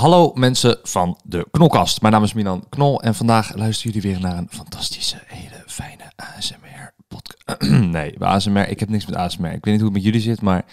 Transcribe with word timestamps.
Hallo 0.00 0.32
mensen 0.34 0.78
van 0.82 1.18
de 1.24 1.46
Knolkast. 1.50 2.00
Mijn 2.00 2.12
naam 2.12 2.22
is 2.22 2.32
Milan 2.32 2.64
Knol 2.68 3.02
en 3.02 3.14
vandaag 3.14 3.54
luisteren 3.54 3.92
jullie 3.92 4.10
weer 4.10 4.20
naar 4.20 4.36
een 4.38 4.48
fantastische, 4.50 5.16
hele 5.26 5.62
fijne 5.66 6.12
ASMR-podcast. 6.16 7.70
nee, 7.96 8.14
bij 8.18 8.28
ASMR, 8.28 8.68
ik 8.68 8.80
heb 8.80 8.88
niks 8.88 9.06
met 9.06 9.16
ASMR. 9.16 9.52
Ik 9.52 9.64
weet 9.64 9.74
niet 9.74 9.76
hoe 9.76 9.84
het 9.84 9.92
met 9.92 10.02
jullie 10.02 10.20
zit, 10.20 10.40
maar 10.40 10.64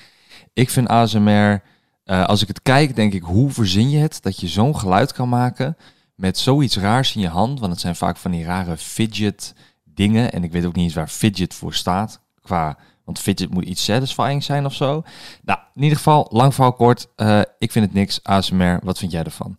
ik 0.54 0.70
vind 0.70 0.88
ASMR, 0.88 1.62
eh, 2.04 2.26
als 2.26 2.42
ik 2.42 2.48
het 2.48 2.62
kijk, 2.62 2.96
denk 2.96 3.14
ik, 3.14 3.22
hoe 3.22 3.52
verzin 3.52 3.90
je 3.90 3.98
het 3.98 4.22
dat 4.22 4.40
je 4.40 4.48
zo'n 4.48 4.78
geluid 4.80 5.14
kan 5.14 5.30
maken 5.30 5.78
met 6.16 6.38
zoiets 6.38 6.78
raars 6.78 7.16
in 7.16 7.22
je 7.22 7.28
hand? 7.28 7.60
Want 7.60 7.72
het 7.72 7.82
zijn 7.82 7.96
vaak 7.96 8.18
van 8.18 8.32
die 8.32 8.46
rare 8.46 8.78
fidget 8.78 9.54
dingen 9.84 10.32
en 10.32 10.44
ik 10.44 10.52
weet 10.52 10.66
ook 10.66 10.76
niet 10.76 10.86
eens 10.86 10.94
waar 10.94 11.08
fidget 11.08 11.54
voor 11.54 11.74
staat 11.74 12.22
qua 12.42 12.78
want 13.08 13.20
fidget 13.20 13.50
moet 13.50 13.64
iets 13.64 13.84
satisfying 13.84 14.44
zijn 14.44 14.66
of 14.66 14.74
zo. 14.74 15.04
Nou, 15.44 15.60
in 15.74 15.82
ieder 15.82 15.98
geval, 15.98 16.28
lang 16.32 16.54
verhaal 16.54 16.74
kort. 16.74 17.08
eh, 17.16 17.42
ik 17.58 17.72
vind 17.72 17.86
het 17.86 17.94
niks. 17.94 18.24
ASMR, 18.24 18.80
wat 18.84 18.98
vind 18.98 19.12
jij 19.12 19.24
ervan? 19.24 19.56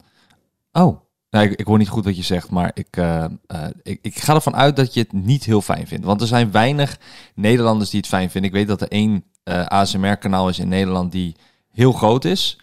Oh, 0.73 1.01
nou, 1.31 1.45
ik, 1.45 1.59
ik 1.59 1.67
hoor 1.67 1.79
niet 1.79 1.89
goed 1.89 2.05
wat 2.05 2.17
je 2.17 2.23
zegt, 2.23 2.51
maar 2.51 2.71
ik, 2.75 2.97
eh, 2.97 3.25
eh, 3.25 3.31
ik, 3.83 3.99
ik 4.03 4.19
ga 4.19 4.35
ervan 4.35 4.57
uit 4.57 4.77
dat 4.77 4.95
je 4.95 5.01
het 5.01 5.13
niet 5.13 5.45
heel 5.45 5.61
fijn 5.61 5.87
vindt. 5.87 6.05
Want 6.05 6.21
er 6.21 6.27
zijn 6.27 6.51
weinig 6.51 6.99
Nederlanders 7.35 7.91
die 7.91 8.01
het 8.01 8.09
fijn 8.09 8.31
vinden. 8.31 8.51
Ik 8.51 8.57
weet 8.57 8.69
dat 8.69 8.81
er 8.81 8.89
één 8.89 9.25
ASMR-kanaal 9.69 10.49
is 10.49 10.59
in 10.59 10.69
Nederland 10.69 11.13
die 11.13 11.37
heel 11.71 11.93
groot 11.93 12.25
is. 12.25 12.59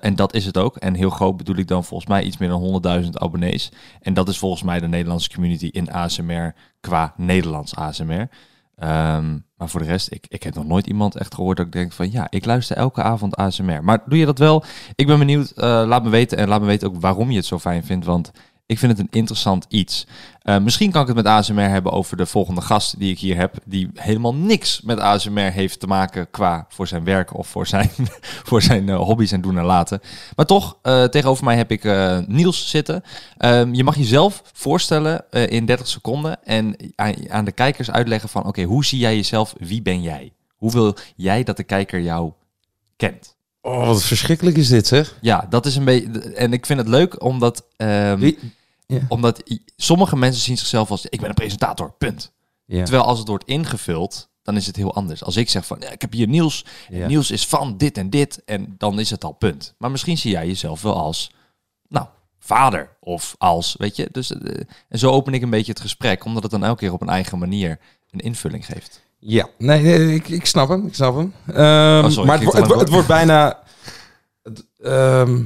En 0.00 0.16
dat 0.16 0.34
is 0.34 0.46
het 0.46 0.56
ook. 0.58 0.76
En 0.76 0.94
heel 0.94 1.10
groot 1.10 1.36
bedoel 1.36 1.56
ik 1.56 1.68
dan 1.68 1.84
volgens 1.84 2.10
mij 2.10 2.22
iets 2.22 2.36
meer 2.36 2.48
dan 2.48 2.82
100.000 3.02 3.10
abonnees. 3.10 3.72
En 4.00 4.14
dat 4.14 4.28
is 4.28 4.38
volgens 4.38 4.62
mij 4.62 4.80
de 4.80 4.88
Nederlandse 4.88 5.30
community 5.34 5.66
in 5.66 5.92
ASMR 5.92 6.54
qua 6.80 7.14
Nederlands 7.16 7.74
ASMR. 7.74 8.28
Ehm, 8.80 9.38
maar 9.56 9.68
voor 9.68 9.80
de 9.80 9.86
rest, 9.86 10.12
ik, 10.12 10.26
ik 10.28 10.42
heb 10.42 10.54
nog 10.54 10.66
nooit 10.66 10.86
iemand 10.86 11.16
echt 11.16 11.34
gehoord 11.34 11.56
dat 11.56 11.66
ik 11.66 11.72
denk 11.72 11.92
van 11.92 12.10
ja, 12.10 12.26
ik 12.30 12.44
luister 12.44 12.76
elke 12.76 13.02
avond 13.02 13.36
ASMR. 13.36 13.84
Maar 13.84 14.02
doe 14.06 14.18
je 14.18 14.24
dat 14.26 14.38
wel? 14.38 14.64
Ik 14.94 15.06
ben 15.06 15.18
benieuwd. 15.18 15.50
Eh, 15.50 15.82
laat 15.86 16.02
me 16.02 16.10
weten 16.10 16.38
en 16.38 16.48
laat 16.48 16.60
me 16.60 16.66
weten 16.66 16.88
ook 16.88 17.00
waarom 17.00 17.30
je 17.30 17.36
het 17.36 17.46
zo 17.46 17.58
fijn 17.58 17.84
vindt. 17.84 18.06
Want 18.06 18.30
ik 18.70 18.78
vind 18.78 18.92
het 18.92 19.00
een 19.00 19.18
interessant 19.18 19.66
iets. 19.68 20.06
Eh, 20.42 20.58
misschien 20.58 20.90
kan 20.90 21.00
ik 21.00 21.06
het 21.06 21.16
met 21.16 21.26
ASMR 21.26 21.60
hebben 21.68 21.92
over 21.92 22.16
de 22.16 22.26
volgende 22.26 22.60
gast 22.60 22.98
die 22.98 23.10
ik 23.10 23.18
hier 23.18 23.36
heb. 23.36 23.54
Die 23.64 23.90
helemaal 23.94 24.34
niks 24.34 24.80
met 24.80 24.98
ASMR 24.98 25.40
heeft 25.52 25.80
te 25.80 25.86
maken 25.86 26.30
qua 26.30 26.66
voor 26.68 26.86
zijn 26.86 27.04
werk 27.04 27.36
of 27.36 27.48
voor 27.48 27.66
zijn, 27.66 27.90
voor 28.48 28.62
zijn 28.62 28.88
eh, 28.88 28.96
hobby's 28.96 29.32
en 29.32 29.40
doen 29.40 29.58
en 29.58 29.64
laten. 29.64 30.00
Maar 30.36 30.46
toch, 30.46 30.76
eh, 30.82 31.04
tegenover 31.04 31.44
mij 31.44 31.56
heb 31.56 31.70
ik 31.70 31.84
Niels 32.26 32.68
zitten. 32.70 33.02
Ehm, 33.38 33.74
je 33.74 33.84
mag 33.84 33.96
jezelf 33.96 34.42
voorstellen 34.52 35.24
in 35.30 35.66
30 35.66 35.88
seconden 35.88 36.44
en 36.44 36.76
aan, 36.94 37.14
aan 37.30 37.44
de 37.44 37.52
kijkers 37.52 37.90
uitleggen 37.90 38.28
van 38.28 38.46
oké, 38.46 38.62
hoe 38.62 38.84
zie 38.84 38.98
jij 38.98 39.16
jezelf? 39.16 39.54
Wie 39.58 39.82
ben 39.82 40.02
jij? 40.02 40.32
Hoe 40.56 40.72
wil 40.72 40.96
jij 41.16 41.42
dat 41.42 41.56
de 41.56 41.64
kijker 41.64 42.00
jou 42.00 42.32
kent? 42.96 43.38
Oh, 43.62 43.86
wat 43.86 44.02
verschrikkelijk 44.02 44.56
is 44.56 44.68
dit, 44.68 44.86
zeg. 44.86 45.18
Ja, 45.20 45.46
dat 45.50 45.66
is 45.66 45.76
een 45.76 45.84
beetje. 45.84 46.20
En 46.34 46.52
ik 46.52 46.66
vind 46.66 46.78
het 46.78 46.88
leuk 46.88 47.22
omdat. 47.24 47.64
ehm, 47.76 48.18
Wie- 48.18 48.38
Omdat 49.08 49.42
sommige 49.76 50.16
mensen 50.16 50.42
zien 50.42 50.58
zichzelf 50.58 50.90
als 50.90 51.06
ik 51.06 51.20
ben 51.20 51.28
een 51.28 51.34
presentator, 51.34 51.92
punt. 51.98 52.32
Terwijl 52.66 53.02
als 53.04 53.18
het 53.18 53.28
wordt 53.28 53.44
ingevuld, 53.44 54.28
dan 54.42 54.56
is 54.56 54.66
het 54.66 54.76
heel 54.76 54.94
anders. 54.94 55.24
Als 55.24 55.36
ik 55.36 55.50
zeg 55.50 55.66
van 55.66 55.76
ja, 55.80 55.90
ik 55.90 56.00
heb 56.00 56.12
hier 56.12 56.28
Ja. 56.88 57.06
Niels 57.06 57.30
is 57.30 57.46
van 57.46 57.76
dit 57.76 57.98
en 57.98 58.10
dit, 58.10 58.42
en 58.44 58.74
dan 58.78 58.98
is 59.00 59.10
het 59.10 59.24
al 59.24 59.32
punt. 59.32 59.74
Maar 59.78 59.90
misschien 59.90 60.18
zie 60.18 60.30
jij 60.30 60.46
jezelf 60.46 60.82
wel 60.82 60.94
als, 60.96 61.30
nou, 61.88 62.06
vader 62.38 62.88
of 63.00 63.34
als, 63.38 63.74
weet 63.78 63.96
je. 63.96 64.08
Dus 64.12 64.32
eh, 64.32 64.60
en 64.88 64.98
zo 64.98 65.10
open 65.10 65.34
ik 65.34 65.42
een 65.42 65.50
beetje 65.50 65.72
het 65.72 65.80
gesprek, 65.80 66.24
omdat 66.24 66.42
het 66.42 66.52
dan 66.52 66.64
elke 66.64 66.78
keer 66.80 66.92
op 66.92 67.00
een 67.02 67.08
eigen 67.08 67.38
manier 67.38 67.78
een 68.10 68.20
invulling 68.20 68.66
geeft. 68.66 69.00
Ja, 69.18 69.48
nee, 69.58 69.82
nee, 69.82 70.14
ik, 70.14 70.28
ik 70.28 70.46
snap 70.46 70.68
hem, 70.68 70.86
ik 70.86 70.94
snap 70.94 71.14
hem. 71.16 71.34
Ehm, 71.46 72.04
Oh, 72.04 72.10
sorry, 72.10 72.26
maar 72.28 72.38
het, 72.38 72.46
ik 72.46 72.52
wo- 72.52 72.58
het, 72.58 72.66
ging 72.66 72.66
wo- 72.74 72.78
het 72.78 72.88
wordt 72.88 73.06
bijna... 73.08 73.58
het, 74.42 74.66
ehm, 74.82 75.42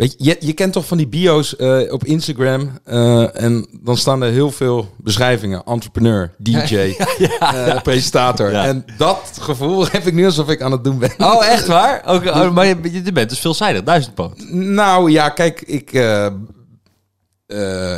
weet 0.00 0.14
je, 0.18 0.24
je, 0.24 0.36
je 0.46 0.52
kent 0.52 0.72
toch 0.72 0.86
van 0.86 0.96
die 0.96 1.06
bio's 1.08 1.56
eh, 1.56 1.92
op 1.92 2.04
Instagram 2.04 2.78
eh, 2.84 3.42
en 3.42 3.66
dan 3.82 3.96
staan 3.96 4.22
er 4.22 4.30
heel 4.32 4.50
veel 4.50 4.94
beschrijvingen. 4.96 5.62
Entrepreneur, 5.64 6.30
DJ, 6.38 6.94
eh, 7.40 7.82
presentator. 7.82 8.50
Ja. 8.50 8.64
En 8.66 8.84
dat 8.96 9.38
gevoel 9.40 9.86
heb 9.90 10.06
ik 10.06 10.14
nu 10.14 10.24
alsof 10.24 10.48
ik 10.48 10.62
aan 10.62 10.72
het 10.72 10.84
doen 10.84 10.98
ben. 10.98 11.10
Oh, 11.18 11.46
echt 11.46 11.66
waar? 11.66 12.02
Ook, 12.06 12.24
oh, 12.24 12.50
maar 12.50 12.66
je, 12.66 12.76
je 13.04 13.12
bent 13.12 13.28
dus 13.28 13.38
veelzijdig, 13.38 13.82
duizendpoot. 13.82 14.44
Nou 14.52 15.10
ja, 15.10 15.28
kijk, 15.28 15.60
ik, 15.62 15.92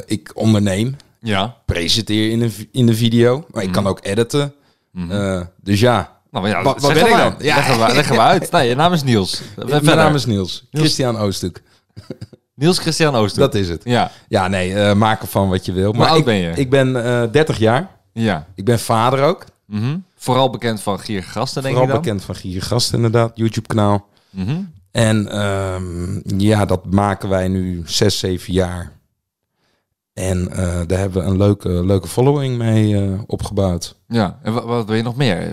ik 0.07 0.31
onderneem, 0.35 0.97
Ja. 1.21 1.57
presenteer 1.67 2.31
in 2.31 2.41
een, 2.41 2.51
vi- 2.53 2.69
in 2.73 2.87
de 2.87 2.95
video, 2.95 3.45
maar 3.51 3.63
ik 3.63 3.73
kan 3.73 3.87
ook 3.87 3.99
editen. 4.03 4.55
Eh, 5.11 5.41
dus 5.63 5.81
ja, 5.81 6.21
Nou, 6.31 6.49
ja, 6.49 6.63
Wat- 6.63 6.81
ben 6.81 6.97
ik 6.97 7.17
dan? 7.17 7.35
Ja. 7.39 7.55
Leggen 7.57 7.87
we, 7.87 7.95
leggen 7.95 8.15
we 8.15 8.21
uit. 8.21 8.51
Nee, 8.51 8.69
je 8.69 8.75
naam 8.75 8.93
is 8.93 9.03
Niels. 9.03 9.43
mijn 9.67 9.85
naam 9.85 10.15
is 10.15 10.27
Niels. 10.27 10.67
Christian 10.71 11.19
Oostuk. 11.19 11.63
Niels 12.55 12.79
Christian 12.79 13.15
Ooster. 13.15 13.41
Dat 13.41 13.55
is 13.55 13.69
het. 13.69 13.81
Ja. 13.85 14.11
Ja, 14.29 14.49
nee, 14.49 14.75
eh 14.75 14.95
maak 14.95 15.21
ervan 15.23 15.49
wat 15.49 15.65
je 15.67 15.73
wil. 15.73 15.95
Hoe 15.95 16.07
oud 16.07 16.19
ik, 16.19 16.25
ben 16.25 16.35
je? 16.35 16.51
Ik 16.51 16.71
ben 16.71 17.05
eh 17.05 17.31
30 17.33 17.59
jaar. 17.59 17.91
Ja. 18.13 18.47
Ik 18.55 18.65
ben 18.65 18.79
vader 18.79 19.23
ook. 19.23 19.45
Mhm. 19.67 19.99
Vooral 20.17 20.51
bekend 20.51 20.81
van 20.81 20.99
Gier 20.99 21.23
Gasten, 21.23 21.63
denk 21.63 21.75
Vooral 21.75 21.97
ik 21.97 22.03
dan. 22.03 22.03
bekend 22.13 22.25
van 22.25 22.35
Gier 22.35 22.63
Gast 22.63 22.93
inderdaad. 22.93 23.33
YouTube 23.35 23.67
kanaal. 23.67 24.07
Mhm. 24.31 24.61
En 24.91 25.29
ehm, 25.29 26.21
ja, 26.41 26.65
dat 26.65 26.93
maken 26.93 27.29
wij 27.29 27.49
nu 27.49 27.83
6, 27.85 28.19
7 28.19 28.53
jaar. 28.53 28.93
En 30.13 30.51
eh, 30.51 30.81
daar 30.87 30.99
hebben 30.99 31.23
we 31.25 31.29
een 31.31 31.37
leuke, 31.37 31.69
leuke 31.69 32.09
following 32.09 32.59
mee 32.59 33.17
opgebouwd. 33.27 33.97
Ja. 34.09 34.39
En 34.43 34.53
wat, 34.53 34.65
wat 34.65 34.87
wil 34.87 34.97
je 34.97 35.03
nog 35.03 35.17
meer? 35.17 35.53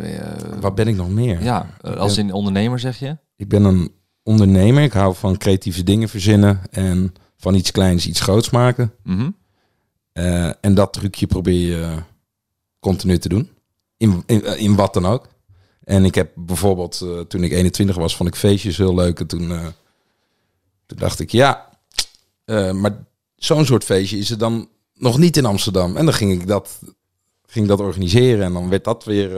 Wat 0.59 0.75
ben 0.75 0.87
ik 0.87 0.95
nog 0.95 1.09
meer? 1.09 1.43
ja, 1.43 1.65
als 1.97 2.17
in 2.17 2.33
ondernemer 2.33 2.79
zeg 2.79 2.99
je? 2.99 3.17
Ik 3.35 3.47
ben 3.47 3.63
een 3.63 3.91
ondernemer. 4.29 4.83
Ik 4.83 4.93
hou 4.93 5.15
van 5.15 5.37
creatieve 5.37 5.83
dingen 5.83 6.09
verzinnen. 6.09 6.61
En 6.71 7.13
van 7.37 7.55
iets 7.55 7.71
kleins 7.71 8.07
iets 8.07 8.19
groots 8.19 8.49
maken. 8.49 8.93
Mhm. 9.03 9.29
Eh, 10.11 10.51
en 10.61 10.73
dat 10.73 10.93
trucje 10.93 11.27
probeer 11.27 11.67
je 11.67 11.95
continu 12.79 13.17
te 13.17 13.29
doen. 13.29 13.49
In, 13.97 14.23
in, 14.25 14.45
eh, 14.45 14.61
in 14.61 14.75
wat 14.75 14.93
dan 14.93 15.05
ook. 15.05 15.27
En 15.83 16.05
ik 16.05 16.15
heb 16.15 16.31
bijvoorbeeld, 16.35 17.01
eh, 17.01 17.19
toen 17.19 17.43
ik 17.43 17.51
21 17.51 17.95
was, 17.95 18.15
vond 18.15 18.29
ik 18.29 18.35
feestjes 18.35 18.77
heel 18.77 18.95
leuk. 18.95 19.19
En 19.19 19.27
toen, 19.27 19.47
toen 20.85 20.97
dacht 20.97 21.19
ik, 21.19 21.31
ja, 21.31 21.69
maar 22.73 23.05
zo'n 23.35 23.65
soort 23.65 23.83
feestje 23.83 24.17
is 24.17 24.29
er 24.29 24.37
dan 24.37 24.69
nog 24.93 25.17
niet 25.17 25.37
in 25.37 25.45
Amsterdam. 25.45 25.97
En 25.97 26.05
dan 26.05 26.13
ging 26.13 26.31
ik 26.31 26.47
dat, 26.47 26.79
ging 27.45 27.65
ik 27.65 27.71
dat 27.71 27.79
organiseren. 27.79 28.45
En 28.45 28.53
dan 28.53 28.69
werd 28.69 28.83
dat 28.83 29.03
weer... 29.03 29.29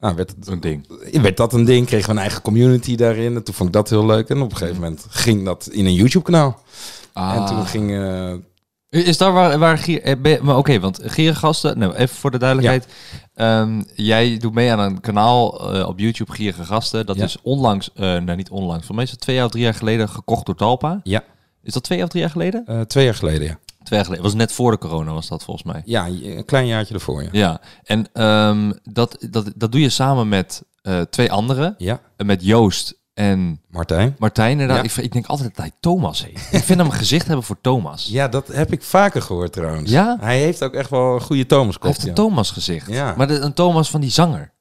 eh, 0.00 0.06
nou, 0.06 0.14
werd, 0.16 0.30
het, 0.30 0.44
Zo'n 0.44 0.60
ding. 0.60 0.86
werd 1.22 1.36
dat 1.36 1.52
een 1.52 1.64
ding, 1.64 1.86
kregen 1.86 2.06
we 2.06 2.12
een 2.12 2.18
eigen 2.20 2.42
community 2.42 2.96
daarin. 2.96 3.34
En 3.36 3.42
toen 3.42 3.54
vond 3.54 3.68
ik 3.68 3.74
dat 3.74 3.90
heel 3.90 4.06
leuk. 4.06 4.28
En 4.28 4.40
op 4.40 4.50
een 4.50 4.56
gegeven 4.56 4.80
moment 4.80 5.06
ging 5.08 5.44
dat 5.44 5.68
in 5.72 5.86
een 5.86 5.94
YouTube-kanaal. 5.94 6.60
Ah. 7.12 7.34
En 7.36 7.46
toen 7.46 7.66
ging... 7.66 7.90
eh, 7.90 8.34
Is 9.06 9.18
daar 9.18 9.32
waar, 9.32 9.58
waar 9.58 9.78
Gier... 9.78 10.02
eh, 10.02 10.40
maar 10.40 10.56
Oké, 10.56 10.80
want 10.80 10.98
Gier 11.02 11.36
Gasten... 11.36 11.78
Nou, 11.78 11.94
even 11.94 12.16
voor 12.16 12.30
de 12.30 12.38
duidelijkheid. 12.38 12.86
Ehm, 13.34 13.82
jij 13.94 14.36
doet 14.38 14.54
mee 14.54 14.72
aan 14.72 14.78
een 14.78 15.00
kanaal 15.00 15.72
eh, 15.74 15.88
op 15.88 15.98
YouTube, 15.98 16.32
Gierige 16.32 16.64
Gasten. 16.64 17.06
Dat 17.06 17.16
Ja. 17.16 17.24
is 17.24 17.36
onlangs... 17.42 17.90
eh 17.94 18.02
nou, 18.02 18.36
niet 18.36 18.50
onlangs. 18.50 18.86
Van 18.86 18.94
meestal 18.96 19.18
twee 19.18 19.44
of 19.44 19.50
drie 19.50 19.62
jaar 19.62 19.74
geleden 19.74 20.08
gekocht 20.08 20.46
door 20.46 20.54
Talpa. 20.56 21.00
ja, 21.02 21.22
Is 21.62 21.72
dat 21.72 21.82
twee 21.82 22.02
of 22.02 22.08
drie 22.08 22.20
jaar 22.22 22.30
geleden? 22.30 22.62
eh, 22.66 22.80
twee 22.80 23.04
jaar 23.04 23.14
geleden, 23.14 23.46
ja. 23.46 23.58
Twee 23.90 24.02
jaar 24.02 24.08
geleden. 24.08 24.30
was 24.30 24.40
net 24.40 24.52
voor 24.52 24.70
de 24.70 24.78
corona, 24.78 25.12
was 25.12 25.28
dat 25.28 25.44
volgens 25.44 25.72
mij. 25.72 25.82
Ja, 25.84 26.06
een 26.06 26.44
klein 26.44 26.66
jaartje 26.66 26.94
ervoor, 26.94 27.22
ja. 27.22 27.28
Ja, 27.32 27.60
en 27.84 28.06
ehm, 28.12 28.72
dat, 28.82 29.16
dat, 29.30 29.52
dat 29.56 29.72
doe 29.72 29.80
je 29.80 29.88
samen 29.88 30.28
met 30.28 30.62
eh, 30.82 31.00
twee 31.00 31.32
anderen. 31.32 31.74
Ja, 31.78 32.00
Eh, 32.16 32.26
Met 32.26 32.44
Joost 32.44 32.98
en 33.14 33.60
Martijn. 33.68 34.14
Martijn. 34.18 34.50
inderdaad. 34.50 34.76
Ja. 34.76 34.82
Ik, 34.82 34.96
ik 34.96 35.12
denk 35.12 35.26
altijd 35.26 35.48
dat 35.48 35.64
hij 35.64 35.70
Thomas 35.80 36.24
heet. 36.24 36.48
ik 36.50 36.62
vind 36.64 36.78
hem 36.78 36.86
een 36.86 36.92
gezicht 36.92 37.26
hebben 37.26 37.44
voor 37.44 37.60
Thomas. 37.60 38.06
Ja, 38.10 38.28
dat 38.28 38.46
heb 38.48 38.72
ik 38.72 38.82
vaker 38.82 39.22
gehoord 39.22 39.52
trouwens. 39.52 39.90
Ja? 39.90 40.16
Hij 40.20 40.38
heeft 40.38 40.62
ook 40.62 40.74
echt 40.74 40.90
wel 40.90 41.14
een 41.14 41.20
goede 41.20 41.46
Thomas 41.46 41.76
hij 41.80 41.88
heeft 41.88 42.02
een 42.02 42.08
ja. 42.08 42.14
Thomas 42.14 42.50
gezicht. 42.50 42.86
Ja. 42.90 43.14
Maar 43.16 43.26
de, 43.26 43.38
een 43.38 43.52
Thomas 43.54 43.90
van 43.90 44.00
die 44.00 44.10
zanger. 44.10 44.52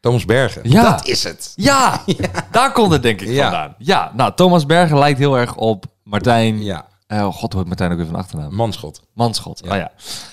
Thomas 0.00 0.24
Bergen. 0.24 0.70
Ja. 0.70 0.90
Dat 0.90 1.06
is 1.06 1.24
het. 1.24 1.52
Ja, 1.56 2.04
daar 2.50 2.72
komt 2.72 2.92
het 2.92 3.02
denk 3.02 3.20
ik 3.20 3.28
Ja. 3.28 3.42
vandaan. 3.50 3.74
Ja, 3.78 4.12
nou, 4.16 4.32
Thomas 4.34 4.66
Berger 4.66 4.98
lijkt 4.98 5.18
heel 5.18 5.38
erg 5.38 5.54
op 5.56 5.84
Martijn. 6.02 6.62
Ja, 6.62 6.86
Eh, 7.08 7.26
oh 7.26 7.34
god, 7.34 7.52
heet 7.52 7.66
Martijn 7.66 7.90
ook 7.90 7.96
weer 7.96 8.06
van 8.06 8.14
achternaam? 8.14 8.54
manschot. 8.54 9.00
Manschot, 9.14 9.60
Ja. 9.64 9.70
oh 9.70 9.76
ja. 9.76 9.90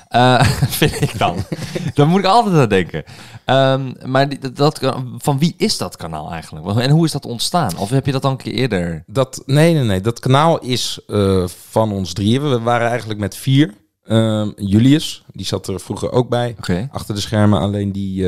Eh, 0.08 0.46
vind 0.80 1.02
ik 1.02 1.18
dan. 1.18 1.36
Daar 1.94 2.08
moet 2.08 2.20
ik 2.20 2.26
altijd 2.26 2.56
aan 2.56 2.70
denken. 2.70 3.04
Ehm, 3.46 3.92
maar 4.06 4.30
die, 4.30 4.52
dat, 4.52 4.80
van 5.18 5.40
wie 5.40 5.54
is 5.58 5.78
dat 5.78 5.96
kanaal 5.96 6.32
eigenlijk? 6.32 6.80
En 6.80 6.90
hoe 6.90 7.06
is 7.06 7.12
dat 7.12 7.26
ontstaan? 7.26 7.78
Of 7.78 7.90
heb 7.90 8.06
je 8.06 8.12
dat 8.12 8.26
al 8.26 8.32
een 8.32 8.38
keer 8.38 8.54
eerder? 8.54 9.04
Dat, 9.08 9.44
nee, 9.46 9.74
nee, 9.74 9.84
nee. 9.84 10.02
Dat 10.02 10.20
kanaal 10.20 10.60
is 10.60 11.00
eh, 11.08 11.48
van 11.48 11.92
ons 11.92 12.14
drieën. 12.14 12.50
We 12.50 12.60
waren 12.60 12.90
eigenlijk 12.90 13.20
met 13.20 13.36
vier. 13.36 13.74
Ehm, 14.04 14.52
Julius, 14.56 15.24
die 15.34 15.46
zat 15.46 15.68
er 15.68 15.80
vroeger 15.80 16.12
ook 16.12 16.30
bij. 16.30 16.56
Achter 16.92 17.16
de 17.16 17.22
schermen. 17.22 17.60
Alleen 17.60 17.92
die, 17.92 18.28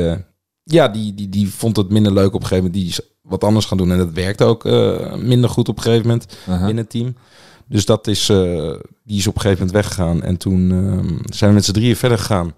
ja, 0.64 0.88
die, 0.88 1.14
die, 1.14 1.28
die 1.28 1.48
vond 1.54 1.76
het 1.76 1.90
minder 1.90 2.12
leuk 2.12 2.34
op 2.34 2.40
een 2.40 2.46
gegeven 2.46 2.64
moment. 2.64 2.74
Die 2.82 2.88
is 2.88 3.00
wat 3.22 3.44
anders 3.44 3.66
gaan 3.66 3.78
doen. 3.78 3.90
En 3.92 3.98
dat 3.98 4.12
werkte 4.12 4.44
ook 4.44 4.64
minder 5.16 5.50
goed 5.50 5.68
op 5.68 5.76
een 5.76 5.82
gegeven 5.82 6.06
moment 6.06 6.36
Uh-huh. 6.48 6.68
in 6.68 6.76
het 6.76 6.90
team. 6.90 7.16
Dus 7.68 7.84
dat 7.84 8.06
is, 8.06 8.28
eh, 8.28 8.74
die 9.04 9.18
is 9.18 9.26
op 9.26 9.34
een 9.34 9.40
gegeven 9.40 9.66
moment 9.66 9.70
weggegaan. 9.70 10.22
En 10.22 10.36
toen 10.36 10.70
ehm, 10.70 11.34
zijn 11.34 11.50
we 11.50 11.56
met 11.56 11.64
z'n 11.64 11.72
drieën 11.72 11.96
verder 11.96 12.18
gegaan. 12.18 12.52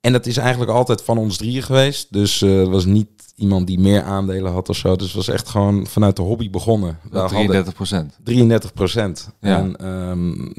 En 0.00 0.12
dat 0.12 0.26
is 0.26 0.36
eigenlijk 0.36 0.70
altijd 0.70 1.02
van 1.02 1.18
ons 1.18 1.36
drieën 1.36 1.62
geweest. 1.62 2.12
Dus 2.12 2.42
eh, 2.42 2.58
het 2.58 2.68
was 2.68 2.84
niet 2.84 3.08
iemand 3.36 3.66
die 3.66 3.78
meer 3.78 4.02
aandelen 4.02 4.52
had 4.52 4.68
of 4.68 4.76
zo. 4.76 4.96
Dus 4.96 5.06
het 5.06 5.16
was 5.16 5.28
echt 5.28 5.48
gewoon 5.48 5.86
vanuit 5.86 6.16
de 6.16 6.22
hobby 6.22 6.50
begonnen. 6.50 6.98
We 7.10 7.18
hadden 7.18 7.36
33 7.36 7.74
procent. 7.74 8.18
33 8.24 8.72
procent. 8.72 9.30
Ja. 9.40 9.58
En 9.58 9.76
ehm, 9.76 10.52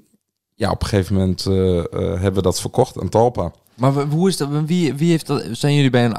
ja, 0.55 0.71
op 0.71 0.81
een 0.81 0.87
gegeven 0.87 1.15
moment 1.15 1.45
eh, 1.45 1.53
hebben 1.93 2.33
we 2.33 2.41
dat 2.41 2.61
verkocht 2.61 3.01
aan 3.01 3.09
Talpa. 3.09 3.51
Maar 3.75 3.93
hoe 3.93 4.29
is 4.29 4.37
dat? 4.37 4.49
Wie, 4.65 4.93
wie 4.93 5.09
heeft 5.09 5.27
dat? 5.27 5.43
Zijn 5.51 5.75
jullie 5.75 5.89
bij 5.89 6.05
een 6.05 6.15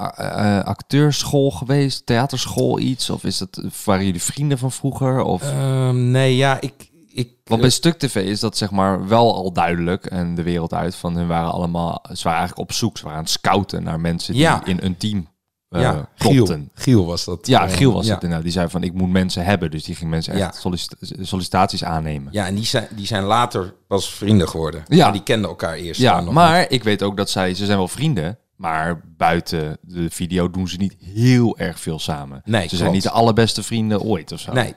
acteurschool 0.64 1.50
geweest, 1.50 2.06
theaterschool 2.06 2.78
iets? 2.78 3.10
Of 3.10 3.24
is 3.24 3.38
dat, 3.38 3.60
waren 3.84 4.04
jullie 4.04 4.22
vrienden 4.22 4.58
van 4.58 4.72
vroeger? 4.72 5.22
Of, 5.22 5.42
Ehm, 5.42 6.10
nee, 6.10 6.36
ja, 6.36 6.60
ik... 6.60 6.92
ik 7.14 7.30
Want 7.44 7.60
bij 7.60 7.70
Stuk 7.70 7.98
TV 7.98 8.14
is 8.16 8.40
dat 8.40 8.56
zeg 8.56 8.70
maar 8.70 9.08
wel 9.08 9.34
al 9.34 9.52
duidelijk 9.52 10.06
en 10.06 10.34
de 10.34 10.42
wereld 10.42 10.72
uit 10.74 10.94
van 10.96 11.16
hun 11.16 11.26
waren 11.26 11.52
allemaal, 11.52 12.04
ze 12.12 12.22
waren 12.22 12.38
eigenlijk 12.38 12.58
op 12.70 12.72
zoek, 12.76 12.96
ze 12.98 13.02
waren 13.04 13.18
aan 13.18 13.24
het 13.24 13.32
scouten 13.32 13.82
naar 13.82 14.00
mensen 14.00 14.32
die 14.32 14.42
Ja. 14.42 14.64
in 14.64 14.78
een 14.82 14.96
team 14.96 15.32
eh 15.68 15.80
ja, 15.80 16.08
Giel, 16.14 16.32
klopten. 16.34 16.70
Giel 16.74 17.06
was 17.06 17.24
dat. 17.24 17.46
Ja, 17.46 17.66
Eh, 17.66 17.76
Giel 17.76 17.92
was 17.92 18.06
ja. 18.06 18.12
het 18.14 18.22
inderdaad. 18.22 18.44
Die 18.44 18.52
zei 18.54 18.68
van 18.68 18.82
ik 18.82 18.92
moet 18.92 19.10
mensen 19.10 19.44
hebben, 19.44 19.70
dus 19.70 19.84
die 19.84 19.94
ging 19.94 20.10
mensen 20.10 20.32
echt 20.34 20.62
Ja. 20.62 20.76
sollicitaties 21.24 21.84
aannemen. 21.84 22.32
Ja, 22.32 22.46
en 22.46 22.54
die 22.54 22.64
zijn, 22.64 22.88
die 22.96 23.06
zijn 23.06 23.22
later 23.24 23.74
pas 23.86 24.10
vrienden 24.14 24.48
geworden. 24.48 24.82
Ja. 24.86 25.10
Die 25.10 25.22
kenden 25.22 25.50
elkaar 25.50 25.74
eerst. 25.74 26.00
Ja, 26.00 26.20
niet. 26.20 26.30
maar 26.30 26.70
ik 26.70 26.82
weet 26.84 27.02
ook 27.02 27.16
dat 27.16 27.30
zij, 27.30 27.54
ze 27.54 27.64
zijn 27.64 27.78
wel 27.78 27.88
vrienden, 27.88 28.38
maar 28.56 29.00
buiten 29.16 29.78
de 29.80 30.10
video 30.10 30.50
doen 30.50 30.68
ze 30.68 30.76
niet 30.76 30.96
heel 31.00 31.58
erg 31.58 31.80
veel 31.80 31.98
samen. 31.98 32.42
Nee, 32.44 32.68
ze 32.68 32.76
zijn 32.76 32.92
niet 32.92 33.02
de 33.02 33.10
allerbeste 33.10 33.62
vrienden 33.62 34.00
ooit 34.00 34.32
of 34.32 34.40
zo. 34.40 34.52
Nee. 34.52 34.74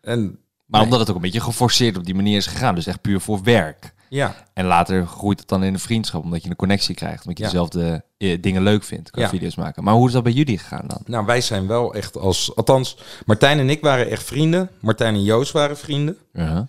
En 0.00 0.38
Maar 0.66 0.80
Nee. 0.80 0.82
omdat 0.82 0.98
het 1.00 1.08
ook 1.08 1.16
een 1.16 1.22
beetje 1.30 1.40
geforceerd 1.40 1.96
op 1.96 2.04
die 2.04 2.14
manier 2.14 2.36
is 2.36 2.46
gegaan, 2.46 2.74
dus 2.74 2.86
echt 2.86 3.00
puur 3.00 3.20
voor 3.20 3.42
werk. 3.42 3.94
ja, 4.08 4.34
En 4.54 4.64
later 4.66 5.06
groeit 5.06 5.38
het 5.40 5.48
dan 5.48 5.62
in 5.64 5.72
een 5.74 5.80
vriendschap, 5.80 6.22
omdat 6.24 6.42
je 6.42 6.50
een 6.50 6.56
connectie 6.56 6.94
krijgt, 6.94 7.20
omdat 7.22 7.38
je 7.38 7.44
Ja. 7.44 7.50
dezelfde 7.50 8.04
eh, 8.18 8.38
dingen 8.40 8.62
leuk 8.62 8.84
vindt 8.84 9.10
qua 9.10 9.22
Ja. 9.22 9.28
video's 9.28 9.54
maken. 9.54 9.84
Maar 9.84 9.94
hoe 9.94 10.06
is 10.06 10.12
dat 10.12 10.22
bij 10.22 10.32
jullie 10.32 10.58
gegaan 10.58 10.84
dan? 10.86 11.00
nou 11.06 11.26
wij 11.26 11.40
zijn 11.40 11.66
wel 11.66 11.94
echt 11.94 12.16
als... 12.16 12.56
Althans, 12.56 12.98
Martijn 13.24 13.58
en 13.58 13.70
ik 13.70 13.80
waren 13.80 14.10
echt 14.10 14.22
vrienden. 14.22 14.70
Martijn 14.80 15.14
en 15.14 15.22
Joost 15.22 15.52
waren 15.52 15.76
vrienden. 15.78 16.16
Ja. 16.32 16.66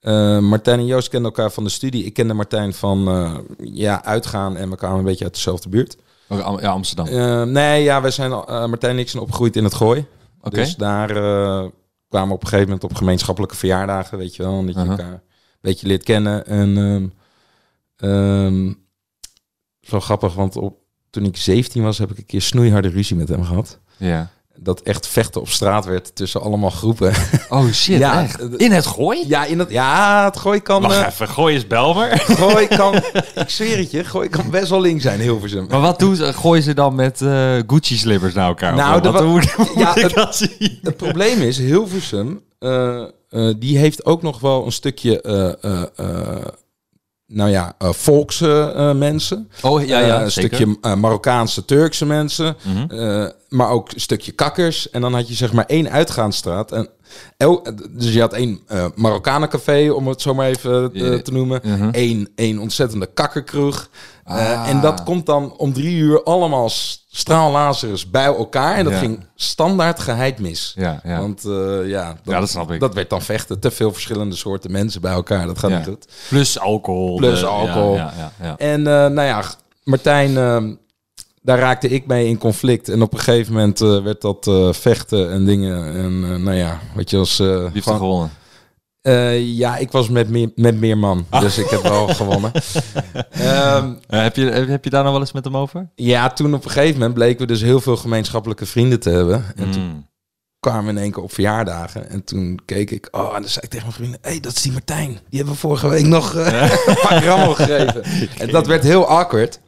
Eh, 0.00 0.38
Martijn 0.38 0.78
en 0.78 0.86
Joost 0.86 1.08
kenden 1.08 1.30
elkaar 1.30 1.50
van 1.50 1.64
de 1.64 1.70
studie. 1.70 2.04
Ik 2.04 2.14
kende 2.14 2.34
Martijn 2.34 2.74
van 2.74 3.08
eh, 3.08 3.38
ja, 3.72 4.04
uitgaan 4.04 4.56
en 4.56 4.70
we 4.70 4.76
kwamen 4.76 4.98
een 4.98 5.04
beetje 5.04 5.24
uit 5.24 5.34
dezelfde 5.34 5.68
buurt. 5.68 5.96
Am- 6.28 6.60
Ja, 6.60 6.68
Amsterdam. 6.70 7.08
Nee, 7.52 7.82
ja, 7.82 8.00
wij 8.00 8.10
zijn, 8.10 8.30
Martijn 8.30 8.92
en 8.92 8.98
ik 8.98 9.08
zijn 9.08 9.22
opgegroeid 9.22 9.56
in 9.56 9.64
het 9.64 9.74
Gooi. 9.74 10.06
Oké. 10.42 10.54
Dus 10.56 10.76
daar 10.76 11.10
kwamen 12.10 12.34
op 12.34 12.42
een 12.42 12.48
gegeven 12.48 12.70
moment 12.70 12.90
op 12.90 12.96
gemeenschappelijke 12.96 13.56
verjaardagen, 13.56 14.18
weet 14.18 14.36
je 14.36 14.42
wel. 14.42 14.58
en 14.58 14.66
Dat 14.66 14.74
je 14.74 14.80
elkaar 14.80 15.12
een 15.12 15.20
beetje 15.60 15.86
leert 15.86 16.04
kennen. 16.04 16.46
En 16.46 16.76
ehm 16.76 17.08
ehm, 17.96 18.72
zo 19.80 20.00
grappig, 20.00 20.34
want 20.34 20.56
op, 20.56 20.78
toen 21.10 21.24
ik 21.24 21.36
17 21.36 21.82
was, 21.82 21.98
heb 21.98 22.10
ik 22.10 22.18
een 22.18 22.26
keer 22.26 22.42
snoeiharde 22.42 22.88
ruzie 22.88 23.16
met 23.16 23.28
hem 23.28 23.44
gehad. 23.44 23.78
Ja. 23.96 24.30
Dat 24.56 24.80
echt 24.80 25.06
vechten 25.06 25.40
op 25.40 25.48
straat 25.48 25.84
werd 25.84 26.16
tussen 26.16 26.40
allemaal 26.42 26.70
groepen. 26.70 27.12
Oh 27.48 27.72
shit, 27.72 27.98
Ja, 27.98 28.22
echt? 28.22 28.40
In 28.56 28.72
het 28.72 28.86
gooi? 28.86 29.24
ja, 29.28 29.44
in 29.44 29.58
het, 29.58 29.70
ja, 29.70 30.24
het 30.24 30.36
gooi 30.38 30.60
kan... 30.60 30.82
Wacht 30.82 30.96
eh, 31.00 31.06
even, 31.06 31.28
gooi 31.28 31.54
is 31.56 31.66
Belmer. 31.66 32.18
gooi 32.42 32.66
kan... 32.66 32.94
ik 33.34 33.42
zweer 33.46 33.76
het 33.78 33.90
je, 33.90 34.04
gooi 34.04 34.28
kan 34.28 34.50
best 34.50 34.70
wel 34.70 34.80
link 34.80 35.00
zijn, 35.00 35.20
Hilversum. 35.20 35.66
Maar 35.68 35.80
wat 35.80 35.98
doen 35.98 36.16
ze? 36.16 36.32
Gooien 36.32 36.62
ze 36.62 36.74
dan 36.74 36.94
met 36.94 37.20
eh, 37.22 37.56
Gucci-slippers 37.66 38.34
naar 38.34 38.46
elkaar? 38.48 38.74
Nou, 38.74 39.00
de 39.02 39.10
wat? 39.10 39.20
wa- 39.22 39.26
Hoe, 39.28 39.42
Ja, 39.76 39.92
het- 39.94 40.14
dat 40.14 40.36
zien? 40.36 40.78
Het 40.82 40.96
probleem 40.96 41.40
is, 41.40 41.58
Hilversum, 41.58 42.42
eh, 42.58 43.02
eh, 43.28 43.54
die 43.58 43.78
heeft 43.78 44.04
ook 44.04 44.22
nog 44.22 44.40
wel 44.40 44.66
een 44.66 44.72
stukje, 44.72 45.20
eh, 45.20 45.52
eh, 45.72 45.82
eh, 45.96 46.46
nou 47.32 47.50
ja, 47.50 47.74
eh 47.78 47.92
volkse 47.92 48.72
eh, 48.76 48.92
mensen. 48.94 49.48
Oh, 49.62 49.86
ja, 49.86 49.98
ja, 49.98 50.16
Eh, 50.16 50.22
een 50.22 50.30
zeker. 50.30 50.56
stukje 50.56 50.96
Marokkaanse, 50.96 51.64
Turkse 51.64 52.06
mensen. 52.06 52.56
Mhm. 52.62 53.28
maar 53.48 53.70
ook 53.70 53.92
een 53.92 54.00
stukje 54.00 54.32
kakkers. 54.32 54.90
En 54.90 55.00
dan 55.00 55.14
had 55.14 55.28
je 55.28 55.34
zeg 55.34 55.52
maar 55.52 55.64
één 55.66 55.90
uitgaansstraat. 55.90 56.72
En 56.72 56.88
el- 57.36 57.66
dus 57.90 58.12
je 58.12 58.20
had 58.20 58.32
één 58.32 58.60
eh 58.66 58.84
Marokkanencafé, 58.94 59.90
om 59.90 60.08
het 60.08 60.22
zo 60.22 60.34
maar 60.34 60.46
even 60.48 60.92
eh, 60.94 61.14
te 61.14 61.32
noemen. 61.32 61.60
Mhm. 61.64 61.88
Eén, 61.92 62.28
één 62.34 62.58
ontzettende 62.58 63.06
kakkerkroeg. 63.06 63.88
Eh, 64.24 64.34
Ah. 64.62 64.68
en 64.68 64.80
dat 64.80 65.02
komt 65.02 65.26
dan 65.26 65.54
om 65.56 65.72
drie 65.72 65.96
uur 65.96 66.22
allemaal 66.22 66.68
straallazers 67.08 68.10
bij 68.10 68.24
elkaar. 68.24 68.76
En 68.76 68.84
dat 68.84 68.92
Ja. 68.92 68.98
ging 68.98 69.24
standaard 69.34 70.00
geheid 70.00 70.38
mis. 70.38 70.72
Ja, 70.76 71.00
ja. 71.04 71.20
Want 71.20 71.42
ja, 71.86 72.06
dat, 72.06 72.16
Ja, 72.34 72.40
dat 72.40 72.48
snap 72.48 72.70
ik. 72.72 72.80
Dat 72.80 72.94
werd 72.94 73.10
dan 73.10 73.22
vechten. 73.22 73.60
Te 73.60 73.70
veel 73.70 73.92
verschillende 73.92 74.36
soorten 74.36 74.70
mensen 74.72 75.00
bij 75.00 75.12
elkaar. 75.12 75.46
Dat 75.46 75.58
gaat 75.58 75.70
niet 75.70 75.84
goed. 75.86 76.06
Plus 76.28 76.58
alcohol. 76.58 77.16
Plus 77.16 77.44
alcohol. 77.44 78.00
En 78.56 78.82
nou 78.82 79.22
ja, 79.22 79.42
Martijn, 79.84 80.32
daar 81.42 81.58
raakte 81.58 81.88
ik 81.88 82.06
mee 82.06 82.26
in 82.26 82.38
conflict. 82.38 82.88
En 82.88 83.02
op 83.02 83.12
een 83.12 83.18
gegeven 83.18 83.52
moment 83.52 83.80
eh, 83.80 84.02
werd 84.02 84.20
dat 84.20 84.46
eh, 84.46 84.72
vechten 84.72 85.30
en 85.30 85.44
dingen. 85.44 85.94
En 85.94 86.24
eh, 86.32 86.36
nou 86.42 86.56
ja, 86.56 86.80
wat 86.94 87.10
je 87.10 87.16
als... 87.16 87.38
er 87.38 87.70
gewoon- 87.74 87.98
gewonnen? 87.98 88.30
Ja, 89.56 89.76
ik 89.76 89.90
was 89.90 90.08
met 90.08 90.28
meer, 90.28 90.50
met 90.54 90.80
meer 90.80 90.98
man. 90.98 91.26
Ah. 91.28 91.40
Dus 91.40 91.58
ik 91.58 91.68
heb 91.70 91.82
wel 91.82 92.08
gewonnen. 92.08 92.52
Ehm, 93.30 93.92
Eh, 94.06 94.22
heb, 94.22 94.36
je, 94.36 94.44
heb 94.50 94.84
je 94.84 94.90
daar 94.90 95.02
nog 95.02 95.12
wel 95.12 95.20
eens 95.20 95.32
met 95.32 95.44
hem 95.44 95.56
over? 95.56 95.88
ja, 95.94 96.30
toen 96.30 96.54
op 96.54 96.64
een 96.64 96.70
gegeven 96.70 96.94
moment 96.94 97.14
bleken 97.14 97.40
we 97.40 97.46
dus 97.46 97.60
heel 97.62 97.80
veel 97.80 97.96
gemeenschappelijke 97.96 98.66
vrienden 98.66 99.00
te 99.00 99.10
hebben. 99.10 99.44
En 99.56 99.70
toen 99.70 99.82
Mm. 99.82 100.06
kwamen 100.60 100.84
we 100.84 100.90
in 100.90 100.98
één 100.98 101.12
keer 101.12 101.22
op 101.22 101.32
verjaardagen. 101.32 102.10
En 102.10 102.24
toen 102.24 102.60
keek 102.64 102.90
ik, 102.90 103.08
oh, 103.10 103.34
en 103.34 103.40
dan 103.40 103.50
zei 103.50 103.64
ik 103.64 103.70
tegen 103.70 103.86
mijn 103.86 103.96
vrienden, 103.98 104.18
hé, 104.22 104.30
hey, 104.30 104.40
dat 104.40 104.52
is 104.52 104.62
die 104.62 104.72
Martijn. 104.72 105.08
Die 105.08 105.38
hebben 105.38 105.52
we 105.54 105.60
vorige 105.60 105.88
week 105.88 106.06
nog 106.06 106.34
eh, 106.34 106.62
een 106.86 106.98
paar 107.08 107.24
rammel 107.24 107.54
gegeven. 107.54 108.02
En 108.38 108.48
dat 108.50 108.66
werd 108.66 108.82
heel 108.82 109.06
awkward. 109.06 109.60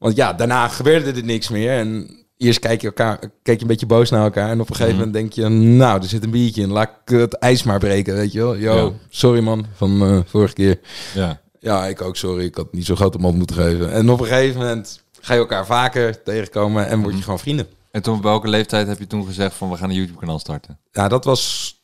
Want 0.00 0.16
ja, 0.16 0.32
daarna 0.32 0.68
gebeurde 0.68 1.12
er 1.12 1.24
niks 1.24 1.48
meer. 1.48 1.70
En 1.78 2.10
eerst 2.36 2.58
kijk 2.58 2.80
je, 2.80 2.86
elkaar, 2.86 3.18
kijk 3.18 3.56
je 3.56 3.62
een 3.62 3.66
beetje 3.66 3.86
boos 3.86 4.10
naar 4.10 4.22
elkaar. 4.24 4.50
En 4.50 4.60
op 4.60 4.68
een 4.70 4.76
gegeven 4.76 4.96
Mhm. 4.98 5.06
moment 5.06 5.32
denk 5.32 5.32
je, 5.32 5.48
nou, 5.58 6.02
er 6.02 6.08
zit 6.08 6.24
een 6.24 6.30
biertje 6.30 6.62
in. 6.62 6.70
Laat 6.70 6.90
ik 7.04 7.18
het 7.18 7.34
ijs 7.34 7.62
maar 7.62 7.78
breken, 7.78 8.14
weet 8.14 8.32
je 8.32 8.38
wel. 8.38 8.56
Yo, 8.56 8.74
Ja. 8.86 8.90
sorry 9.08 9.40
man, 9.40 9.66
van 9.74 10.02
eh, 10.02 10.18
vorige 10.26 10.54
keer. 10.54 10.78
Ja. 11.14 11.40
Ja, 11.60 11.86
ik 11.86 12.00
ook, 12.02 12.16
sorry. 12.16 12.44
Ik 12.44 12.54
had 12.54 12.72
niet 12.72 12.86
zo'n 12.86 12.96
grote 12.96 13.18
mond 13.18 13.36
moeten 13.36 13.56
geven. 13.56 13.92
En 13.92 14.10
op 14.10 14.20
een 14.20 14.26
gegeven 14.26 14.60
moment 14.60 15.02
ga 15.20 15.34
je 15.34 15.40
elkaar 15.40 15.66
vaker 15.66 16.22
tegenkomen 16.22 16.86
en 16.86 16.96
word 16.98 17.08
je 17.08 17.14
Mhm. 17.14 17.22
gewoon 17.24 17.38
vrienden. 17.38 17.66
En 17.90 18.02
toen, 18.02 18.16
op 18.16 18.22
welke 18.22 18.48
leeftijd 18.48 18.86
heb 18.86 18.98
je 18.98 19.06
toen 19.06 19.26
gezegd 19.26 19.54
van 19.54 19.70
we 19.70 19.76
gaan 19.76 19.88
een 19.88 19.94
YouTube-kanaal 19.96 20.38
starten? 20.38 20.78
Ja, 20.92 21.08
dat 21.08 21.24
was 21.24 21.74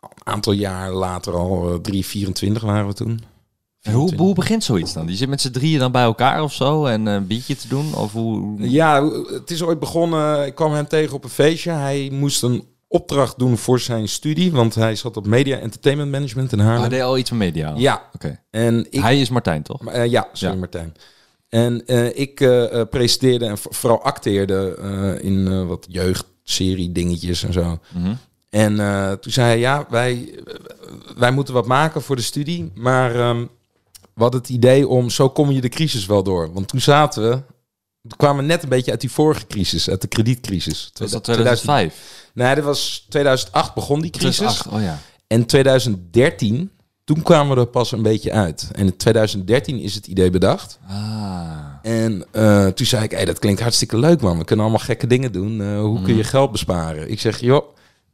een 0.00 0.08
aantal 0.32 0.52
jaar 0.52 0.92
later 0.92 1.32
al. 1.34 1.68
eh, 1.72 1.74
3, 1.78 2.06
24 2.06 2.62
waren 2.62 2.86
we 2.86 2.92
toen. 2.94 3.24
Hoe, 3.92 4.14
hoe 4.16 4.34
begint 4.34 4.64
zoiets 4.64 4.92
dan? 4.92 5.06
Die 5.06 5.16
zit 5.16 5.28
met 5.28 5.40
z'n 5.40 5.50
drieën 5.50 5.78
dan 5.78 5.92
bij 5.92 6.02
elkaar 6.02 6.42
of 6.42 6.52
zo 6.52 6.84
en 6.84 7.08
eh, 7.08 7.14
een 7.14 7.26
biertje 7.26 7.56
te 7.56 7.68
doen? 7.68 7.94
Of 7.94 8.12
hoe? 8.12 8.54
Ja, 8.70 9.04
het 9.32 9.50
is 9.50 9.62
ooit 9.62 9.78
begonnen. 9.78 10.46
Ik 10.46 10.54
kwam 10.54 10.72
hem 10.72 10.88
tegen 10.88 11.14
op 11.16 11.24
een 11.24 11.30
feestje. 11.30 11.70
Hij 11.70 12.08
moest 12.12 12.42
een 12.42 12.64
opdracht 12.88 13.38
doen 13.38 13.56
voor 13.58 13.80
zijn 13.80 14.08
studie, 14.08 14.52
want 14.52 14.74
hij 14.74 14.94
zat 14.96 15.16
op 15.16 15.26
Media 15.26 15.58
Entertainment 15.58 16.10
Management 16.10 16.52
in 16.52 16.58
Oh, 16.58 16.64
Haarlem. 16.64 16.80
hij 16.82 16.90
deed 16.90 17.02
al 17.02 17.18
iets 17.18 17.30
met 17.30 17.38
media? 17.38 17.72
Ja, 17.76 18.02
Oké. 18.14 18.40
en 18.50 18.86
ik... 18.90 19.00
Hij 19.00 19.20
is 19.20 19.28
Martijn, 19.28 19.62
toch? 19.62 19.86
Eh, 19.86 20.06
ja, 20.06 20.28
sorry 20.32 20.54
Ja. 20.54 20.60
Martijn. 20.60 20.94
En 21.48 21.86
eh, 21.86 22.18
ik 22.18 22.34
presenteerde 22.90 23.46
en 23.46 23.58
vo- 23.58 23.70
vooral 23.72 24.02
acteerde 24.02 25.18
in 25.22 25.66
wat 25.66 25.86
jeugdserie 25.88 26.92
dingetjes 26.92 27.42
en 27.44 27.52
zo. 27.52 27.78
Mhm. 27.94 28.12
En 28.50 28.76
toen 29.20 29.32
zei 29.32 29.46
hij, 29.46 29.58
ja, 29.58 29.86
wij, 29.90 30.34
wij 31.16 31.30
moeten 31.30 31.54
wat 31.54 31.66
maken 31.66 32.02
voor 32.02 32.16
de 32.16 32.22
studie. 32.22 32.70
Maar 32.74 33.14
ehm, 33.14 33.44
we 34.18 34.24
hadden 34.24 34.40
het 34.40 34.50
idee 34.50 34.88
om, 34.88 35.10
zo 35.10 35.28
kom 35.30 35.50
je 35.50 35.60
de 35.60 35.68
crisis 35.68 36.06
wel 36.06 36.22
door. 36.22 36.52
Want 36.52 36.68
toen 36.68 36.80
zaten 36.80 37.22
we, 37.22 37.30
toen 38.08 38.16
kwamen 38.18 38.42
we 38.42 38.48
net 38.50 38.62
een 38.62 38.68
beetje 38.68 38.90
uit 38.90 39.00
die 39.00 39.10
vorige 39.10 39.46
crisis, 39.46 39.90
uit 39.90 40.00
de 40.00 40.08
kredietcrisis. 40.08 40.90
Was 40.94 41.10
dat 41.10 41.24
2000 41.24 41.60
2005? 41.64 42.30
Nee, 42.34 42.54
dat 42.54 42.64
was 42.64 43.06
2008 43.08 43.74
begon 43.74 44.00
die 44.00 44.10
crisis. 44.10 44.36
2008, 44.36 44.76
oh 44.76 44.82
ja. 44.82 44.98
En 45.26 45.46
2013, 45.46 46.70
toen 47.04 47.22
kwamen 47.22 47.54
we 47.54 47.60
er 47.60 47.66
pas 47.68 47.92
een 47.92 48.02
beetje 48.02 48.32
uit. 48.32 48.68
En 48.72 48.86
in 48.86 48.96
2013 48.96 49.78
is 49.78 49.94
het 49.94 50.06
idee 50.06 50.30
bedacht. 50.30 50.78
Ah. 50.88 50.96
En 51.82 52.24
eh, 52.32 52.66
toen 52.66 52.86
zei 52.86 53.04
ik, 53.04 53.10
hey, 53.10 53.24
dat 53.24 53.38
klinkt 53.38 53.60
hartstikke 53.60 53.98
leuk 53.98 54.20
man. 54.20 54.38
We 54.38 54.44
kunnen 54.44 54.64
allemaal 54.64 54.84
gekke 54.84 55.06
dingen 55.06 55.32
doen. 55.32 55.60
Eh, 55.60 55.80
hoe 55.80 56.02
kun 56.02 56.14
je 56.14 56.20
Mhm. 56.20 56.28
geld 56.28 56.52
besparen? 56.52 57.10
Ik 57.10 57.20
zeg, 57.20 57.40
joh, 57.40 57.64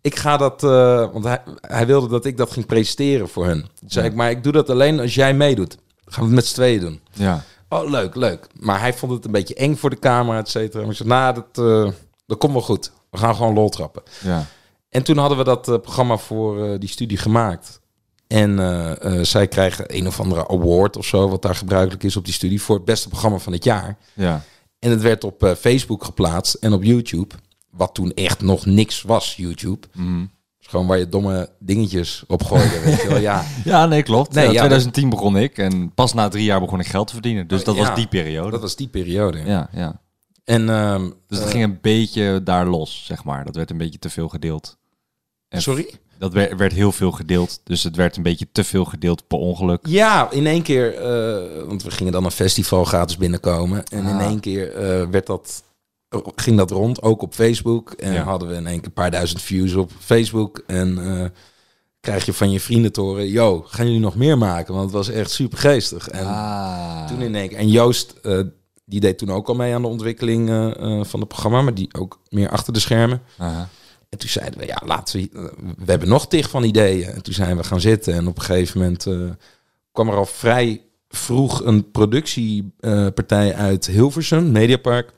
ik 0.00 0.16
ga 0.16 0.36
dat... 0.36 0.64
eh, 0.64 1.12
want 1.12 1.24
hij, 1.24 1.42
hij 1.60 1.86
wilde 1.86 2.08
dat 2.08 2.24
ik 2.24 2.36
dat 2.36 2.50
ging 2.50 2.66
presenteren 2.66 3.28
voor 3.28 3.46
hen. 3.46 3.60
Toen 3.60 3.90
zei 3.90 4.04
Ja. 4.04 4.10
ik, 4.10 4.16
maar 4.16 4.30
ik 4.30 4.42
doe 4.42 4.52
dat 4.52 4.70
alleen 4.70 5.00
als 5.00 5.14
jij 5.14 5.34
meedoet. 5.34 5.76
Gaan 6.06 6.22
we 6.22 6.26
het 6.26 6.34
met 6.34 6.46
z'n 6.46 6.54
tweeën 6.54 6.80
doen. 6.80 7.00
Ja. 7.12 7.44
Oh, 7.68 7.90
leuk, 7.90 8.14
leuk. 8.14 8.46
Maar 8.60 8.80
hij 8.80 8.94
vond 8.94 9.12
het 9.12 9.24
een 9.24 9.30
beetje 9.30 9.54
eng 9.54 9.74
voor 9.74 9.90
de 9.90 9.98
camera, 9.98 10.38
et 10.38 10.48
cetera. 10.48 10.82
Maar 10.82 10.90
ik 10.90 10.96
zei, 10.96 11.08
nou, 11.08 11.34
dat, 11.34 11.66
eh, 11.66 11.92
dat 12.26 12.38
komt 12.38 12.52
wel 12.52 12.62
goed. 12.62 12.92
We 13.10 13.18
gaan 13.18 13.34
gewoon 13.34 13.54
lol 13.54 13.68
trappen. 13.68 14.02
Ja. 14.22 14.46
En 14.88 15.02
toen 15.02 15.16
hadden 15.18 15.38
we 15.38 15.44
dat 15.44 15.68
eh, 15.68 15.78
programma 15.78 16.16
voor 16.16 16.64
eh, 16.64 16.80
die 16.80 16.88
studie 16.88 17.16
gemaakt. 17.16 17.82
En 18.26 18.58
zij 19.26 19.48
krijgen 19.48 19.96
een 19.96 20.06
of 20.06 20.20
andere 20.20 20.48
award 20.48 20.96
of 20.96 21.06
zo, 21.06 21.28
wat 21.28 21.42
daar 21.42 21.54
gebruikelijk 21.54 22.02
is 22.02 22.16
op 22.16 22.24
die 22.24 22.34
studie, 22.34 22.62
voor 22.62 22.76
het 22.76 22.84
beste 22.84 23.08
programma 23.08 23.38
van 23.38 23.52
het 23.52 23.64
jaar. 23.64 23.96
Ja. 24.12 24.42
En 24.78 24.90
het 24.90 25.02
werd 25.02 25.24
op 25.24 25.54
Facebook 25.58 26.04
geplaatst 26.04 26.54
en 26.54 26.72
op 26.72 26.82
YouTube, 26.82 27.34
wat 27.70 27.94
toen 27.94 28.12
echt 28.14 28.42
nog 28.42 28.66
niks 28.66 29.02
was, 29.02 29.36
YouTube. 29.36 29.86
Mhm. 29.92 30.24
Gewoon 30.68 30.86
waar 30.86 30.98
je 30.98 31.08
domme 31.08 31.48
dingetjes 31.58 32.24
op 32.26 32.42
gooide, 32.44 32.80
weet 32.80 33.02
je 33.02 33.08
wel. 33.08 33.18
Ja, 33.18 33.44
Ja, 33.64 33.86
nee, 33.86 34.02
klopt. 34.02 34.34
Nee, 34.34 34.44
Ja, 34.44 34.50
ja, 34.52 34.58
2010 34.58 35.08
begon 35.08 35.36
ik 35.36 35.58
en 35.58 35.92
pas 35.94 36.14
na 36.14 36.28
drie 36.28 36.44
jaar 36.44 36.60
begon 36.60 36.80
ik 36.80 36.86
geld 36.86 37.06
te 37.06 37.12
verdienen. 37.12 37.46
Dus 37.48 37.64
dat 37.64 37.76
Ja, 37.76 37.86
was 37.86 37.96
die 37.96 38.06
periode. 38.06 38.50
dat 38.50 38.60
was 38.60 38.76
die 38.76 38.88
periode. 38.88 39.38
Ja, 39.44 39.68
ja. 39.72 40.00
En, 40.44 40.68
ehm, 40.68 41.10
Dus 41.28 41.38
het 41.38 41.46
eh, 41.46 41.52
ging 41.52 41.64
een 41.64 41.78
beetje 41.80 42.40
daar 42.42 42.66
los, 42.66 43.02
zeg 43.06 43.24
maar. 43.24 43.44
Dat 43.44 43.56
werd 43.56 43.70
een 43.70 43.78
beetje 43.78 43.98
te 43.98 44.10
veel 44.10 44.28
gedeeld. 44.28 44.76
En 45.48 45.62
Sorry? 45.62 45.90
Dat 46.18 46.32
werd, 46.32 46.56
werd 46.56 46.72
heel 46.72 46.92
veel 46.92 47.10
gedeeld. 47.12 47.60
Dus 47.64 47.82
het 47.82 47.96
werd 47.96 48.16
een 48.16 48.22
beetje 48.22 48.46
te 48.52 48.64
veel 48.64 48.84
gedeeld 48.84 49.26
per 49.26 49.38
ongeluk. 49.38 49.86
Ja, 49.86 50.30
in 50.30 50.46
één 50.46 50.62
keer, 50.62 50.94
eh, 50.94 51.66
want 51.66 51.82
we 51.82 51.90
gingen 51.90 52.12
dan 52.12 52.24
een 52.24 52.30
festival 52.30 52.84
gratis 52.84 53.16
binnenkomen. 53.16 53.84
En 53.84 53.98
in 54.06 54.14
Ah. 54.16 54.26
één 54.26 54.40
keer 54.40 54.72
eh, 54.74 55.06
werd 55.10 55.26
dat, 55.26 55.62
ging 56.36 56.56
dat 56.56 56.70
rond, 56.70 57.02
ook 57.02 57.22
op 57.22 57.34
Facebook. 57.34 57.90
En 57.90 58.12
Ja. 58.12 58.22
hadden 58.22 58.48
we 58.48 58.54
in 58.54 58.66
één 58.66 58.76
keer 58.76 58.86
een 58.86 58.92
paar 58.92 59.10
duizend 59.10 59.42
views 59.42 59.74
op 59.74 59.90
Facebook. 59.98 60.62
En 60.66 60.98
eh, 60.98 61.26
krijg 62.00 62.26
je 62.26 62.32
van 62.32 62.50
je 62.50 62.60
vrienden 62.60 62.92
te 62.92 63.00
horen, 63.00 63.28
yo, 63.28 63.62
gaan 63.66 63.86
jullie 63.86 64.00
nog 64.00 64.16
meer 64.16 64.38
maken? 64.38 64.74
Want 64.74 64.84
het 64.86 64.94
was 64.94 65.08
echt 65.08 65.30
super 65.30 65.58
geestig. 65.58 66.08
En 66.08 66.26
ah. 66.26 67.06
toen 67.06 67.20
in 67.20 67.34
één 67.34 67.48
keer, 67.48 67.58
en 67.58 67.68
Joost, 67.68 68.14
eh, 68.22 68.40
die 68.84 69.00
deed 69.00 69.18
toen 69.18 69.30
ook 69.30 69.48
al 69.48 69.54
mee 69.54 69.74
aan 69.74 69.82
de 69.82 69.88
ontwikkeling 69.88 70.50
eh, 70.50 71.04
van 71.04 71.20
het 71.20 71.28
programma, 71.28 71.62
maar 71.62 71.74
die 71.74 71.94
ook 71.98 72.20
meer 72.28 72.48
achter 72.48 72.72
de 72.72 72.80
schermen. 72.80 73.22
En 74.08 74.18
toen 74.20 74.28
zeiden 74.28 74.58
we, 74.58 74.66
ja, 74.66 74.82
laten 74.84 75.20
we... 75.20 75.52
We 75.78 75.90
hebben 75.90 76.08
nog 76.08 76.28
tig 76.28 76.50
van 76.50 76.62
ideeën. 76.64 77.08
En 77.08 77.22
toen 77.22 77.34
zijn 77.34 77.56
we 77.56 77.64
gaan 77.64 77.80
zitten. 77.80 78.14
En 78.14 78.26
op 78.26 78.36
een 78.36 78.42
gegeven 78.42 78.80
moment 78.80 79.06
kwam 79.92 80.08
er 80.08 80.16
al 80.16 80.26
vrij 80.26 80.80
vroeg 81.08 81.64
een 81.64 81.90
productiepartij 81.90 83.54
uit 83.54 83.86
Hilversum, 83.86 84.52
Mediapark. 84.52 85.12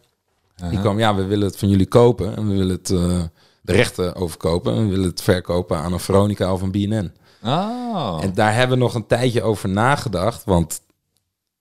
Die 0.57 0.67
Aha. 0.67 0.81
kwam, 0.81 0.99
ja, 0.99 1.15
we 1.15 1.25
willen 1.25 1.47
het 1.47 1.57
van 1.57 1.69
jullie 1.69 1.87
kopen. 1.87 2.37
En 2.37 2.49
we 2.49 2.55
willen 2.55 2.77
het, 2.77 2.91
eh, 2.91 3.23
de 3.63 3.73
rechten 3.73 4.15
overkopen. 4.15 4.75
En 4.75 4.85
we 4.85 4.91
willen 4.91 5.09
het 5.09 5.23
verkopen 5.23 5.79
aan 5.79 5.93
een 5.93 6.01
Veronica 6.01 6.53
of 6.53 6.63
een 6.63 6.71
BNN. 6.71 7.13
Oh. 7.45 8.19
En 8.23 8.35
daar 8.35 8.55
hebben 8.55 8.79
we 8.79 8.85
nog 8.85 8.95
een 8.95 9.07
tijdje 9.07 9.43
over 9.43 9.69
nagedacht. 9.69 10.45
Want 10.45 10.81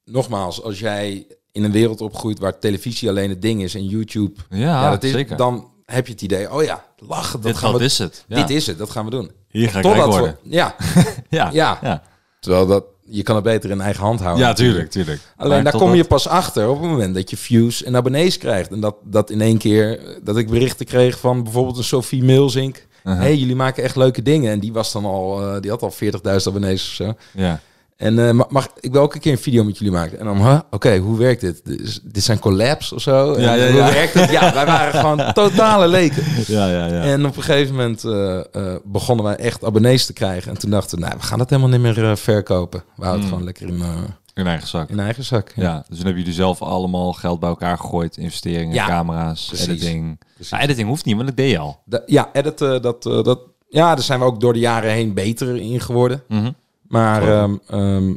nogmaals, 0.06 0.64
als 0.64 0.80
jij 0.80 1.28
in 1.52 1.64
een 1.64 1.72
wereld 1.72 2.02
opgroeit 2.02 2.40
waar 2.40 2.60
televisie 2.60 3.10
alleen 3.10 3.30
het 3.30 3.42
ding 3.42 3.62
is 3.62 3.76
en 3.76 3.86
YouTube... 3.86 4.40
ja, 4.50 4.58
ja, 4.58 4.90
dat 4.90 5.04
is, 5.04 5.12
zeker. 5.12 5.38
dan 5.38 5.72
heb 5.86 6.06
je 6.06 6.14
het 6.14 6.22
idee, 6.22 6.54
oh 6.54 6.64
ja, 6.64 6.86
lachen, 6.98 7.42
dat 7.42 7.52
Dit, 7.52 7.58
gaan 7.58 7.74
we 7.74 7.84
is 7.84 7.98
het. 7.98 8.26
Ja. 8.28 8.36
dit 8.36 8.50
is 8.50 8.68
het, 8.68 8.78
dat 8.78 8.90
gaan 8.90 9.06
we 9.06 9.12
doen. 9.12 9.32
Hier 9.50 9.70
ga 9.70 9.78
ik 9.78 9.84
Totdat 9.84 10.16
we, 10.16 10.36
Ja. 10.44 10.76
ja. 11.30 11.50
Ja, 11.52 12.04
terwijl 12.40 12.66
dat, 12.66 12.86
je 13.10 13.24
kan 13.24 13.36
het 13.36 13.44
beter 13.44 13.70
in 13.70 13.82
eigen 13.82 14.04
hand 14.04 14.20
houden. 14.20 14.46
ja 14.46 14.54
tuurlijk, 14.54 14.90
tuurlijk. 14.90 15.20
Alleen 15.38 15.64
Maar 15.64 15.72
daar 15.72 15.82
kom 15.82 15.96
je 15.96 16.04
pas 16.04 16.28
achter 16.28 16.70
op 16.70 16.82
het 16.82 16.90
moment 16.90 17.16
dat 17.16 17.30
je 17.30 17.38
views 17.38 17.84
en 17.84 17.96
abonnees 17.96 18.38
krijgt. 18.38 18.72
En 18.72 18.80
dat, 18.80 18.96
dat 19.04 19.30
in 19.30 19.42
één 19.42 19.58
keer, 19.58 20.00
dat 20.24 20.38
ik 20.38 20.50
berichten 20.50 20.86
kreeg 20.86 21.20
van 21.20 21.44
bijvoorbeeld 21.44 21.78
een 21.78 21.84
Sophie 21.84 22.24
Milzink. 22.24 22.88
Aha. 23.04 23.22
hey, 23.22 23.36
jullie 23.36 23.56
maken 23.56 23.84
echt 23.84 23.96
leuke 23.96 24.22
dingen. 24.22 24.52
En 24.52 24.60
die 24.60 24.74
was 24.74 24.92
dan 24.92 25.06
al, 25.06 25.42
eh, 25.42 25.62
die 25.62 25.72
had 25.72 25.82
al 25.82 25.92
40.000 25.92 26.48
abonnees 26.48 26.88
of 26.88 26.94
zo. 26.94 27.14
Ja. 27.32 27.62
En 27.96 28.28
eh, 28.28 28.32
ma- 28.32 28.46
mag 28.50 28.68
ik 28.80 28.92
wil 28.92 29.02
ook 29.02 29.14
een 29.16 29.20
keer 29.20 29.32
een 29.32 29.38
video 29.38 29.64
met 29.64 29.78
jullie 29.78 29.94
maken? 29.94 30.20
En 30.20 30.26
dan, 30.26 30.38
huh? 30.38 30.60
oké, 30.72 30.98
hoe 30.98 31.18
werkt 31.18 31.42
dit? 31.42 31.66
Dit, 31.66 32.02
dit 32.04 32.24
zijn 32.24 32.40
collabs 32.40 32.92
of 32.94 33.02
zo? 33.02 33.40
Ja, 33.40 33.54
ja, 33.54 33.68
hoe 33.68 33.76
ja. 33.80 33.92
werkt 33.94 34.14
het? 34.14 34.30
Ja, 34.32 34.54
wij 34.54 34.66
waren 34.66 35.00
gewoon 35.00 35.34
totale 35.34 35.88
leken. 35.88 36.24
Ja, 36.48 36.68
ja, 36.70 36.86
ja. 36.86 37.02
En 37.02 37.26
op 37.26 37.38
een 37.38 37.44
gegeven 37.44 37.76
moment 37.76 38.04
eh, 38.04 38.38
eh, 38.40 38.76
begonnen 38.84 39.26
wij 39.26 39.36
echt 39.36 39.64
abonnees 39.64 40.06
te 40.06 40.14
krijgen. 40.14 40.52
En 40.52 40.58
toen 40.58 40.70
dachten 40.70 40.98
we, 41.00 41.06
nou, 41.06 41.18
we 41.18 41.24
gaan 41.24 41.38
dat 41.38 41.50
helemaal 41.50 41.72
niet 41.80 41.82
meer 41.96 42.18
verkopen. 42.18 42.84
We 42.96 43.04
houden 43.06 43.14
het 43.14 43.22
Mm. 43.22 43.30
gewoon 43.30 43.44
lekker 43.44 43.68
in, 43.68 43.84
In 44.34 44.48
eigen 44.48 44.68
zak. 44.68 44.90
in 44.90 45.00
eigen 45.00 45.24
zak. 45.24 45.52
Ja, 45.56 45.74
dus 45.76 45.86
toen 45.98 46.06
hebben 46.06 46.18
jullie 46.18 46.34
zelf 46.34 46.62
allemaal 46.62 47.14
geld 47.14 47.40
bij 47.40 47.50
elkaar 47.50 47.78
gegooid. 47.78 48.18
Investeringen, 48.18 48.86
camera's, 48.86 49.46
precies. 49.46 49.68
editing. 49.68 50.20
Precies. 50.34 50.52
Nou, 50.52 50.64
editing 50.64 50.88
hoeft 50.88 51.06
niet, 51.06 51.16
want 51.16 51.28
dat 51.28 51.38
deed 51.38 51.52
je 51.52 51.58
al. 51.60 51.80
Da- 51.86 52.04
ja, 52.06 52.30
editen, 52.34 52.82
dat, 52.82 53.04
dat, 53.04 53.40
ja, 53.70 53.96
daar 53.96 54.04
zijn 54.04 54.20
we 54.20 54.26
ook 54.26 54.40
door 54.40 54.54
de 54.54 54.60
jaren 54.60 54.92
heen 54.92 55.14
beter 55.14 55.56
in 55.56 55.80
geworden. 55.82 56.24
Mhm. 56.28 56.52
Maar 57.02 57.22
ehm, 57.44 57.56
ehm, 57.68 58.14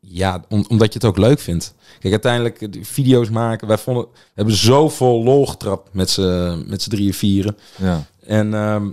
ja, 0.00 0.44
om- 0.48 0.64
omdat 0.68 0.92
je 0.92 0.98
het 0.98 1.08
ook 1.08 1.18
leuk 1.18 1.38
vindt. 1.40 1.74
Kijk, 1.98 2.12
uiteindelijk 2.12 2.60
eh, 2.62 2.70
die 2.70 2.86
video's 2.86 3.30
maken. 3.30 3.68
Wij 3.68 3.78
vonden, 3.78 4.04
we 4.04 4.18
hebben 4.34 4.54
zo 4.54 4.88
vol 4.88 5.22
lol 5.24 5.46
getrapt 5.46 5.88
met 5.94 6.10
z'n 6.10 6.64
met 6.66 6.82
z'n 6.82 6.90
drieën, 6.90 7.14
vieren. 7.14 7.56
Ja. 7.76 8.06
En 8.26 8.54
ehm, 8.54 8.88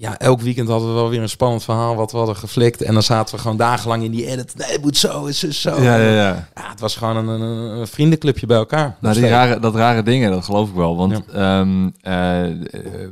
ja, 0.00 0.18
elk 0.18 0.40
weekend 0.40 0.68
hadden 0.68 0.88
we 0.88 0.94
wel 0.94 1.08
weer 1.08 1.22
een 1.22 1.28
spannend 1.28 1.64
verhaal 1.64 1.94
wat 1.96 2.10
we 2.12 2.16
hadden 2.16 2.36
geflikt. 2.36 2.82
En 2.82 2.92
dan 2.94 3.02
zaten 3.02 3.34
we 3.34 3.40
gewoon 3.40 3.56
dagenlang 3.56 4.02
in 4.02 4.10
die 4.10 4.26
edit. 4.26 4.54
Nee, 4.56 4.70
het 4.72 4.82
moet 4.82 4.96
zo, 4.96 5.26
het 5.26 5.42
is 5.42 5.60
zo. 5.60 5.82
Ja, 5.82 5.96
ja, 5.96 6.10
ja. 6.12 6.48
Ja, 6.54 6.70
het 6.70 6.80
was 6.80 6.96
gewoon 6.96 7.16
een, 7.16 7.28
een, 7.28 7.78
een 7.80 7.86
vriendenclubje 7.86 8.46
bij 8.46 8.56
elkaar. 8.56 8.96
Nou, 9.00 9.14
die 9.14 9.28
rare, 9.28 9.58
dat 9.58 9.74
rare 9.74 10.02
dingen, 10.02 10.30
dat 10.30 10.44
geloof 10.44 10.68
ik 10.68 10.74
wel. 10.74 10.96
Want 10.96 11.24
ehm, 11.32 11.88
eh, 12.00 12.48
eh, 12.50 12.56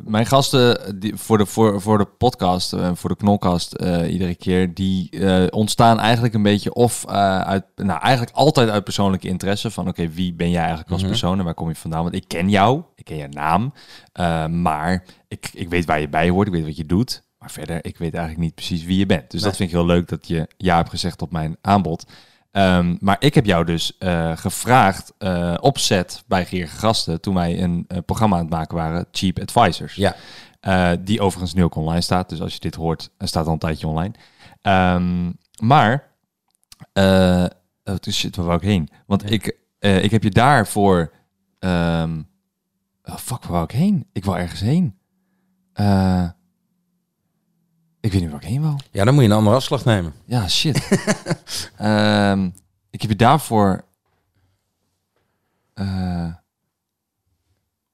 mijn 0.05 0.27
gasten 0.27 0.95
die, 1.01 1.17
voor, 1.17 1.39
de, 1.39 1.47
voor, 1.47 1.81
voor 1.81 1.99
de 1.99 2.05
podcast, 2.19 2.73
en 2.73 2.97
voor 2.97 3.11
de 3.11 3.17
knolkast 3.17 3.73
eh, 3.73 4.13
iedere 4.13 4.35
keer, 4.35 4.75
die 4.75 5.11
eh, 5.11 5.43
ontstaan 5.51 6.01
eigenlijk 6.01 6.35
een 6.35 6.43
beetje 6.43 6.73
of 6.73 7.05
eh, 7.09 7.41
uit, 7.41 7.65
nou 7.77 8.01
eigenlijk 8.01 8.37
altijd 8.37 8.69
uit 8.69 8.85
persoonlijke 8.85 9.29
interesse. 9.29 9.71
Van 9.71 9.89
oké, 9.89 10.09
wie 10.09 10.35
ben 10.35 10.51
jij 10.51 10.61
eigenlijk 10.61 10.91
als 10.91 11.01
Mhm. 11.01 11.11
persoon 11.11 11.39
en 11.39 11.45
waar 11.45 11.55
kom 11.55 11.69
je 11.69 11.75
vandaan? 11.75 12.03
Want 12.03 12.15
ik 12.15 12.25
ken 12.27 12.49
jou, 12.51 12.83
ik 12.95 13.05
ken 13.05 13.17
je 13.17 13.29
naam, 13.29 13.73
eh, 14.13 14.47
maar 14.47 15.05
ik, 15.29 15.51
ik 15.53 15.69
weet 15.69 15.85
waar 15.85 16.01
je 16.01 16.09
bij 16.09 16.29
hoort, 16.29 16.47
ik 16.47 16.53
weet 16.53 16.65
wat 16.65 16.77
je 16.77 16.87
doet. 16.87 17.23
Maar 17.39 17.51
verder, 17.51 17.85
ik 17.85 17.99
weet 17.99 18.15
eigenlijk 18.15 18.45
niet 18.45 18.55
precies 18.55 18.85
wie 18.85 18.99
je 18.99 19.07
bent. 19.07 19.31
Dus 19.31 19.41
Nee. 19.41 19.49
dat 19.49 19.57
vind 19.59 19.69
ik 19.71 19.77
heel 19.77 19.87
leuk 19.87 20.09
dat 20.09 20.29
je 20.29 20.49
ja 20.57 20.77
hebt 20.77 20.89
gezegd 20.91 21.23
op 21.23 21.33
mijn 21.33 21.57
aanbod. 21.61 22.07
Ehm, 22.51 22.97
maar 23.01 23.17
ik 23.19 23.35
heb 23.35 23.45
jou 23.47 23.65
dus 23.65 23.99
eh, 23.99 24.37
gevraagd 24.37 25.13
eh, 25.19 25.55
op 25.61 25.79
set 25.79 26.25
bij 26.27 26.47
Geer 26.47 26.69
Gasten 26.69 27.21
toen 27.21 27.35
wij 27.35 27.63
een 27.63 27.85
eh, 27.89 27.99
programma 28.07 28.37
aan 28.37 28.43
het 28.43 28.51
maken 28.51 28.77
waren, 28.77 29.07
Cheap 29.13 29.39
Advisors. 29.41 29.95
Ja. 29.95 30.17
Eh, 30.61 30.91
die 31.01 31.21
overigens 31.21 31.55
nu 31.55 31.65
ook 31.65 31.75
online 31.75 32.01
staat. 32.01 32.29
Dus 32.29 32.41
als 32.41 32.53
je 32.53 32.61
dit 32.61 32.75
hoort, 32.75 33.11
eh, 33.19 33.27
staat 33.27 33.47
al 33.47 33.53
een 33.53 33.59
tijdje 33.59 33.87
online. 33.87 34.15
Ehm, 34.63 35.33
maar, 35.63 36.11
eh 36.93 37.45
oh, 37.85 37.95
shit, 38.11 38.37
waar 38.37 38.45
wou 38.47 38.59
ik 38.59 38.65
heen? 38.65 38.89
Want 39.07 39.31
ik, 39.31 39.57
eh, 39.79 40.03
ik 40.05 40.11
heb 40.11 40.23
je 40.23 40.31
daarvoor... 40.31 41.13
ehm 41.59 42.23
oh, 43.05 43.17
fuck, 43.17 43.43
waar 43.43 43.53
wou 43.53 43.65
ik 43.65 43.71
heen? 43.71 44.07
Ik 44.13 44.25
wou 44.25 44.39
ergens 44.39 44.61
heen. 44.61 44.98
Eh, 45.79 46.25
ik 48.01 48.13
weet 48.13 48.21
niet 48.21 48.31
waar 48.31 48.43
ik 48.43 48.49
heen 48.49 48.63
wou. 48.63 48.77
Ja, 48.91 49.05
dan 49.05 49.15
moet 49.15 49.23
je 49.23 49.29
een 49.29 49.37
andere 49.37 49.57
afslag 49.57 49.85
nemen. 49.85 50.13
Ja, 50.25 50.49
shit. 50.49 50.89
Ehm, 51.77 52.45
ik 52.91 53.01
heb 53.03 53.11
je 53.11 53.17
daarvoor... 53.17 53.85
eh, 55.75 56.33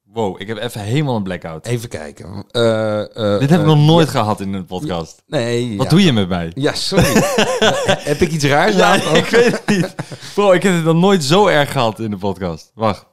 wow, 0.02 0.40
ik 0.40 0.46
heb 0.46 0.56
even 0.58 0.80
helemaal 0.80 1.16
een 1.16 1.22
blackout. 1.22 1.66
Even 1.66 1.88
kijken. 1.88 2.44
Eh, 2.50 3.38
Dit 3.38 3.50
heb 3.50 3.60
ik 3.60 3.66
nog 3.66 3.78
nooit 3.78 4.08
gehad 4.08 4.40
in 4.40 4.52
een 4.52 4.64
podcast. 4.66 5.22
Nee. 5.26 5.76
Wat 5.76 5.84
ja. 5.86 5.90
doe 5.90 6.02
je 6.04 6.12
met 6.12 6.28
mij? 6.28 6.52
Ja, 6.54 6.74
sorry. 6.74 7.12
heb 8.10 8.20
ik 8.20 8.30
iets 8.32 8.44
raars 8.44 8.76
Ja, 8.76 8.94
gedaan? 8.98 9.16
ik 9.24 9.26
weet 9.26 9.52
het 9.52 9.66
niet. 9.66 9.94
Bro, 10.34 10.52
ik 10.52 10.62
heb 10.62 10.74
het 10.74 10.84
nog 10.84 10.96
nooit 10.96 11.24
zo 11.24 11.46
erg 11.46 11.72
gehad 11.72 12.00
in 12.00 12.10
de 12.10 12.16
podcast. 12.16 12.70
Wacht. 12.74 13.06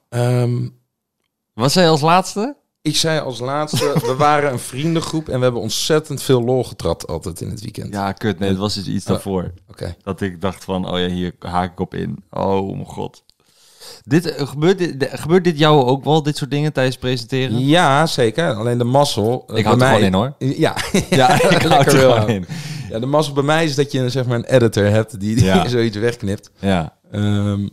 Wat 1.54 1.72
zei 1.72 1.86
je 1.86 1.92
als 1.92 2.02
laatste? 2.02 2.56
Ik 2.82 2.96
zei 2.96 3.20
als 3.20 3.40
laatste, 3.40 3.94
we 4.08 4.16
waren 4.18 4.52
een 4.52 4.60
vriendengroep 4.60 5.30
en 5.30 5.38
we 5.38 5.44
hebben 5.44 5.62
ontzettend 5.62 6.22
veel 6.24 6.42
lol 6.44 6.64
getrapt 6.64 7.08
altijd 7.08 7.42
in 7.42 7.50
het 7.50 7.62
weekend. 7.62 7.94
Ja, 7.94 8.12
kut. 8.12 8.40
Nee, 8.40 8.50
het 8.50 8.58
was 8.58 8.74
dus 8.74 8.88
iets 8.88 9.06
daarvoor. 9.06 9.52
Oké. 9.70 9.96
Dat 10.04 10.22
ik 10.22 10.42
dacht 10.42 10.64
van, 10.64 10.92
oh 10.92 11.00
ja, 11.00 11.08
hier 11.08 11.34
haak 11.40 11.72
ik 11.72 11.80
op 11.80 11.94
in. 11.96 12.24
Oh 12.30 12.72
mijn 12.74 12.86
god. 12.86 13.24
Dit, 14.04 14.26
eh, 14.36 14.48
gebeurt, 14.48 14.78
dit, 14.78 15.08
gebeurt 15.12 15.44
dit 15.44 15.58
jou 15.58 15.84
ook 15.86 16.04
wel, 16.04 16.24
dit 16.24 16.38
soort 16.38 16.52
dingen 16.52 16.74
tijdens 16.74 16.98
presenteren? 16.98 17.66
Ja, 17.66 18.06
zeker. 18.06 18.54
Alleen 18.54 18.78
de 18.78 18.84
mazzel. 18.84 19.44
eh, 19.48 19.58
Ik 19.58 19.64
hou 19.66 19.76
er 19.76 19.82
mij- 19.84 19.94
gewoon 19.94 20.06
in 20.08 20.14
hoor. 20.14 20.34
Ja, 20.58 20.76
Ja, 21.10 21.34
ik 21.50 21.62
hou 21.62 21.84
er 21.84 21.90
gewoon 21.92 22.16
wel. 22.16 22.28
in. 22.28 22.46
Ja, 22.90 23.00
de 23.00 23.06
mazzel 23.06 23.34
bij 23.34 23.44
mij 23.44 23.64
is 23.64 23.76
dat 23.76 23.92
je 23.92 24.10
zeg 24.10 24.26
maar 24.26 24.38
een 24.38 24.46
editor 24.46 24.86
hebt 24.86 25.20
die, 25.20 25.36
die 25.36 25.44
Ja. 25.46 25.68
zoiets 25.68 25.98
wegknipt. 25.98 26.52
Ja, 26.60 26.96
Ehm, 27.12 27.68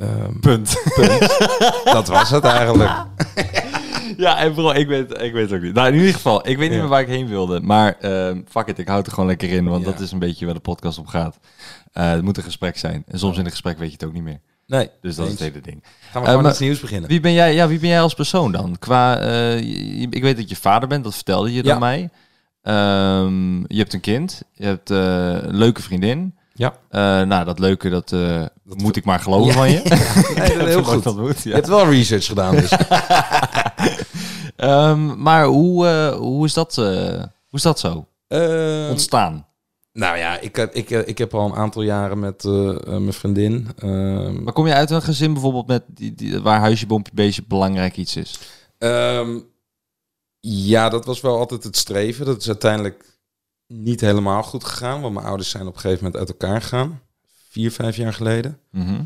ehm, 0.00 0.38
punt. 0.40 0.82
dat 1.84 2.08
was 2.08 2.30
het 2.30 2.44
eigenlijk. 2.44 2.90
Ja, 4.16 4.38
en 4.38 4.52
bro, 4.54 4.70
ik 4.70 4.88
weet, 4.88 5.10
ik 5.22 5.32
weet 5.32 5.50
het 5.50 5.52
ook 5.52 5.62
niet. 5.62 5.74
Nou, 5.74 5.88
in 5.88 5.94
ieder 5.94 6.12
geval, 6.14 6.48
ik 6.48 6.56
weet 6.58 6.68
niet 6.68 6.72
Ja. 6.76 6.78
meer 6.80 6.88
waar 6.88 7.00
ik 7.00 7.06
heen 7.08 7.28
wilde. 7.28 7.60
Maar 7.60 7.96
ehm, 8.00 8.40
fuck 8.48 8.66
it, 8.66 8.78
ik 8.78 8.88
houd 8.88 9.06
er 9.06 9.12
gewoon 9.12 9.28
lekker 9.28 9.50
in. 9.50 9.64
Want 9.68 9.84
Ja. 9.84 9.90
dat 9.90 10.00
is 10.00 10.12
een 10.12 10.18
beetje 10.18 10.44
waar 10.44 10.54
de 10.54 10.60
podcast 10.60 10.98
op 10.98 11.06
gaat. 11.06 11.38
Eh, 11.92 12.10
het 12.10 12.22
moet 12.22 12.36
een 12.36 12.42
gesprek 12.42 12.78
zijn. 12.78 13.04
En 13.08 13.18
soms 13.18 13.38
in 13.38 13.44
een 13.44 13.50
gesprek 13.50 13.78
weet 13.78 13.86
je 13.88 13.92
het 13.92 14.04
ook 14.04 14.12
niet 14.12 14.22
meer. 14.22 14.40
Nee, 14.66 14.90
Dus 15.00 15.16
dat 15.16 15.26
is 15.26 15.32
het 15.32 15.40
hele 15.40 15.60
ding. 15.60 15.82
Gaan 15.82 15.92
we 16.12 16.18
Eh, 16.18 16.24
gewoon 16.24 16.42
maar- 16.42 16.50
iets 16.50 16.60
nieuws 16.60 16.80
beginnen. 16.80 17.08
Wie 17.08 17.20
ben 17.20 17.32
jij, 17.32 17.54
ja, 17.54 17.68
wie 17.68 17.78
ben 17.78 17.88
jij 17.88 18.00
als 18.00 18.14
persoon 18.14 18.52
dan? 18.52 18.76
Qua, 18.78 19.18
eh, 19.18 19.58
je- 19.60 20.06
ik 20.10 20.22
weet 20.22 20.36
dat 20.36 20.48
je 20.48 20.56
vader 20.56 20.88
bent, 20.88 21.04
dat 21.04 21.14
vertelde 21.14 21.52
je 21.52 21.64
Ja. 21.64 21.72
aan 21.74 21.80
mij. 21.80 22.10
Ehm, 22.62 23.58
je 23.60 23.78
hebt 23.78 23.92
een 23.92 24.00
kind, 24.00 24.42
je 24.52 24.64
hebt 24.64 24.90
eh, 24.90 24.98
een 25.42 25.56
leuke 25.56 25.82
vriendin. 25.82 26.34
Ja. 26.60 26.74
Eh, 26.88 27.26
nou, 27.26 27.44
dat 27.44 27.58
leuke, 27.58 27.88
dat, 27.88 28.12
eh, 28.12 28.44
Dat- 28.64 28.78
moet 28.78 28.96
ik 28.96 29.04
maar 29.04 29.20
geloven 29.20 29.46
Ja. 29.46 29.52
van 29.52 29.70
je. 29.70 29.80
Nee, 30.38 30.58
dat 30.58 30.66
is 30.68 30.74
heel 30.74 30.84
goed. 30.84 31.02
Dat 31.02 31.16
moet, 31.16 31.42
Je 31.42 31.48
ja. 31.48 31.54
hebt 31.54 31.68
wel 31.68 31.90
research 31.90 32.26
gedaan 32.26 32.54
dus. 32.56 32.72
Ehm, 34.56 35.22
maar 35.22 35.44
hoe, 35.44 35.86
eh, 35.86 36.16
hoe, 36.16 36.44
is 36.44 36.54
dat, 36.54 36.78
eh, 36.78 36.84
hoe 37.18 37.58
is 37.58 37.62
dat 37.62 37.78
zo 37.80 38.06
Ehm, 38.28 38.90
ontstaan? 38.90 39.46
nou 39.92 40.16
ja, 40.16 40.38
ik 40.38 40.56
heb, 40.56 40.74
ik, 40.74 40.90
ik 40.90 41.18
heb 41.18 41.34
al 41.34 41.46
een 41.46 41.54
aantal 41.54 41.82
jaren 41.82 42.18
met 42.18 42.44
mijn 42.84 43.12
vriendin. 43.12 43.68
ehm, 43.78 44.42
Maar 44.42 44.52
kom 44.52 44.66
je 44.66 44.74
uit 44.74 44.90
een 44.90 45.02
gezin 45.02 45.32
bijvoorbeeld 45.32 45.66
met 45.66 45.82
die, 45.86 46.14
die, 46.14 46.40
waar 46.40 46.60
huisje, 46.60 46.86
boompje, 46.86 47.12
beestje 47.14 47.42
belangrijk 47.48 47.96
iets 47.96 48.16
is? 48.16 48.38
Ehm, 48.78 49.38
ja, 50.40 50.88
dat 50.88 51.04
was 51.04 51.20
wel 51.20 51.38
altijd 51.38 51.64
het 51.64 51.76
streven. 51.76 52.26
Dat 52.26 52.40
is 52.40 52.46
uiteindelijk 52.48 53.19
niet 53.72 54.00
helemaal 54.00 54.42
goed 54.42 54.64
gegaan. 54.64 55.00
Want 55.00 55.14
mijn 55.14 55.26
ouders 55.26 55.50
zijn 55.50 55.66
op 55.66 55.74
een 55.74 55.80
gegeven 55.80 56.04
moment 56.04 56.20
uit 56.20 56.28
elkaar 56.28 56.62
gegaan. 56.62 57.00
Vier, 57.48 57.72
vijf 57.72 57.96
jaar 57.96 58.12
geleden. 58.12 58.60
Mhm. 58.70 59.02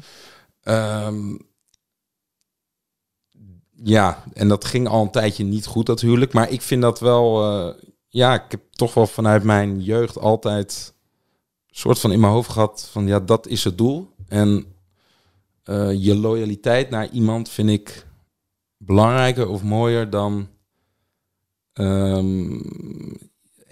Ehm, 0.63 1.37
ja, 3.71 4.25
en 4.33 4.49
dat 4.49 4.65
ging 4.65 4.89
al 4.89 5.03
een 5.03 5.11
tijdje 5.11 5.45
niet 5.45 5.67
goed, 5.67 5.87
dat 5.87 6.01
huwelijk. 6.01 6.33
Maar 6.33 6.51
ik 6.51 6.63
vind 6.63 6.83
dat 6.83 7.01
wel... 7.01 7.43
eh, 7.43 7.83
ja, 8.09 8.35
ik 8.35 8.51
heb 8.51 8.61
toch 8.71 8.95
wel 8.95 9.07
vanuit 9.07 9.43
mijn 9.43 9.81
jeugd 9.81 10.19
altijd... 10.19 10.95
soort 11.67 11.99
van 11.99 12.13
in 12.13 12.21
mijn 12.21 12.33
hoofd 12.33 12.51
gehad 12.51 12.89
van... 12.91 13.07
ja, 13.07 13.21
dat 13.21 13.47
is 13.47 13.65
het 13.65 13.79
doel. 13.79 14.15
En 14.29 14.67
eh, 15.63 15.93
je 15.93 16.17
loyaliteit 16.17 16.91
naar 16.91 17.11
iemand 17.11 17.49
vind 17.49 17.69
ik 17.71 18.07
belangrijker 18.77 19.49
of 19.49 19.63
mooier 19.63 20.11
dan... 20.11 20.49
ehm, 21.73 22.61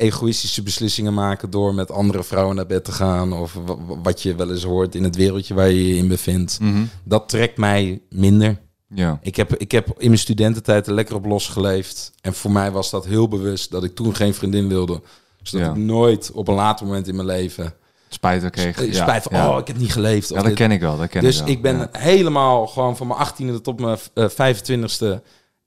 egoïstische 0.02 0.62
beslissingen 0.62 1.14
maken 1.14 1.50
door 1.50 1.74
met 1.74 1.90
andere 1.90 2.22
vrouwen 2.24 2.56
naar 2.56 2.66
bed 2.66 2.84
te 2.84 2.92
gaan. 2.92 3.32
Of 3.32 3.52
wa- 3.66 3.76
wa- 3.86 4.00
wat 4.02 4.22
je 4.22 4.34
wel 4.34 4.50
eens 4.50 4.62
hoort 4.64 4.94
in 4.94 5.04
het 5.04 5.16
wereldje 5.16 5.54
waar 5.54 5.68
je 5.70 5.88
je 5.88 5.96
in 5.96 6.08
bevindt. 6.08 6.60
Mhm. 6.60 6.82
Dat 7.04 7.28
trekt 7.28 7.56
mij 7.56 8.00
minder. 8.10 8.60
Ja. 8.94 9.18
Ik 9.22 9.36
heb, 9.36 9.54
ik 9.56 9.72
heb 9.72 9.86
in 9.98 10.06
mijn 10.06 10.18
studententijd 10.18 10.86
er 10.86 10.94
lekker 10.94 11.14
op 11.14 11.24
losgeleefd. 11.24 12.12
En 12.20 12.34
voor 12.34 12.50
mij 12.50 12.70
was 12.70 12.90
dat 12.90 13.04
heel 13.06 13.28
bewust 13.28 13.70
dat 13.70 13.84
ik 13.84 13.94
toen 13.94 14.14
geen 14.14 14.34
vriendin 14.34 14.68
wilde. 14.68 15.00
Zodat 15.42 15.66
Ja. 15.66 15.72
ik 15.72 15.78
nooit 15.78 16.30
op 16.34 16.48
een 16.48 16.54
later 16.54 16.86
moment 16.86 17.08
in 17.08 17.14
mijn 17.14 17.26
leven 17.26 17.74
Spijt 18.08 18.50
kreeg. 18.50 18.80
eh, 18.80 18.92
Ja, 18.92 19.02
spijt 19.02 19.22
van, 19.22 19.36
ja. 19.38 19.50
oh, 19.52 19.58
ik 19.58 19.66
heb 19.66 19.76
niet 19.78 19.92
geleefd. 19.92 20.28
Ja, 20.28 20.34
dat 20.34 20.44
dit. 20.44 20.54
ken 20.54 20.70
ik 20.70 20.80
wel. 20.80 20.98
Dat 20.98 21.08
ken 21.08 21.22
dus 21.22 21.36
ik, 21.38 21.44
wel. 21.44 21.52
ik 21.54 21.62
ben 21.62 21.76
Ja. 21.78 21.88
helemaal 21.92 22.66
gewoon 22.66 22.96
van 22.96 23.06
mijn 23.06 23.18
18e 23.20 23.60
tot 23.62 23.80
mijn 23.80 23.98
eh, 24.14 24.28
25e 24.28 25.22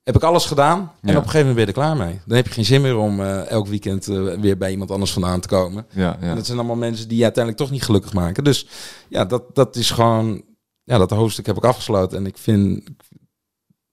heb 0.06 0.16
ik 0.16 0.22
alles 0.22 0.44
gedaan. 0.44 0.78
En 0.78 0.86
Ja. 1.12 1.16
op 1.16 1.22
een 1.24 1.30
gegeven 1.30 1.38
moment 1.38 1.54
ben 1.56 1.66
je 1.66 1.72
er 1.72 1.86
klaar 1.94 2.06
mee. 2.06 2.20
Dan 2.26 2.36
heb 2.36 2.46
je 2.46 2.52
geen 2.52 2.64
zin 2.64 2.80
meer 2.80 2.96
om 2.96 3.20
eh, 3.20 3.50
elk 3.50 3.66
weekend 3.66 4.08
eh, 4.08 4.34
weer 4.40 4.56
bij 4.56 4.70
iemand 4.70 4.90
anders 4.90 5.12
vandaan 5.12 5.40
te 5.40 5.48
komen. 5.48 5.86
Ja, 5.90 6.16
ja. 6.20 6.28
En 6.28 6.36
dat 6.36 6.46
zijn 6.46 6.58
allemaal 6.58 6.76
mensen 6.76 7.08
die 7.08 7.16
je 7.16 7.22
uiteindelijk 7.24 7.62
toch 7.64 7.72
niet 7.72 7.82
gelukkig 7.84 8.12
maken. 8.12 8.44
Dus 8.44 8.66
ja, 9.08 9.24
dat, 9.24 9.42
dat 9.54 9.76
is 9.76 9.90
gewoon... 9.90 10.42
Ja, 10.84 10.98
dat 10.98 11.10
hoofdstuk 11.10 11.46
heb 11.46 11.56
ik 11.56 11.64
afgesloten. 11.64 12.18
En 12.18 12.26
ik 12.26 12.38
vind 12.38 12.82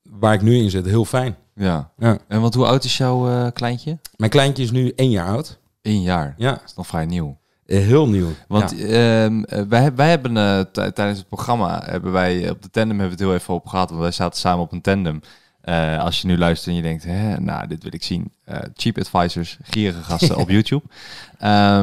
waar 0.10 0.34
ik 0.34 0.41
nu 0.41 0.55
in 0.58 0.70
zit 0.70 0.86
heel 0.86 1.05
fijn. 1.05 1.36
ja. 1.55 1.91
Ja. 1.98 2.17
En 2.27 2.41
want 2.41 2.53
hoe 2.53 2.65
oud 2.65 2.84
is 2.84 2.98
jouw 2.98 3.27
eh, 3.29 3.48
kleintje? 3.53 3.98
Mijn 4.15 4.32
kleintje 4.32 4.63
is 4.63 4.72
nu 4.72 4.91
één 4.96 5.10
jaar 5.10 5.27
oud. 5.27 5.60
Eén 5.82 6.01
jaar. 6.01 6.34
Ja, 6.38 6.51
Dat 6.51 6.62
is 6.65 6.74
nog 6.75 6.88
vrij 6.88 7.05
nieuw. 7.05 7.38
heel 7.65 8.08
nieuw. 8.10 8.29
Want 8.48 8.74
ja. 8.77 8.86
ehm, 8.86 9.43
eh, 9.43 9.62
wij, 9.67 9.96
wij 9.96 10.10
hebben 10.10 10.34
tijdens 10.72 11.17
het 11.17 11.27
programma 11.27 11.82
hebben 11.86 12.12
wij 12.12 12.50
op 12.50 12.62
de 12.62 12.70
tandem 12.70 13.00
hebben 13.00 13.17
we 13.17 13.24
het 13.24 13.32
heel 13.32 13.39
even 13.41 13.53
op 13.53 13.67
gehad. 13.67 13.89
Want 13.89 14.01
wij 14.01 14.12
zaten 14.12 14.39
samen 14.39 14.63
op 14.63 14.72
een 14.72 14.82
tandem. 14.82 15.22
Eh, 15.63 16.00
als 16.00 16.22
je 16.22 16.27
nu 16.27 16.38
luistert 16.38 16.70
en 16.70 16.75
je 16.75 16.82
denkt, 16.82 17.03
Hè, 17.03 17.39
nou, 17.39 17.67
dit 17.67 17.84
wil 17.84 17.93
ik 17.93 18.03
zien. 18.03 18.32
Eh, 18.46 18.60
cheap 18.75 18.98
advisors, 18.98 19.58
gierige 19.63 20.01
gasten 20.03 20.38
op 20.38 20.50
YouTube. 20.58 20.84
Eh, 21.38 21.79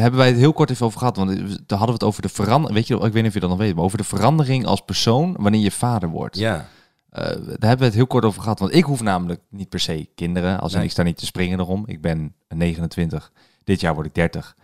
hebben 0.00 0.16
wij 0.16 0.26
het 0.28 0.36
heel 0.36 0.52
kort 0.52 0.70
even 0.70 0.86
over 0.86 0.98
gehad. 0.98 1.16
Want 1.16 1.28
daar 1.38 1.78
hadden 1.78 1.86
we 1.86 1.92
het 1.92 2.02
over 2.04 2.22
de 2.22 2.28
verandering. 2.28 2.72
Weet 2.78 2.86
je, 2.86 2.94
ik 2.94 3.00
weet 3.00 3.14
niet 3.14 3.26
of 3.26 3.34
je 3.34 3.40
dat 3.40 3.48
nog 3.48 3.58
weet, 3.58 3.74
maar 3.74 3.84
over 3.84 3.98
de 3.98 4.04
verandering 4.04 4.66
als 4.66 4.80
persoon 4.80 5.36
wanneer 5.38 5.60
je 5.60 5.70
vader 5.70 6.08
wordt. 6.08 6.36
ja. 6.38 6.68
Daar 7.10 7.34
hebben 7.44 7.78
we 7.78 7.84
het 7.84 7.94
heel 7.94 8.06
kort 8.06 8.24
over 8.24 8.42
gehad. 8.42 8.58
Want 8.58 8.74
ik 8.74 8.84
hoef 8.84 9.00
namelijk 9.02 9.40
niet 9.50 9.68
per 9.68 9.80
se 9.80 10.08
kinderen. 10.14 10.60
Als 10.60 10.72
Nee. 10.74 10.84
ik 10.84 10.90
sta 10.90 11.02
niet 11.02 11.16
te 11.16 11.26
springen 11.26 11.58
erom. 11.60 11.82
Ik 11.86 12.00
ben 12.00 12.34
29. 12.48 13.32
Dit 13.64 13.80
jaar 13.80 13.94
word 13.94 14.06
ik 14.06 14.14
30. 14.14 14.56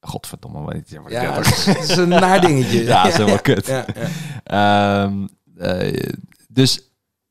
Godverdomme, 0.00 0.58
word 0.58 0.74
ik 0.76 0.88
Ja, 0.88 1.32
30. 1.34 1.64
het 1.64 1.78
is 1.90 1.96
een 1.96 2.08
naar 2.08 2.40
dingetje. 2.40 2.84
Ja, 2.84 3.02
dat 3.02 3.10
is 3.12 3.16
helemaal 3.18 3.40
kut. 3.40 3.66
Ja, 3.66 3.84
ja. 4.44 5.04
Ehm, 5.04 5.26
eh, 5.56 6.10
dus, 6.48 6.87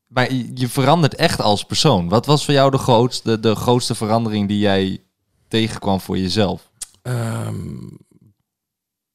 maar 0.08 0.32
je 0.32 0.68
verandert 0.68 1.14
echt 1.14 1.40
als 1.40 1.64
persoon. 1.64 2.08
Wat 2.08 2.26
was 2.26 2.44
voor 2.44 2.54
jou 2.54 2.70
de 2.70 2.78
grootste, 2.78 3.40
de 3.40 3.54
grootste 3.54 3.94
verandering 3.94 4.48
die 4.48 4.58
jij 4.58 5.02
tegenkwam 5.48 6.00
voor 6.00 6.18
jezelf? 6.18 6.70
Ehm, 7.02 7.76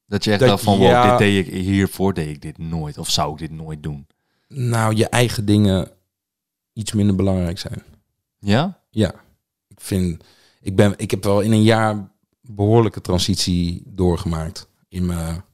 Dat 0.06 0.24
je 0.24 0.30
echt 0.30 0.40
Dat- 0.40 0.48
dacht 0.48 0.62
van, 0.62 0.78
ja. 0.78 1.00
wow, 1.00 1.10
dit 1.10 1.18
deed 1.18 1.46
ik, 1.46 1.52
hiervoor 1.52 2.14
deed 2.14 2.28
ik 2.28 2.42
dit 2.42 2.58
nooit. 2.58 2.98
Of 2.98 3.10
zou 3.10 3.32
ik 3.32 3.38
dit 3.38 3.50
nooit 3.50 3.82
doen? 3.82 4.06
nou, 4.48 4.94
je 4.94 5.08
eigen 5.08 5.44
dingen 5.44 5.90
iets 6.72 6.92
minder 6.92 7.16
belangrijk 7.16 7.58
zijn. 7.58 7.82
Ja? 8.38 8.80
Ja, 8.90 9.14
ik 9.68 9.80
vind, 9.80 10.24
ik 10.60 10.76
ben, 10.76 10.94
ik 10.96 11.10
heb 11.10 11.24
wel 11.24 11.40
in 11.40 11.52
een 11.52 11.62
jaar 11.62 12.08
behoorlijke 12.40 13.00
transitie 13.00 13.82
doorgemaakt 13.86 14.68
in 14.88 15.06
mijn, 15.06 15.44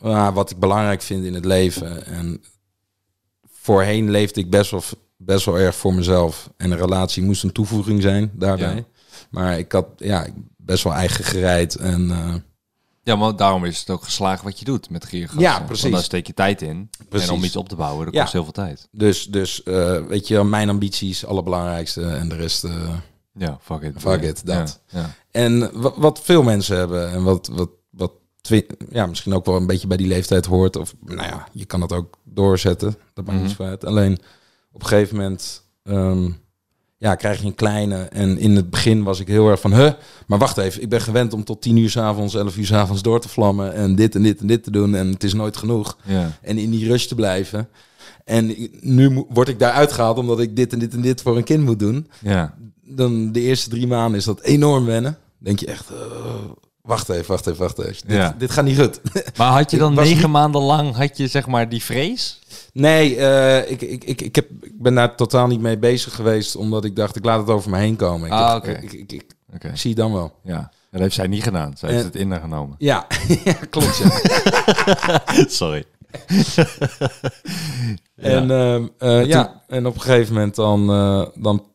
ah, 0.00 0.34
wat 0.34 0.50
ik 0.50 0.58
belangrijk 0.58 1.02
vind 1.02 1.24
in 1.24 1.34
het 1.34 1.44
leven. 1.44 2.06
En 2.06 2.42
voorheen 3.60 4.10
leefde 4.10 4.40
ik 4.40 4.50
best 4.50 4.70
wel, 4.70 4.82
best 5.16 5.44
wel 5.44 5.58
erg 5.58 5.74
voor 5.74 5.94
mezelf 5.94 6.50
en 6.56 6.70
een 6.70 6.78
relatie 6.78 7.22
moest 7.22 7.42
een 7.42 7.52
toevoeging 7.52 8.02
zijn 8.02 8.30
daarbij. 8.34 8.74
Ja. 8.74 8.84
Maar 9.30 9.58
ik 9.58 9.72
had 9.72 9.86
ja 9.96 10.26
best 10.56 10.84
wel 10.84 10.92
eigen 10.92 11.24
gereid 11.24 11.74
en 11.76 12.10
eh, 12.10 12.34
Ja, 13.02 13.16
maar 13.16 13.36
daarom 13.36 13.64
is 13.64 13.78
het 13.78 13.90
ook 13.90 14.02
geslaagd 14.04 14.42
wat 14.42 14.58
je 14.58 14.64
doet 14.64 14.90
met 14.90 15.04
giergassen. 15.04 15.40
Ja, 15.42 15.54
Want 15.54 15.66
precies. 15.66 15.90
daar 15.92 16.02
steek 16.02 16.26
je 16.26 16.34
tijd 16.34 16.62
in. 16.62 16.90
Precies. 17.08 17.28
En 17.28 17.34
om 17.34 17.44
iets 17.44 17.56
op 17.56 17.68
te 17.68 17.76
bouwen, 17.76 18.04
dat 18.04 18.14
Ja. 18.14 18.20
kost 18.20 18.32
heel 18.32 18.42
veel 18.44 18.52
tijd. 18.52 18.88
dus, 18.90 19.26
dus 19.26 19.62
eh, 19.62 20.06
weet 20.06 20.28
je, 20.28 20.44
mijn 20.44 20.68
ambities 20.68 21.26
allerbelangrijkste 21.26 22.02
en 22.06 22.28
de 22.28 22.36
rest. 22.36 22.64
eh, 22.64 22.94
Ja, 23.34 23.58
fuck 23.62 23.82
it. 23.82 23.92
Fuck 23.98 24.22
it, 24.22 24.46
dat. 24.46 24.80
Ja. 24.86 25.14
En 25.30 25.70
wat, 26.00 26.20
veel 26.22 26.42
mensen 26.42 26.76
hebben 26.76 27.10
en 27.12 27.22
wat, 27.22 27.48
wat, 27.52 27.70
wat 27.90 28.12
ja, 28.90 29.06
misschien 29.06 29.32
ook 29.34 29.46
wel 29.46 29.56
een 29.56 29.66
beetje 29.66 29.86
bij 29.86 29.96
die 29.96 30.06
leeftijd 30.06 30.46
hoort. 30.46 30.76
Of 30.76 30.94
nou 31.04 31.22
ja, 31.28 31.48
je 31.52 31.64
kan 31.64 31.80
het 31.80 31.92
ook 31.92 32.16
doorzetten. 32.24 32.94
Dat 33.14 33.24
maakt 33.24 33.38
Mhm. 33.38 33.46
niet 33.46 33.56
zo 33.56 33.62
uit. 33.62 33.84
Alleen 33.84 34.18
op 34.72 34.80
een 34.82 34.86
gegeven 34.88 35.16
moment 35.16 35.62
ehm, 35.82 36.30
ja, 36.96 37.14
krijg 37.14 37.40
je 37.40 37.46
een 37.46 37.54
kleine. 37.54 37.96
En 38.02 38.38
in 38.38 38.56
het 38.56 38.70
begin 38.70 39.02
was 39.02 39.20
ik 39.20 39.26
heel 39.26 39.48
erg 39.48 39.60
van, 39.60 39.74
huh, 39.74 39.92
maar 40.26 40.38
wacht 40.38 40.56
even. 40.58 40.82
Ik 40.82 40.88
ben 40.88 41.00
gewend 41.00 41.32
om 41.32 41.44
tot 41.44 41.62
tien 41.62 41.76
uur 41.76 41.90
s'avonds, 41.90 42.34
elf 42.34 42.56
uur 42.56 42.66
s'avonds 42.66 43.02
door 43.02 43.20
te 43.20 43.28
vlammen. 43.28 43.74
En 43.74 43.94
dit 43.94 44.14
en 44.14 44.22
dit 44.22 44.40
en 44.40 44.46
dit 44.46 44.64
te 44.64 44.70
doen. 44.70 44.94
En 44.94 45.08
het 45.12 45.24
is 45.24 45.32
nooit 45.34 45.56
genoeg. 45.56 45.96
Ja. 46.04 46.38
En 46.42 46.58
in 46.58 46.70
die 46.70 46.86
rush 46.88 47.06
te 47.06 47.14
blijven. 47.14 47.68
En 48.24 48.54
nu 48.80 49.24
word 49.28 49.48
ik 49.48 49.58
daar 49.58 49.72
uitgehaald 49.72 50.18
omdat 50.18 50.40
ik 50.40 50.56
dit 50.56 50.72
en 50.72 50.78
dit 50.78 50.94
en 50.94 51.00
dit 51.00 51.22
voor 51.22 51.36
een 51.36 51.44
kind 51.44 51.64
moet 51.64 51.78
doen 51.78 52.08
ja. 52.20 52.54
dan 52.84 53.32
de 53.32 53.40
eerste 53.40 53.70
drie 53.70 53.86
maanden 53.86 54.18
is 54.18 54.24
dat 54.24 54.40
enorm 54.40 54.84
wennen. 54.84 55.18
Denk 55.38 55.58
je 55.58 55.66
echt, 55.66 55.90
eh, 55.90 55.96
wacht 56.82 57.08
even, 57.08 57.26
wacht 57.26 57.46
even, 57.46 57.58
wacht 57.60 57.78
even. 57.78 58.08
Dit, 58.08 58.16
Ja. 58.16 58.34
dit 58.38 58.50
gaat 58.50 58.64
niet 58.64 58.78
goed. 58.80 59.00
Maar 59.38 59.52
had 59.52 59.70
je 59.70 59.78
dan 59.78 59.94
negen 59.94 60.16
niet- 60.16 60.26
maanden 60.26 60.62
lang, 60.62 60.94
had 60.96 61.16
je 61.16 61.26
zeg 61.26 61.46
maar 61.46 61.68
die 61.68 61.82
vrees? 61.82 62.38
nee, 62.72 63.16
eh, 63.16 63.70
ik, 63.70 63.82
ik, 63.82 64.04
ik, 64.04 64.20
ik, 64.20 64.34
heb, 64.36 64.50
ik 64.60 64.82
ben 64.82 64.94
daar 64.94 65.16
totaal 65.16 65.46
niet 65.46 65.60
mee 65.60 65.78
bezig 65.78 66.14
geweest, 66.14 66.56
omdat 66.56 66.84
ik 66.84 66.96
dacht, 66.96 67.16
ik 67.16 67.24
laat 67.24 67.40
het 67.40 67.48
over 67.50 67.70
me 67.70 67.78
heen 67.78 67.96
komen. 67.96 68.26
Ik, 68.26 68.32
Ah, 68.32 68.54
oké. 68.56 68.70
ik, 68.70 69.22
zie 69.74 69.90
het 69.90 69.98
dan 69.98 70.12
wel. 70.12 70.32
Ja. 70.44 70.72
Dat 70.90 71.00
heeft 71.00 71.14
zij 71.14 71.26
niet 71.26 71.42
gedaan. 71.42 71.72
Zij 71.76 71.88
heeft 71.88 72.00
En- 72.02 72.06
het 72.08 72.16
ingenomen. 72.16 72.74
Ja, 72.78 73.06
ja 73.44 73.52
klopt. 73.52 73.96
Ja. 73.96 75.22
Sorry. 75.48 75.84
En, 78.16 78.50
ehm, 78.50 78.86
eh, 78.98 79.24
ja, 79.26 79.62
en 79.68 79.86
op 79.86 79.94
een 79.94 80.00
gegeven 80.00 80.34
moment 80.34 80.54
dan, 80.54 80.90
eh, 80.90 81.26
dan, 81.34 81.66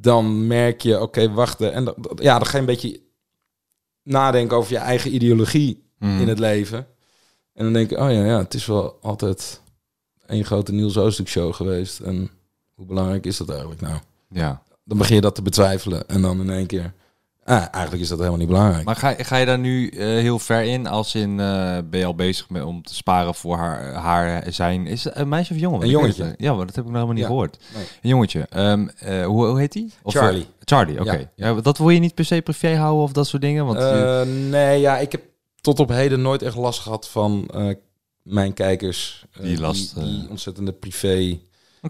dan 0.00 0.46
merk 0.46 0.80
je, 0.80 1.00
oké, 1.00 1.32
wachten. 1.32 1.72
En 1.72 1.84
dat- 1.84 1.96
dat- 1.98 2.22
ja, 2.22 2.38
dan 2.38 2.46
ga 2.46 2.52
je 2.52 2.58
een 2.58 2.64
beetje 2.66 3.00
nadenken 4.02 4.56
over 4.56 4.72
je 4.72 4.78
eigen 4.78 5.14
ideologie. 5.14 5.88
Mhm. 6.00 6.20
in 6.20 6.28
het 6.28 6.38
leven. 6.38 6.86
En 7.52 7.64
dan 7.64 7.72
denk 7.72 7.90
ik, 7.90 7.98
oh 7.98 8.10
ja, 8.10 8.24
ja, 8.24 8.38
het 8.38 8.54
is 8.54 8.66
wel 8.66 8.98
altijd 9.00 9.60
een 10.26 10.44
grote 10.44 10.72
Niels 10.72 10.96
Oostuk 10.96 11.28
show 11.28 11.54
geweest. 11.54 12.00
En 12.00 12.30
hoe 12.74 12.86
belangrijk 12.86 13.26
is 13.26 13.36
dat 13.36 13.48
eigenlijk 13.48 13.80
nou? 13.80 13.98
Ja. 14.28 14.62
Dan 14.84 14.98
begin 14.98 15.14
je 15.14 15.20
dat 15.20 15.34
te 15.34 15.42
betwijfelen 15.42 16.08
en 16.08 16.22
dan 16.22 16.40
in 16.40 16.50
één 16.50 16.66
keer, 16.66 16.92
ah, 17.50 17.66
eigenlijk 17.72 18.02
is 18.02 18.08
dat 18.08 18.18
helemaal 18.18 18.38
niet 18.38 18.48
belangrijk. 18.48 18.84
Maar 18.84 18.96
ga, 18.96 19.14
ga 19.18 19.36
je 19.36 19.46
daar 19.46 19.58
nu 19.58 19.88
eh, 19.88 19.98
heel 20.06 20.38
ver 20.38 20.62
in? 20.62 20.86
Als 20.86 21.14
in, 21.14 21.40
eh, 21.40 21.78
ben 21.90 21.98
je 22.00 22.04
al 22.04 22.14
bezig 22.14 22.48
met, 22.50 22.62
om 22.62 22.82
te 22.82 22.94
sparen 22.94 23.34
voor 23.34 23.56
haar, 23.56 23.92
haar 23.92 24.44
zijn... 24.52 24.86
Is 24.86 25.04
het 25.04 25.16
een 25.16 25.28
meisje 25.28 25.52
of 25.54 25.58
jongen? 25.60 25.82
Een 25.82 25.88
jongetje. 25.88 26.24
het- 26.24 26.34
Ja, 26.38 26.54
maar 26.54 26.66
dat 26.66 26.74
heb 26.74 26.84
ik 26.84 26.90
nog 26.90 27.00
helemaal 27.00 27.14
niet 27.14 27.22
Ja. 27.24 27.28
gehoord. 27.30 27.58
Nee. 27.74 27.84
Een 28.02 28.08
jongetje. 28.08 28.46
Ehm, 28.50 28.88
eh, 28.98 29.24
hoe, 29.26 29.46
hoe 29.46 29.58
heet 29.58 29.72
die? 29.72 29.92
Of, 30.02 30.12
Charlie. 30.14 30.46
Charlie, 30.64 31.00
oké. 31.00 31.28
Ja. 31.34 31.48
Ja. 31.48 31.60
dat 31.60 31.78
wil 31.78 31.88
je 31.90 32.00
niet 32.00 32.14
per 32.14 32.24
se 32.24 32.40
privé 32.42 32.76
houden 32.76 33.02
of 33.02 33.12
dat 33.12 33.26
soort 33.26 33.42
dingen? 33.42 33.66
Want 33.66 33.78
je- 33.78 34.46
nee, 34.50 34.80
ja, 34.80 34.98
ik 34.98 35.12
heb 35.12 35.22
tot 35.60 35.78
op 35.80 35.88
heden 35.88 36.22
nooit 36.22 36.42
echt 36.42 36.56
last 36.56 36.80
gehad 36.80 37.08
van 37.08 37.50
mijn 38.22 38.52
kijkers. 38.54 39.24
Die 39.40 39.60
last, 39.60 39.94
Die, 39.94 40.04
die 40.04 40.26
ontzettende 40.30 40.72
privé. 40.72 41.38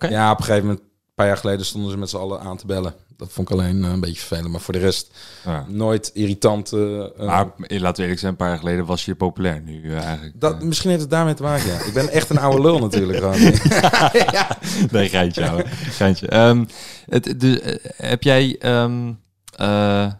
Ja, 0.08 0.30
op 0.30 0.38
een 0.38 0.44
gegeven 0.44 0.66
moment, 0.68 0.84
paar 1.14 1.26
jaar 1.26 1.36
geleden, 1.36 1.66
stonden 1.66 1.90
ze 1.90 1.96
met 1.98 2.10
z'n 2.10 2.16
allen 2.16 2.40
aan 2.40 2.56
te 2.56 2.66
bellen. 2.66 2.94
Dat 3.16 3.28
vond 3.32 3.50
ik 3.50 3.54
alleen 3.58 3.84
eh, 3.84 3.90
een 3.90 4.00
beetje 4.00 4.18
vervelend. 4.20 4.48
Maar 4.52 4.60
voor 4.60 4.74
de 4.74 4.80
rest, 4.80 5.10
ja. 5.44 5.64
nooit 5.68 6.10
irritant. 6.14 6.72
eh, 6.72 6.80
Maar 7.18 7.46
eh, 7.66 7.80
laten 7.80 7.96
we 7.96 8.02
eerlijk 8.02 8.18
zijn, 8.20 8.30
een 8.32 8.36
paar 8.36 8.48
jaar 8.48 8.58
geleden 8.58 8.84
was 8.86 9.04
je 9.04 9.14
populair. 9.14 9.60
Nu 9.64 9.94
eigenlijk... 9.94 10.40
Dat, 10.40 10.62
misschien 10.62 10.90
heeft 10.90 11.02
het 11.02 11.10
daarmee 11.10 11.34
te 11.34 11.42
maken, 11.42 11.66
ja. 11.68 11.78
Ik 11.84 11.92
ben 11.92 12.08
echt 12.08 12.30
een 12.30 12.38
oude 12.38 12.62
lul 12.62 12.78
natuurlijk 12.78 13.18
gewoon. 13.24 13.40
ja. 14.32 14.58
nee, 14.90 15.08
geintje, 15.08 15.48
ouwe. 15.48 15.64
geintje. 15.68 16.28
Ehm, 16.28 16.64
het, 17.08 17.36
eh, 17.44 17.74
heb 17.96 18.22
jij... 18.22 18.56
ehm 18.58 19.12
eh, 19.56 19.66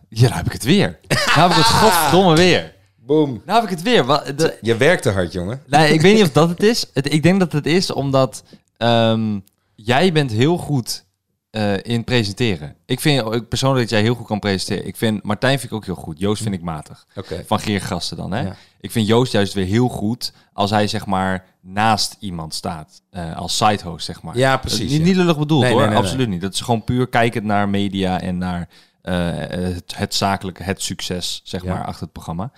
ja, 0.08 0.22
nou 0.28 0.34
heb 0.34 0.46
ik 0.46 0.52
het 0.52 0.64
weer. 0.64 0.98
Nou 1.08 1.48
heb 1.48 1.50
ik 1.50 1.56
het 1.56 1.66
godverdomme 1.66 2.34
weer. 2.36 2.74
Boom. 2.96 3.42
Nou 3.46 3.60
heb 3.60 3.70
ik 3.70 3.76
het 3.76 3.82
weer. 3.84 4.04
Wat, 4.04 4.32
de, 4.38 4.58
Je 4.60 4.76
werkte 4.76 5.10
hard, 5.10 5.32
jongen. 5.32 5.62
nee, 5.66 5.92
ik 5.92 6.00
weet 6.00 6.14
niet 6.14 6.22
of 6.22 6.32
dat 6.32 6.48
het 6.48 6.62
is. 6.62 6.86
Het, 6.94 7.12
ik 7.12 7.22
denk 7.22 7.38
dat 7.40 7.52
het 7.52 7.66
is 7.66 7.92
omdat 7.92 8.42
ehm, 8.76 9.38
jij 9.84 10.12
bent 10.12 10.30
heel 10.30 10.56
goed 10.56 11.04
eh, 11.50 11.76
in 11.82 12.04
presenteren. 12.04 12.76
Ik 12.86 13.00
vind 13.00 13.34
ik 13.34 13.48
persoonlijk 13.48 13.80
dat 13.80 13.90
jij 13.90 14.00
heel 14.02 14.14
goed 14.14 14.26
kan 14.26 14.38
presenteren. 14.38 14.86
Ik 14.86 14.96
vind 14.96 15.22
Martijn 15.22 15.58
vind 15.58 15.70
ik 15.70 15.76
ook 15.76 15.84
heel 15.84 15.94
goed. 15.94 16.18
Joost 16.18 16.42
vind 16.42 16.54
ik 16.54 16.62
matig. 16.62 17.06
Van 17.46 17.60
Geergasten 17.60 18.16
dan, 18.16 18.32
hè? 18.32 18.40
Ja. 18.40 18.56
Ik 18.80 18.90
vind 18.90 19.06
Joost 19.06 19.32
juist 19.32 19.52
weer 19.54 19.66
heel 19.66 19.88
goed 19.88 20.32
als 20.52 20.70
hij 20.70 20.86
zeg 20.86 21.06
maar 21.06 21.44
naast 21.60 22.16
iemand 22.20 22.54
staat. 22.54 23.02
eh, 23.10 23.36
als 23.36 23.56
sidehost, 23.56 24.04
zeg 24.04 24.22
maar. 24.22 24.36
Ja, 24.36 24.56
precies. 24.56 24.90
niet, 24.90 24.98
ja. 25.00 25.04
niet 25.04 25.16
lullig 25.16 25.38
bedoeld 25.38 25.62
Nee, 25.62 25.70
hoor, 25.72 25.80
nee, 25.80 25.90
nee, 25.90 25.98
absoluut 25.98 26.28
niet. 26.28 26.40
Dat 26.40 26.52
is 26.54 26.60
gewoon 26.60 26.84
puur 26.84 27.08
kijkend 27.08 27.44
naar 27.44 27.68
media 27.68 28.20
en 28.20 28.38
naar 28.38 28.68
eh, 29.02 29.14
het, 29.48 29.96
het 29.96 30.14
zakelijke, 30.14 30.62
het 30.62 30.82
succes, 30.82 31.40
zeg 31.44 31.62
Ja. 31.62 31.72
maar, 31.74 31.84
achter 31.84 32.02
het 32.02 32.12
programma. 32.12 32.52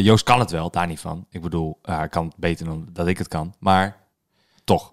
Joost 0.00 0.24
kan 0.24 0.40
het 0.40 0.50
wel, 0.50 0.70
daar 0.70 0.86
niet 0.86 1.00
van. 1.00 1.26
Ik 1.30 1.42
bedoel, 1.42 1.78
hij 1.82 2.08
kan 2.08 2.26
het 2.26 2.36
beter 2.36 2.66
dan 2.66 2.88
dat 2.92 3.06
ik 3.06 3.18
het 3.18 3.28
kan, 3.28 3.54
maar 3.58 3.96
toch. 4.64 4.92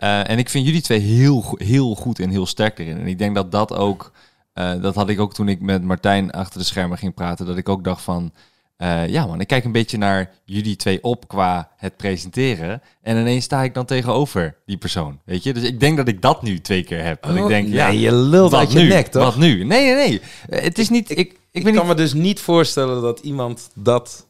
Eh, 0.00 0.30
en 0.30 0.38
ik 0.38 0.48
vind 0.48 0.66
jullie 0.66 0.80
twee 0.80 0.98
heel, 0.98 1.54
heel 1.58 1.94
goed 1.94 2.18
en 2.18 2.30
heel 2.30 2.46
sterk 2.46 2.78
erin. 2.78 2.98
En 2.98 3.06
ik 3.06 3.18
denk 3.18 3.34
dat 3.34 3.52
dat 3.52 3.74
ook, 3.74 4.12
eh, 4.52 4.82
dat 4.82 4.94
had 4.94 5.08
ik 5.08 5.20
ook 5.20 5.34
toen 5.34 5.48
ik 5.48 5.60
met 5.60 5.82
Martijn 5.82 6.30
achter 6.30 6.58
de 6.58 6.66
schermen 6.66 6.98
ging 6.98 7.14
praten, 7.14 7.46
dat 7.46 7.56
ik 7.56 7.68
ook 7.68 7.84
dacht 7.84 8.02
van, 8.02 8.32
eh, 8.76 9.08
ja 9.08 9.26
man, 9.26 9.40
ik 9.40 9.46
kijk 9.46 9.64
een 9.64 9.72
beetje 9.72 9.98
naar 9.98 10.30
jullie 10.44 10.76
twee 10.76 11.02
op 11.02 11.28
qua 11.28 11.70
het 11.76 11.96
presenteren. 11.96 12.82
En 13.02 13.16
ineens 13.16 13.44
sta 13.44 13.62
ik 13.62 13.74
dan 13.74 13.84
tegenover 13.84 14.56
die 14.66 14.76
persoon, 14.76 15.20
weet 15.24 15.42
je? 15.42 15.52
Dus 15.52 15.62
ik 15.62 15.80
denk 15.80 15.96
dat 15.96 16.08
ik 16.08 16.22
dat 16.22 16.42
nu 16.42 16.60
twee 16.60 16.84
keer 16.84 17.04
heb. 17.04 17.22
Dat 17.22 17.36
ik 17.36 17.46
denk, 17.46 17.66
nee, 17.66 17.76
ja, 17.76 17.88
je 17.88 18.12
lult 18.12 18.50
wat 18.50 18.60
uit 18.60 18.72
je 18.72 18.78
nu? 18.78 18.88
nek, 18.88 19.06
toch? 19.06 19.24
Wat 19.24 19.36
nu? 19.36 19.64
Nee, 19.64 19.94
nee, 19.94 19.94
nee. 19.94 20.20
Het 20.60 20.78
is 20.78 20.88
niet, 20.88 21.10
ik, 21.10 21.18
ik, 21.18 21.38
Ik, 21.50 21.62
kan 21.62 21.72
niet... 21.72 21.84
me 21.84 21.94
dus 21.94 22.12
niet 22.12 22.40
voorstellen 22.40 23.02
dat 23.02 23.20
iemand 23.20 23.70
dat... 23.74 24.26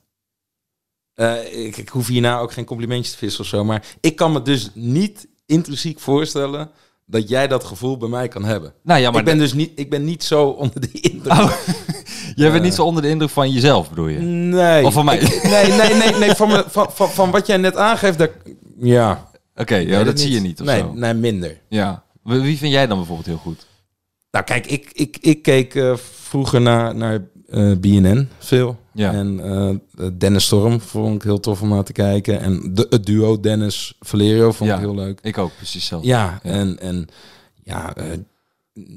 ik, 1.52 1.76
ik 1.76 1.88
hoef 1.88 2.06
hierna 2.06 2.38
ook 2.38 2.52
geen 2.52 2.64
complimentjes 2.64 3.12
te 3.12 3.18
vissen 3.18 3.40
of 3.40 3.46
zo, 3.46 3.64
maar 3.64 3.85
ik 4.00 4.16
kan 4.16 4.33
me 4.33 4.42
dus 4.42 4.70
niet 4.74 5.28
intrinsiek 5.50 6.00
voorstellen 6.00 6.70
dat 7.06 7.28
jij 7.28 7.48
dat 7.48 7.64
gevoel 7.64 7.96
bij 7.96 8.08
mij 8.08 8.28
kan 8.28 8.44
hebben. 8.44 8.72
Nou 8.82 9.00
ja, 9.00 9.10
maar 9.10 9.18
ik, 9.18 9.24
ben 9.24 9.38
dus 9.38 9.52
niet, 9.52 9.70
ik 9.74 9.90
ben 9.90 10.04
niet 10.04 10.24
zo 10.24 10.44
onder 10.44 10.80
de 10.80 10.90
indruk. 11.10 11.32
Oh, 11.32 11.52
jij 12.34 12.50
bent 12.50 12.62
niet 12.62 12.74
zo 12.74 12.84
onder 12.84 13.02
de 13.02 13.08
indruk 13.08 13.30
van 13.30 13.50
jezelf, 13.50 13.88
bedoel 13.88 14.06
je? 14.08 14.18
Nee. 14.18 14.84
Of 14.84 14.92
van 14.92 15.04
mij? 15.04 15.18
Ik- 15.18 15.42
nee, 15.42 15.66
nee, 15.72 15.94
nee, 15.94 16.18
nee 16.18 16.34
van, 16.34 16.48
me, 16.48 16.64
van, 16.68 16.86
van, 16.92 17.10
van 17.10 17.30
wat 17.30 17.46
jij 17.46 17.56
net 17.56 17.76
aangeeft, 17.76 18.18
dat, 18.18 18.30
ja. 18.78 19.28
Oké, 19.56 19.76
ja, 19.76 20.04
dat 20.04 20.20
zie 20.20 20.30
je 20.30 20.40
niet 20.40 20.60
of 20.60 20.66
nee, 20.66 20.78
zo. 20.80 20.92
nee, 20.94 21.14
minder. 21.14 21.60
Ja. 21.68 22.02
Wie 22.22 22.40
wie 22.40 22.58
vind 22.58 22.72
jij 22.72 22.86
dan 22.86 22.96
bijvoorbeeld 22.96 23.26
heel 23.26 23.36
goed? 23.36 23.66
Nou, 24.30 24.44
kijk, 24.44 24.66
ik, 24.66 24.90
ik, 24.92 25.16
ik 25.20 25.42
keek 25.42 25.74
eh, 25.74 25.96
vroeger 26.22 26.60
naar, 26.60 26.94
naar 26.94 27.20
eh, 27.50 27.72
BNN 27.80 28.28
veel. 28.38 28.78
Ja. 28.94 29.12
En 29.12 29.40
eh, 29.44 30.06
Dennis 30.18 30.44
Storm 30.44 30.80
vond 30.80 31.14
ik 31.14 31.22
heel 31.22 31.40
tof 31.40 31.62
om 31.62 31.68
naar 31.68 31.84
te 31.84 31.92
kijken. 31.92 32.40
En 32.40 32.70
de, 32.74 32.86
het 32.90 33.06
duo 33.06 33.40
Dennis 33.40 33.94
Valerio 34.00 34.52
vond 34.52 34.70
Ja. 34.70 34.74
ik 34.76 34.80
heel 34.80 34.94
leuk. 34.94 35.18
Ik 35.22 35.38
ook, 35.38 35.50
precies 35.56 35.86
zo. 35.86 35.98
Ja, 36.02 36.40
Ja. 36.42 36.50
en, 36.50 36.78
en 36.80 37.06
ja, 37.62 37.94
eh, 37.94 38.04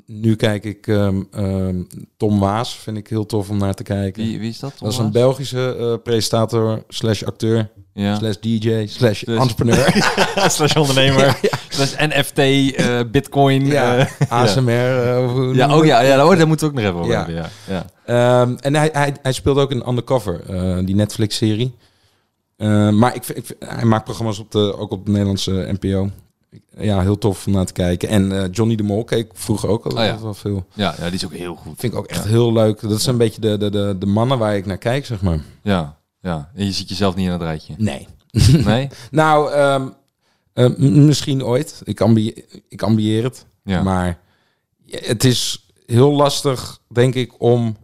nu 0.05 0.35
kijk 0.35 0.63
ik 0.63 0.87
ehm, 0.87 1.21
ehm, 1.31 1.83
Tom 2.17 2.39
Waas, 2.39 2.75
vind 2.75 2.97
ik 2.97 3.07
heel 3.07 3.25
tof 3.25 3.49
om 3.49 3.57
naar 3.57 3.73
te 3.73 3.83
kijken. 3.83 4.23
Wie, 4.23 4.39
wie 4.39 4.49
is 4.49 4.59
dat? 4.59 4.73
dat 4.79 4.91
is 4.91 4.97
een 4.97 5.11
Belgische 5.11 5.75
eh, 5.79 5.93
presentator 6.03 6.83
slash 6.87 7.23
acteur 7.23 7.69
Ja. 7.93 8.15
slash 8.15 8.35
DJ 8.39 8.85
slash 8.87 9.23
Dus- 9.23 9.37
entrepreneur. 9.37 10.13
slash 10.57 10.75
ondernemer. 10.75 11.39
Slash 11.69 11.93
NFT, 11.97 12.37
eh, 12.37 12.99
bitcoin. 13.11 13.65
ja, 13.65 13.97
eh, 13.97 14.31
ASMR. 14.41 14.69
eh, 14.71 15.31
hoe 15.31 15.55
ja, 15.55 15.67
noem 15.67 15.77
oh 15.79 15.85
ja, 15.85 15.97
het? 15.99 16.07
ja, 16.07 16.15
daar 16.15 16.47
moeten 16.47 16.47
we 16.59 16.65
ook 16.65 16.73
nog 16.73 16.83
even 16.83 16.99
over 16.99 17.11
Ja. 17.11 17.17
hebben. 17.25 17.35
Ja. 17.35 17.49
Ja. 17.67 18.41
Ehm, 18.41 18.55
en 18.59 18.75
hij, 18.75 18.89
hij, 18.93 19.13
hij 19.21 19.31
speelde 19.33 19.61
ook 19.61 19.71
in 19.71 19.87
Undercover, 19.89 20.41
eh, 20.49 20.85
die 20.85 20.95
Netflix-serie. 20.95 21.75
Eh, 22.57 22.89
maar 22.89 23.15
ik, 23.15 23.23
hij 23.59 23.85
maakt 23.85 24.03
programma's 24.03 24.39
op 24.39 24.51
de, 24.51 24.77
ook 24.77 24.91
op 24.91 25.05
de 25.05 25.11
Nederlandse 25.11 25.75
NPO. 25.79 26.09
Ja, 26.77 27.01
heel 27.01 27.17
tof 27.17 27.47
om 27.47 27.53
naar 27.53 27.65
te 27.65 27.73
kijken. 27.73 28.09
En 28.09 28.31
eh, 28.31 28.47
Johnny 28.51 28.75
de 28.75 28.83
Mol 28.83 29.03
keek 29.03 29.31
vroeger 29.33 29.69
ook 29.69 29.83
altijd 29.83 30.11
Oh 30.11 30.17
ja. 30.17 30.23
wel 30.23 30.33
veel. 30.33 30.65
Ja, 30.73 30.95
ja, 30.97 31.05
die 31.05 31.13
is 31.13 31.25
ook 31.25 31.33
heel 31.33 31.55
goed. 31.55 31.79
Vind 31.79 31.93
ik 31.93 31.99
ook 31.99 32.07
echt 32.07 32.25
heel 32.25 32.53
leuk. 32.53 32.81
Dat 32.81 33.01
zijn 33.01 33.15
een 33.15 33.21
beetje 33.21 33.41
de, 33.41 33.57
de, 33.57 33.69
de, 33.69 33.95
de 33.99 34.05
mannen 34.05 34.37
waar 34.37 34.55
ik 34.55 34.65
naar 34.65 34.77
kijk, 34.77 35.05
zeg 35.05 35.21
maar. 35.21 35.39
Ja, 35.61 35.97
ja. 36.21 36.51
En 36.55 36.65
je 36.65 36.71
ziet 36.71 36.89
jezelf 36.89 37.15
niet 37.15 37.25
in 37.25 37.31
het 37.31 37.41
rijtje. 37.41 37.73
Nee. 37.77 38.07
Nee? 38.65 38.89
Nou, 39.11 39.51
ehm, 39.51 39.87
eh, 40.53 40.77
misschien 40.77 41.43
ooit. 41.43 41.81
Ik, 41.83 42.01
ambie 42.01 42.45
ik 42.69 42.81
ambieer 42.81 43.23
het. 43.23 43.45
Ja. 43.63 43.83
Maar 43.83 44.19
het 44.85 45.23
is 45.23 45.67
heel 45.85 46.11
lastig, 46.11 46.79
denk 46.87 47.15
ik, 47.15 47.33
om 47.41 47.75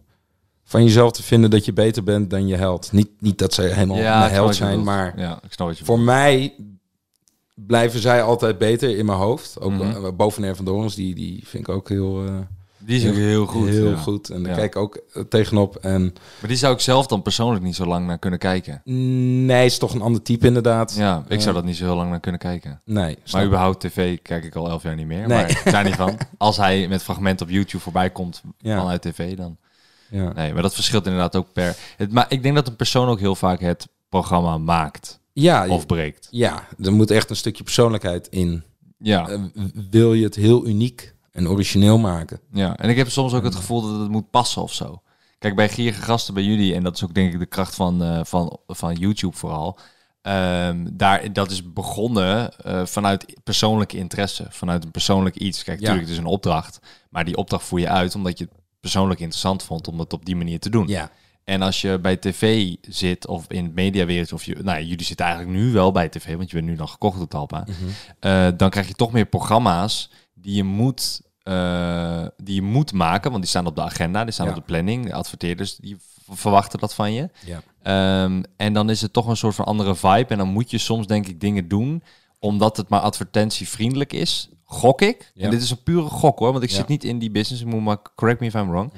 van 0.64 0.84
jezelf 0.84 1.12
te 1.12 1.22
vinden 1.22 1.50
dat 1.50 1.64
je 1.64 1.72
beter 1.72 2.02
bent 2.02 2.30
dan 2.30 2.46
je 2.46 2.56
held. 2.56 2.92
Niet, 2.92 3.08
niet 3.18 3.38
dat 3.38 3.54
ze 3.54 3.62
helemaal 3.62 3.96
ja, 3.96 4.28
held 4.28 4.54
zijn, 4.54 4.82
maar 4.82 5.18
Ja, 5.18 5.40
ik 5.42 5.52
snap 5.52 5.68
wat 5.68 5.78
je 5.78 5.84
voor 5.84 6.00
mij 6.00 6.54
blijven 7.66 8.00
zij 8.00 8.22
altijd 8.22 8.58
beter 8.58 8.96
in 8.98 9.06
mijn 9.06 9.18
hoofd. 9.18 9.60
Ook 9.60 9.70
mm 9.72 10.16
boven 10.16 10.56
van 10.56 10.64
Dorens, 10.64 10.94
die, 10.94 11.14
die 11.14 11.40
vind 11.46 11.68
ik 11.68 11.74
ook 11.74 11.88
heel, 11.88 12.24
eh. 12.26 12.34
Die 12.82 13.00
is 13.02 13.08
ook 13.08 13.14
heel 13.14 13.46
goed. 13.46 13.68
heel 13.68 13.90
ja. 13.90 13.96
goed. 13.96 14.30
En 14.30 14.42
daar 14.42 14.50
Ja. 14.52 14.56
kijk 14.58 14.74
ik 14.74 14.80
ook 14.80 15.00
eh, 15.12 15.22
tegenop. 15.22 15.76
En 15.76 16.02
Maar 16.40 16.48
die 16.48 16.56
zou 16.56 16.74
ik 16.74 16.80
zelf 16.80 17.06
dan 17.06 17.22
persoonlijk 17.22 17.64
niet 17.64 17.74
zo 17.74 17.86
lang 17.86 18.06
naar 18.06 18.18
kunnen 18.18 18.38
kijken. 18.38 18.82
nee, 19.46 19.64
is 19.64 19.78
toch 19.78 19.94
een 19.94 20.00
ander 20.00 20.22
type 20.22 20.46
inderdaad. 20.46 20.94
Ja, 20.96 21.24
ik 21.28 21.40
zou 21.40 21.54
dat 21.54 21.64
niet 21.64 21.76
zo 21.76 21.84
heel 21.84 21.96
lang 21.96 22.10
naar 22.10 22.20
kunnen 22.20 22.40
kijken. 22.40 22.80
Nee, 22.84 23.18
Maar 23.32 23.40
ik. 23.40 23.46
überhaupt 23.46 23.80
tv 23.80 24.18
kijk 24.22 24.44
ik 24.44 24.54
al 24.54 24.68
elf 24.68 24.82
jaar 24.82 24.94
niet 24.96 25.06
meer. 25.06 25.28
Nee. 25.28 25.42
Maar 25.42 25.62
daar 25.64 25.84
niet 25.84 25.94
van. 25.94 26.18
Als 26.38 26.56
hij 26.56 26.88
met 26.88 27.02
fragmenten 27.02 27.46
op 27.46 27.52
YouTube 27.52 27.82
voorbij 27.82 28.10
komt 28.10 28.42
Ja. 28.58 28.78
vanuit 28.78 29.02
tv, 29.02 29.36
dan... 29.36 29.56
ja. 30.10 30.32
Nee, 30.32 30.52
maar 30.52 30.62
dat 30.62 30.74
verschilt 30.74 31.04
inderdaad 31.06 31.36
ook 31.36 31.52
per... 31.52 31.76
Het, 31.96 32.12
maar 32.12 32.26
ik 32.28 32.42
denk 32.42 32.54
dat 32.54 32.68
een 32.68 32.76
persoon 32.76 33.08
ook 33.08 33.18
heel 33.20 33.34
vaak 33.34 33.60
het 33.60 33.88
programma 34.08 34.58
maakt 34.58 35.19
Ja, 35.32 35.68
of 35.68 35.86
breekt. 35.86 36.28
ja, 36.30 36.66
er 36.82 36.92
moet 36.92 37.10
echt 37.10 37.30
een 37.30 37.36
stukje 37.36 37.62
persoonlijkheid 37.62 38.28
in. 38.28 38.62
Ja, 38.98 39.28
Eh, 39.28 39.40
wil 39.90 40.14
je 40.14 40.24
het 40.24 40.34
heel 40.34 40.66
uniek 40.66 41.14
en 41.32 41.48
origineel 41.48 41.98
maken? 41.98 42.40
ja. 42.52 42.76
En 42.76 42.88
ik 42.88 42.96
heb 42.96 43.08
soms 43.10 43.32
ook 43.34 43.44
het 43.44 43.54
gevoel 43.54 43.82
dat 43.82 44.00
het 44.00 44.10
moet 44.10 44.30
passen 44.30 44.62
of 44.62 44.72
zo. 44.74 45.02
Kijk, 45.38 45.54
bij 45.56 45.68
gierige 45.68 46.02
gasten 46.02 46.34
bij 46.34 46.42
jullie, 46.42 46.74
en 46.74 46.82
dat 46.82 46.94
is 46.94 47.04
ook 47.04 47.14
denk 47.14 47.32
ik 47.32 47.38
de 47.38 47.46
kracht 47.46 47.74
van, 47.74 48.02
eh, 48.02 48.20
van, 48.24 48.58
van 48.66 48.94
YouTube 48.94 49.36
vooral... 49.36 49.78
ehm, 50.22 50.86
daar, 50.92 51.32
dat 51.32 51.50
is 51.50 51.72
begonnen 51.72 52.52
eh, 52.58 52.86
vanuit 52.86 53.34
persoonlijke 53.44 53.96
interesse, 53.96 54.46
vanuit 54.50 54.84
een 54.84 54.90
persoonlijk 54.90 55.36
iets. 55.36 55.64
Kijk, 55.64 55.76
Ja. 55.80 55.82
natuurlijk, 55.82 56.08
het 56.08 56.18
is 56.18 56.24
een 56.24 56.30
opdracht, 56.32 56.78
maar 57.10 57.24
die 57.24 57.36
opdracht 57.36 57.64
voer 57.64 57.80
je 57.80 57.88
uit 57.88 58.14
omdat 58.14 58.38
je 58.38 58.44
het 58.44 58.52
persoonlijk 58.80 59.20
interessant 59.20 59.62
vond 59.62 59.88
om 59.88 59.98
het 59.98 60.12
op 60.12 60.24
die 60.24 60.36
manier 60.36 60.60
te 60.60 60.70
doen. 60.70 60.86
Ja, 60.88 61.10
En 61.50 61.62
als 61.62 61.80
je 61.80 61.98
bij 61.98 62.16
tv 62.16 62.74
zit 62.80 63.26
of 63.26 63.44
in 63.48 63.64
het 63.64 63.74
mediawereld, 63.74 64.32
of 64.32 64.44
je, 64.44 64.54
nou, 64.54 64.78
ja, 64.78 64.84
jullie 64.84 65.04
zitten 65.04 65.26
eigenlijk 65.26 65.56
nu 65.56 65.72
wel 65.72 65.92
bij 65.92 66.08
tv, 66.08 66.36
want 66.36 66.50
je 66.50 66.56
bent 66.56 66.68
nu 66.68 66.76
dan 66.76 66.88
gekocht 66.88 67.18
door 67.18 67.28
Talpa, 67.28 67.66
eh, 68.20 68.48
dan 68.56 68.70
krijg 68.70 68.88
je 68.88 68.94
toch 68.94 69.12
meer 69.12 69.26
programma's 69.26 70.10
die 70.34 70.54
je 70.54 70.64
moet, 70.64 71.20
eh, 71.42 72.26
die 72.36 72.54
je 72.54 72.62
moet 72.62 72.92
maken, 72.92 73.30
want 73.30 73.42
die 73.42 73.50
staan 73.50 73.66
op 73.66 73.74
de 73.76 73.82
agenda, 73.82 74.24
die 74.24 74.32
staan 74.32 74.46
Ja. 74.46 74.52
op 74.52 74.58
de 74.58 74.64
planning, 74.64 75.06
de 75.06 75.12
adverteerders 75.14 75.76
die 75.76 75.96
verwachten 76.28 76.78
dat 76.78 76.94
van 76.94 77.12
je. 77.12 77.28
ja. 77.44 77.62
Ehm, 77.82 78.42
en 78.56 78.72
dan 78.72 78.90
is 78.90 79.00
het 79.00 79.12
toch 79.12 79.26
een 79.26 79.36
soort 79.36 79.54
van 79.54 79.64
andere 79.64 79.94
vibe 79.96 80.26
en 80.28 80.38
dan 80.38 80.48
moet 80.48 80.70
je 80.70 80.78
soms 80.78 81.06
denk 81.06 81.26
ik 81.26 81.40
dingen 81.40 81.68
doen 81.68 82.02
omdat 82.38 82.76
het 82.76 82.88
maar 82.88 83.00
advertentievriendelijk 83.00 84.12
is. 84.12 84.48
Gok 84.64 85.02
ik. 85.02 85.30
Ja. 85.34 85.44
En 85.44 85.50
dit 85.50 85.62
is 85.62 85.70
een 85.70 85.82
pure 85.82 86.08
gok 86.08 86.38
hoor, 86.38 86.52
want 86.52 86.64
ik 86.64 86.70
zit 86.70 86.88
niet 86.88 87.04
in 87.04 87.18
die 87.18 87.30
business. 87.30 87.62
Ik 87.62 87.68
moet 87.68 87.82
maar 87.82 87.96
correct 88.14 88.40
me 88.40 88.46
if 88.46 88.54
I'm 88.54 88.70
wrong. 88.70 88.92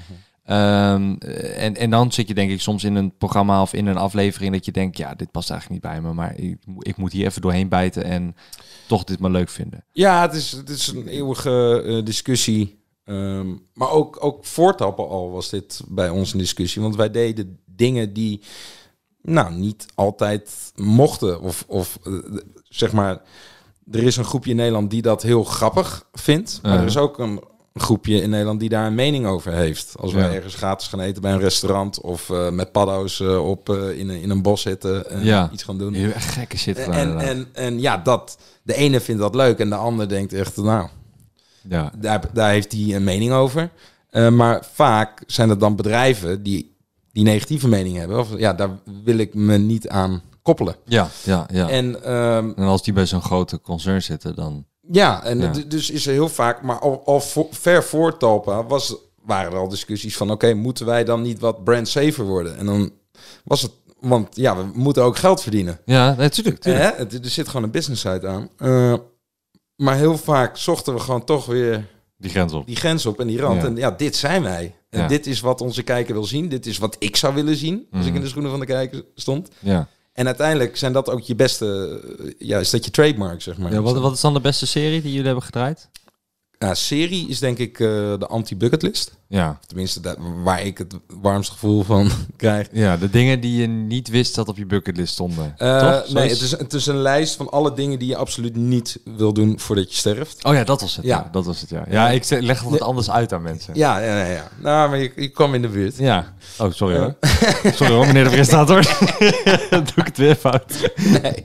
Ehm, 0.53 1.15
en, 1.57 1.77
en 1.77 1.91
dan 1.91 2.13
zit 2.13 2.29
je 2.29 2.35
denk 2.35 2.51
ik 2.51 2.61
soms 2.61 2.85
in 2.85 2.95
een 2.95 3.17
programma 3.17 3.63
of 3.63 3.73
in 3.73 3.87
een 3.87 3.97
aflevering 3.97 4.53
dat 4.53 4.65
je 4.65 4.73
denkt, 4.73 4.97
ja, 4.97 5.15
dit 5.15 5.31
past 5.31 5.51
eigenlijk 5.51 5.83
niet 5.83 5.93
bij 5.93 6.03
me, 6.03 6.15
maar 6.15 6.39
ik, 6.39 6.57
ik 6.79 6.97
moet 6.97 7.13
hier 7.13 7.27
even 7.27 7.43
doorheen 7.43 7.69
bijten 7.69 8.05
en 8.05 8.37
toch 8.87 9.05
dit 9.05 9.19
maar 9.19 9.31
leuk 9.31 9.49
vinden. 9.49 9.85
Ja, 9.93 10.23
het 10.23 10.35
is, 10.35 10.53
het 10.53 10.69
is 10.69 10.87
een 10.87 11.09
eeuwige 11.09 11.83
eh, 11.87 12.05
discussie. 12.05 12.81
Ehm, 13.05 13.55
maar 13.75 13.91
ook, 13.91 14.25
ook 14.25 14.45
voortappen 14.45 15.09
al 15.09 15.31
was 15.31 15.51
dit 15.51 15.83
bij 15.89 16.09
ons 16.09 16.33
een 16.33 16.39
discussie. 16.39 16.83
Want 16.83 16.97
wij 16.97 17.11
deden 17.11 17.59
dingen 17.65 18.13
die 18.13 18.43
nou 19.23 19.55
niet 19.55 19.87
altijd 19.95 20.73
mochten. 20.75 21.41
Of, 21.41 21.65
of 21.67 21.99
eh, 22.05 22.13
zeg 22.69 22.93
maar, 22.93 23.23
er 23.91 24.03
is 24.03 24.17
een 24.17 24.25
groepje 24.25 24.51
in 24.51 24.57
Nederland 24.57 24.91
die 24.91 25.03
dat 25.03 25.23
heel 25.23 25.45
grappig 25.45 26.09
vindt. 26.13 26.61
Maar 26.63 26.79
er 26.79 26.87
is 26.87 26.97
ook 26.97 27.19
een 27.19 27.43
groepje 27.75 28.23
in 28.23 28.31
Nederland 28.31 28.61
die 28.61 28.69
daar 28.69 28.87
een 28.87 28.95
mening 28.95 29.27
over 29.27 29.53
heeft. 29.53 29.95
Als 29.99 30.13
wij 30.13 30.29
Ja. 30.29 30.35
ergens 30.35 30.55
gratis 30.55 30.89
gaan 30.89 31.01
eten 31.01 31.23
bij 31.23 31.33
een 31.33 31.39
restaurant 31.41 32.01
of 32.01 32.31
eh, 32.31 32.51
met 32.51 32.73
paddo's 32.73 33.21
eh, 33.21 33.49
op, 33.49 33.69
eh, 33.69 33.99
in, 33.99 34.09
een, 34.09 34.21
in 34.21 34.31
een 34.31 34.43
bos 34.43 34.63
zitten 34.63 35.11
en 35.11 35.25
Ja. 35.25 35.51
iets 35.53 35.63
gaan 35.63 35.79
doen. 35.79 35.95
Hebt 35.95 36.15
echt 36.15 36.31
gekke 36.31 36.59
shit 36.59 36.79
gedaan. 36.79 37.19
En, 37.21 37.29
en, 37.29 37.47
en 37.53 37.81
ja, 37.81 37.97
dat, 37.99 38.39
de 38.63 38.75
ene 38.75 39.01
vindt 39.01 39.21
dat 39.21 39.35
leuk 39.35 39.59
en 39.59 39.69
de 39.69 39.75
ander 39.75 40.09
denkt 40.09 40.33
echt, 40.33 40.57
nou, 40.57 40.89
ja. 41.69 41.93
daar, 41.99 42.21
daar 42.33 42.51
heeft 42.51 42.73
hij 42.73 42.95
een 42.95 43.05
mening 43.05 43.33
over. 43.33 43.71
Maar 44.31 44.65
vaak 44.73 45.23
zijn 45.27 45.49
het 45.49 45.61
dan 45.61 45.77
bedrijven 45.77 46.43
die 46.43 46.71
die 47.13 47.25
negatieve 47.25 47.69
mening 47.69 47.97
hebben. 47.97 48.19
Of 48.19 48.39
ja, 48.39 48.53
daar 48.53 48.71
wil 49.05 49.17
ik 49.19 49.35
me 49.35 49.57
niet 49.59 49.89
aan 49.89 50.23
koppelen. 50.43 50.75
Ja, 50.85 51.09
ja, 51.25 51.47
ja. 51.53 51.69
En 51.69 52.03
ehm, 52.05 52.53
En 52.57 52.65
als 52.65 52.83
die 52.83 52.93
bij 52.93 53.07
zo'n 53.07 53.23
grote 53.23 53.61
concern 53.61 54.03
zitten, 54.03 54.35
dan... 54.35 54.67
ja, 54.93 55.25
en 55.25 55.41
Ja. 55.41 55.53
dus 55.69 55.91
is 55.91 56.07
er 56.07 56.13
heel 56.13 56.29
vaak, 56.29 56.63
maar 56.63 56.79
al, 56.79 57.03
al 57.05 57.21
vo- 57.21 57.49
ver 57.51 57.85
voor 57.85 58.17
Talpa 58.17 58.65
was, 58.65 58.97
waren 59.25 59.53
er 59.53 59.59
al 59.59 59.69
discussies 59.69 60.17
van, 60.17 60.31
oké, 60.31 60.55
moeten 60.55 60.87
wij 60.87 61.05
dan 61.05 61.23
niet 61.23 61.39
wat 61.39 61.65
brand 61.65 61.89
safer 61.89 62.25
worden? 62.25 62.57
En 62.57 62.67
dan 62.67 62.91
was 63.45 63.63
het, 63.63 63.71
want 64.01 64.37
ja, 64.37 64.57
we 64.57 64.65
moeten 64.75 65.03
ook 65.03 65.17
geld 65.17 65.43
verdienen. 65.43 65.81
Ja, 65.85 66.15
natuurlijk. 66.19 66.65
Het- 66.65 67.13
Er 67.25 67.31
zit 67.31 67.47
gewoon 67.49 67.63
een 67.63 67.71
business 67.71 68.01
side 68.03 68.27
aan. 68.29 68.49
Eh, 68.57 68.95
maar 69.77 69.97
heel 69.97 70.19
vaak 70.19 70.57
zochten 70.57 70.95
we 70.95 71.01
gewoon 71.01 71.25
toch 71.25 71.47
weer 71.47 71.87
Die 72.17 72.31
grens 72.31 72.53
op. 72.53 72.67
die 72.67 72.77
grens 72.77 73.07
op 73.07 73.21
en 73.21 73.27
die 73.27 73.41
rand. 73.41 73.61
Ja. 73.63 73.67
En 73.69 73.77
ja, 73.77 73.91
dit 73.91 74.17
zijn 74.17 74.43
wij. 74.43 74.77
En 74.91 75.01
Ja. 75.01 75.07
dit 75.07 75.27
is 75.27 75.41
wat 75.41 75.61
onze 75.61 75.83
kijker 75.83 76.15
wil 76.15 76.25
zien. 76.25 76.49
Dit 76.49 76.67
is 76.67 76.79
wat 76.79 76.97
ik 76.99 77.17
zou 77.17 77.35
willen 77.35 77.57
zien 77.57 77.87
als 77.93 78.01
ik 78.01 78.07
Mhm. 78.07 78.15
in 78.17 78.21
de 78.23 78.29
schoenen 78.29 78.51
van 78.51 78.61
de 78.61 78.67
kijker 78.67 79.05
stond. 79.15 79.49
Ja. 79.59 79.89
En 80.13 80.27
uiteindelijk 80.27 80.77
zijn 80.77 80.93
dat 80.93 81.11
ook 81.11 81.21
je 81.21 81.35
beste, 81.35 82.01
eh, 82.19 82.49
ja, 82.49 82.59
is 82.59 82.71
dat 82.71 82.85
je 82.85 82.91
trademark, 82.91 83.43
zeg 83.43 83.59
maar. 83.59 83.73
ja 83.73 83.81
wat, 83.81 83.99
wat 83.99 84.13
is 84.13 84.21
dan 84.21 84.35
de 84.35 84.41
beste 84.41 84.67
serie 84.67 85.01
die 85.03 85.11
jullie 85.11 85.27
hebben 85.27 85.45
gedraaid? 85.45 85.89
Ja, 86.63 86.75
serie 86.75 87.29
is 87.29 87.39
denk 87.39 87.59
ik 87.59 87.81
eh, 87.81 87.87
de 88.19 88.27
anti-bucketlist. 88.29 89.17
Ja. 89.29 89.59
Tenminste, 89.67 90.01
dat, 90.01 90.17
waar 90.43 90.63
ik 90.63 90.79
het 90.79 90.95
warmste 91.21 91.53
gevoel 91.53 91.83
van 91.83 92.11
krijg. 92.37 92.69
Ja, 92.73 92.97
de 92.97 93.11
dingen 93.11 93.41
die 93.41 93.61
je 93.61 93.67
niet 93.67 94.09
wist 94.09 94.35
dat 94.35 94.49
op 94.49 94.57
je 94.57 94.67
bucketlist 94.67 95.13
stonden. 95.13 95.55
Eh, 95.59 95.79
Toch? 95.79 96.13
nee, 96.13 96.29
het 96.29 96.41
is, 96.41 96.51
het 96.51 96.73
is 96.73 96.87
een 96.87 96.97
lijst 97.03 97.37
van 97.37 97.51
alle 97.51 97.75
dingen 97.75 97.99
die 97.99 98.09
je 98.09 98.17
absoluut 98.17 98.57
niet 98.57 98.99
wil 99.17 99.33
doen 99.33 99.59
voordat 99.61 99.91
je 99.91 99.97
sterft. 99.97 100.45
Oh 100.45 100.55
ja, 100.55 100.65
dat 100.65 100.81
was 100.81 100.97
het. 100.97 101.05
Ja, 101.05 101.17
Ja. 101.17 101.29
dat 101.33 101.45
was 101.47 101.61
het. 101.61 101.71
Ja, 101.71 101.85
ja 101.91 102.11
ik 102.11 102.31
leg 102.31 102.61
het 102.61 102.71
wat 102.71 102.81
anders 102.81 103.11
uit 103.11 103.33
aan 103.33 103.43
mensen. 103.43 103.75
Ja, 103.75 103.99
ja, 103.99 104.19
ja. 104.19 104.27
ja. 104.27 104.49
Nou, 104.63 104.91
maar 104.91 104.99
je, 104.99 105.13
je 105.17 105.29
kwam 105.29 105.55
in 105.55 105.63
de 105.63 105.69
buurt. 105.69 105.97
Ja. 105.99 106.35
Oh, 106.59 106.73
sorry 106.73 106.97
hoor. 106.99 107.15
Sorry 107.75 107.93
hoor, 107.95 108.07
meneer 108.07 108.25
de 108.25 108.31
presentator. 108.41 108.83
Doe 109.71 109.83
ik 109.95 110.05
het 110.07 110.17
weer 110.17 110.35
fout. 110.35 110.91
Nee, 110.97 111.43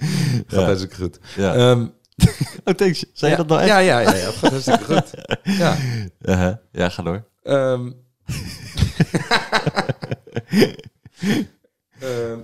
gaat 0.47 0.79
Ja. 0.81 0.87
goed. 0.97 1.19
Ja. 1.35 1.53
Ehm, 1.55 1.85
oh, 2.65 2.73
thanks. 2.73 3.05
Zei 3.13 3.31
ja, 3.31 3.37
je 3.37 3.45
dat 3.45 3.47
nou 3.47 3.59
echt? 3.59 3.69
Ja, 3.69 3.77
ja, 3.77 3.99
ja, 3.99 4.15
ja, 4.15 4.31
gaat 4.31 4.51
hartstikke 4.51 4.83
goed. 4.93 5.11
Ja. 5.43 5.77
Uh-huh. 6.21 6.55
Ja, 6.71 6.89
ga 6.89 7.03
door. 7.03 7.23
Ehm, 7.43 7.91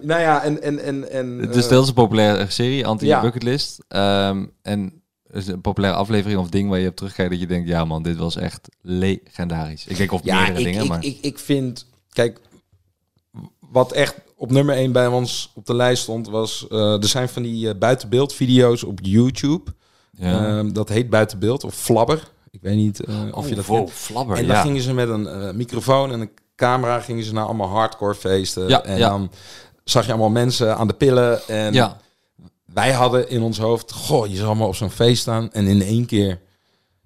nou 0.02 0.22
ja, 0.22 0.44
en... 0.44 0.62
en, 0.62 0.84
en, 0.84 1.12
en 1.12 1.38
dus 1.38 1.64
eh, 1.64 1.70
dat 1.70 1.82
is 1.82 1.88
een 1.88 1.94
populaire 1.94 2.50
serie, 2.50 2.78
Ja. 2.78 2.86
anti-bucketlist. 2.86 3.84
Ehm, 3.88 4.46
en 4.62 5.02
is 5.32 5.48
een 5.48 5.62
populaire 5.62 5.98
aflevering 5.98 6.40
of 6.40 6.50
ding 6.50 6.70
waar 6.70 6.80
je 6.80 6.88
op 6.88 6.96
terugkijkt 6.96 7.32
dat 7.32 7.40
je 7.40 7.48
denkt, 7.48 7.68
ja 7.68 7.86
man, 7.86 8.04
dit 8.04 8.18
was 8.18 8.36
echt 8.36 8.70
legendarisch. 8.82 9.86
Ik 9.88 9.98
denk 9.98 10.12
of 10.12 10.22
ja, 10.24 10.36
meerdere 10.36 10.60
ik, 10.60 10.66
dingen, 10.66 10.84
ik, 10.84 10.90
maar... 10.90 11.04
ik, 11.04 11.18
ik 11.22 11.40
vind... 11.40 11.86
Kijk, 12.10 12.40
wat 13.74 13.92
echt 13.92 14.16
op 14.36 14.52
nummer 14.52 14.76
1 14.76 14.92
bij 14.92 15.08
ons 15.08 15.52
op 15.56 15.66
de 15.66 15.76
lijst 15.76 16.04
stond, 16.04 16.30
was... 16.30 16.68
eh, 16.70 16.94
er 16.94 17.08
zijn 17.08 17.30
van 17.30 17.44
die 17.44 17.70
eh, 17.70 17.76
buitenbeeldvideo's 17.76 18.84
op 18.84 19.00
YouTube. 19.02 19.72
ja. 20.12 20.46
Ehm, 20.46 20.72
dat 20.72 20.90
heet 20.90 21.10
buitenbeeld 21.10 21.64
of 21.64 21.76
flabber. 21.76 22.32
Ik 22.52 22.62
weet 22.62 22.76
niet 22.76 23.04
eh, 23.04 23.16
of 23.32 23.50
je 23.50 23.56
dat 23.56 23.66
wow, 23.66 23.90
flabber, 23.90 24.38
En 24.38 24.48
dan 24.48 24.56
ja. 24.56 24.62
gingen 24.62 24.82
ze 24.82 24.94
met 24.94 25.10
een 25.10 25.56
microfoon 25.58 26.12
en 26.12 26.20
een 26.20 26.32
camera 26.56 27.00
gingen 27.00 27.24
ze 27.24 27.34
naar 27.34 27.46
allemaal 27.46 27.68
hardcore 27.68 28.16
feesten. 28.16 28.68
Ja, 28.68 28.84
en 28.84 29.00
dan 29.00 29.32
zag 29.84 30.06
je 30.06 30.12
allemaal 30.12 30.30
mensen 30.30 30.78
aan 30.78 30.88
de 30.88 30.94
pillen. 30.94 31.48
En 31.48 31.74
ja. 31.74 31.98
wij 32.66 32.92
hadden 32.92 33.30
in 33.30 33.42
ons 33.42 33.58
hoofd, 33.58 33.92
goh, 33.92 34.28
je 34.28 34.36
zal 34.36 34.46
allemaal 34.46 34.68
op 34.68 34.76
zo'n 34.76 34.90
feest 34.90 35.22
staan. 35.22 35.52
En 35.52 35.66
in 35.66 35.82
één 35.82 36.06
keer 36.06 36.40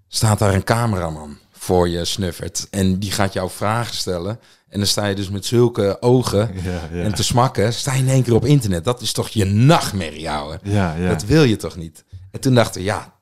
staat 0.08 0.40
daar 0.40 0.54
een 0.54 0.64
cameraman 0.64 1.38
voor 1.52 1.90
je 1.90 2.06
snuffert. 2.06 2.68
En 2.70 3.00
die 3.00 3.12
gaat 3.12 3.34
jou 3.34 3.50
vragen 3.50 3.96
stellen. 3.96 4.40
En 4.70 4.78
dan 4.80 4.88
sta 4.88 5.06
je 5.06 5.16
dus 5.16 5.30
met 5.30 5.46
zulke 5.46 5.98
ogen 6.02 6.50
Ja, 6.64 6.72
ja. 6.98 7.04
en 7.04 7.14
te 7.16 7.24
smakken. 7.24 7.74
Sta 7.74 7.94
je 7.94 8.00
in 8.00 8.10
één 8.10 8.24
keer 8.24 8.34
op 8.36 8.46
internet. 8.46 8.84
Dat 8.84 9.02
is 9.02 9.12
toch 9.12 9.30
je 9.30 9.46
nachtmerrie, 9.46 10.30
ouwe. 10.30 10.60
ja, 10.64 10.96
ja. 10.96 11.10
Dat 11.10 11.24
wil 11.24 11.44
je 11.44 11.56
toch 11.56 11.76
niet? 11.76 12.04
En 12.32 12.40
toen 12.40 12.54
dachten 12.54 12.82
we, 12.82 12.88
ja, 12.88 13.14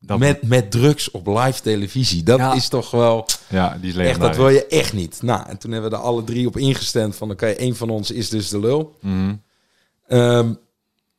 Dat- 0.00 0.18
met, 0.18 0.42
met 0.42 0.70
drugs 0.70 1.10
op 1.10 1.26
live 1.26 1.60
televisie. 1.62 2.22
Dat 2.22 2.38
Ja. 2.38 2.54
is 2.54 2.68
toch 2.68 2.90
wel... 2.90 3.26
ja, 3.48 3.78
die 3.80 3.90
is 3.90 3.96
Echt, 3.96 4.20
dat 4.20 4.36
wil 4.36 4.48
je 4.48 4.66
echt 4.66 4.92
niet. 4.92 5.22
Nou, 5.22 5.48
en 5.48 5.58
toen 5.58 5.72
hebben 5.72 5.90
we 5.90 5.96
er 5.96 6.02
alle 6.02 6.24
drie 6.24 6.46
op 6.46 6.56
ingestemd 6.56 7.16
van... 7.16 7.30
oké, 7.30 7.46
één 7.46 7.76
van 7.76 7.90
ons 7.90 8.10
is 8.10 8.28
dus 8.28 8.48
de 8.48 8.60
lul. 8.60 8.96
Mhm. 9.00 9.34
Ehm, 10.06 10.52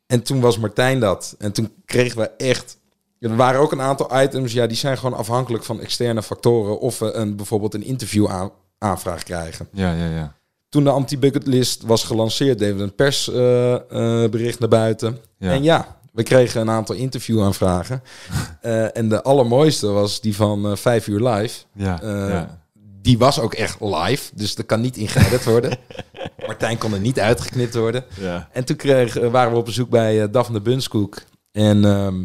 en 0.07 0.23
toen 0.23 0.39
was 0.39 0.57
Martijn 0.57 0.99
dat. 0.99 1.35
En 1.39 1.51
toen 1.51 1.71
kregen 1.85 2.17
we 2.17 2.29
echt... 2.29 2.77
Er 3.19 3.35
waren 3.35 3.59
ook 3.61 3.71
een 3.71 3.81
aantal 3.81 4.21
items, 4.21 4.53
ja, 4.53 4.67
die 4.67 4.77
zijn 4.77 4.97
gewoon 4.97 5.17
afhankelijk 5.17 5.63
van 5.63 5.79
externe 5.81 6.23
factoren... 6.23 6.79
of 6.79 6.99
we 6.99 7.11
een, 7.13 7.35
bijvoorbeeld 7.35 7.73
een 7.73 7.83
interview 7.83 8.27
aan, 8.27 8.51
aanvraag 8.79 9.23
krijgen. 9.23 9.67
Ja, 9.71 9.93
ja, 9.93 10.05
ja. 10.09 10.33
Toen 10.69 10.83
de 10.83 10.89
anti-bucketlist 10.89 11.83
was 11.83 12.03
gelanceerd, 12.03 12.59
deden 12.59 12.77
we 12.77 12.83
een 12.83 12.95
persbericht 12.95 14.59
naar 14.59 14.69
buiten. 14.69 15.17
Ja. 15.37 15.51
En 15.51 15.63
ja, 15.63 15.97
we 16.13 16.23
kregen 16.23 16.61
een 16.61 16.69
aantal 16.69 16.95
interviewaanvragen. 16.95 18.01
Eh, 18.61 18.97
en 18.97 19.09
de 19.09 19.23
allermooiste 19.23 19.87
was 19.87 20.21
die 20.21 20.35
van 20.35 20.65
eh, 20.65 20.75
vijf 20.75 21.07
uur 21.07 21.27
live. 21.29 21.59
Ja, 21.73 22.01
Eh, 22.01 22.29
ja. 22.29 22.57
Die 23.01 23.17
was 23.17 23.39
ook 23.39 23.53
echt 23.53 23.81
live, 23.81 24.31
dus 24.35 24.55
dat 24.55 24.65
kan 24.65 24.81
niet 24.81 24.97
ingeëdit 24.97 25.43
worden. 25.43 25.77
Martijn 26.47 26.77
kon 26.77 26.93
er 26.93 26.99
niet 26.99 27.19
uitgeknipt 27.19 27.75
worden. 27.75 28.03
ja. 28.19 28.49
En 28.51 28.63
toen 28.65 28.75
kreeg, 28.75 29.17
eh, 29.17 29.31
waren 29.31 29.51
we 29.51 29.57
op 29.57 29.65
bezoek 29.65 29.89
bij 29.89 30.29
Daphne 30.29 30.61
Bunskoek 30.61 31.17
en 31.51 31.85
ehm, 31.85 32.15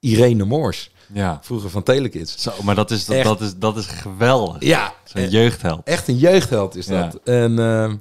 Irene 0.00 0.44
Moors, 0.44 0.90
ja. 1.12 1.38
vroeger 1.42 1.70
van 1.70 1.82
Telekids. 1.82 2.42
Zo, 2.42 2.52
maar 2.62 2.74
dat 2.74 2.90
is, 2.90 3.04
dat, 3.04 3.16
Echt. 3.16 3.24
dat 3.24 3.40
is, 3.40 3.54
dat 3.56 3.76
is 3.76 3.86
geweldig. 3.86 4.56
Ja, 4.62 4.92
Zo'n 5.04 5.22
eh, 5.22 5.30
jeugdheld. 5.30 5.80
echt 5.84 6.08
een 6.08 6.16
jeugdheld 6.18 6.76
is 6.76 6.86
dat. 6.86 7.18
En 7.24 7.58
ehm, 7.58 7.94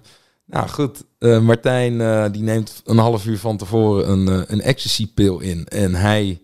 nou 0.46 0.68
goed, 0.70 1.04
eh, 1.20 1.40
Martijn 1.40 2.02
eh, 2.02 2.26
die 2.32 2.42
neemt 2.42 2.82
een 2.86 2.98
half 2.98 3.26
uur 3.26 3.40
van 3.40 3.58
tevoren 3.58 4.10
een, 4.12 4.28
eh, 4.28 4.42
een 4.48 4.62
ecstasy-pil 4.62 5.40
in. 5.40 5.66
En 5.68 5.96
hij 5.96 6.42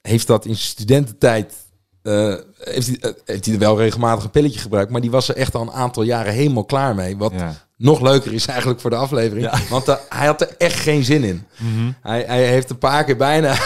heeft 0.00 0.26
dat 0.26 0.44
in 0.44 0.54
zijn 0.54 0.68
studententijd... 0.68 1.54
eh, 2.02 2.34
heeft, 2.58 2.86
hij, 2.86 2.98
eh, 3.00 3.10
heeft 3.24 3.44
hij 3.44 3.54
er 3.54 3.60
wel 3.60 3.78
regelmatig 3.78 4.24
een 4.24 4.30
pilletje 4.30 4.60
gebruikt, 4.60 4.90
maar 4.90 5.00
die 5.00 5.10
was 5.10 5.28
er 5.28 5.36
echt 5.36 5.54
al 5.54 5.62
een 5.62 5.70
aantal 5.72 6.02
jaren 6.02 6.32
helemaal 6.32 6.64
klaar 6.64 6.94
mee. 6.94 7.16
Wat 7.16 7.32
Ja. 7.32 7.54
nog 7.76 8.00
leuker 8.00 8.32
is 8.32 8.46
eigenlijk 8.46 8.80
voor 8.80 8.90
de 8.90 8.96
aflevering. 8.96 9.46
Ja. 9.50 9.58
Want 9.70 9.88
eh, 9.88 9.94
hij 10.08 10.26
had 10.26 10.40
er 10.40 10.54
echt 10.58 10.80
geen 10.80 11.04
zin 11.04 11.24
in. 11.24 11.46
Mhm. 11.56 11.90
Hij, 12.00 12.24
hij 12.26 12.46
heeft 12.46 12.70
een 12.70 12.78
paar 12.78 13.04
keer 13.04 13.16
bijna 13.16 13.56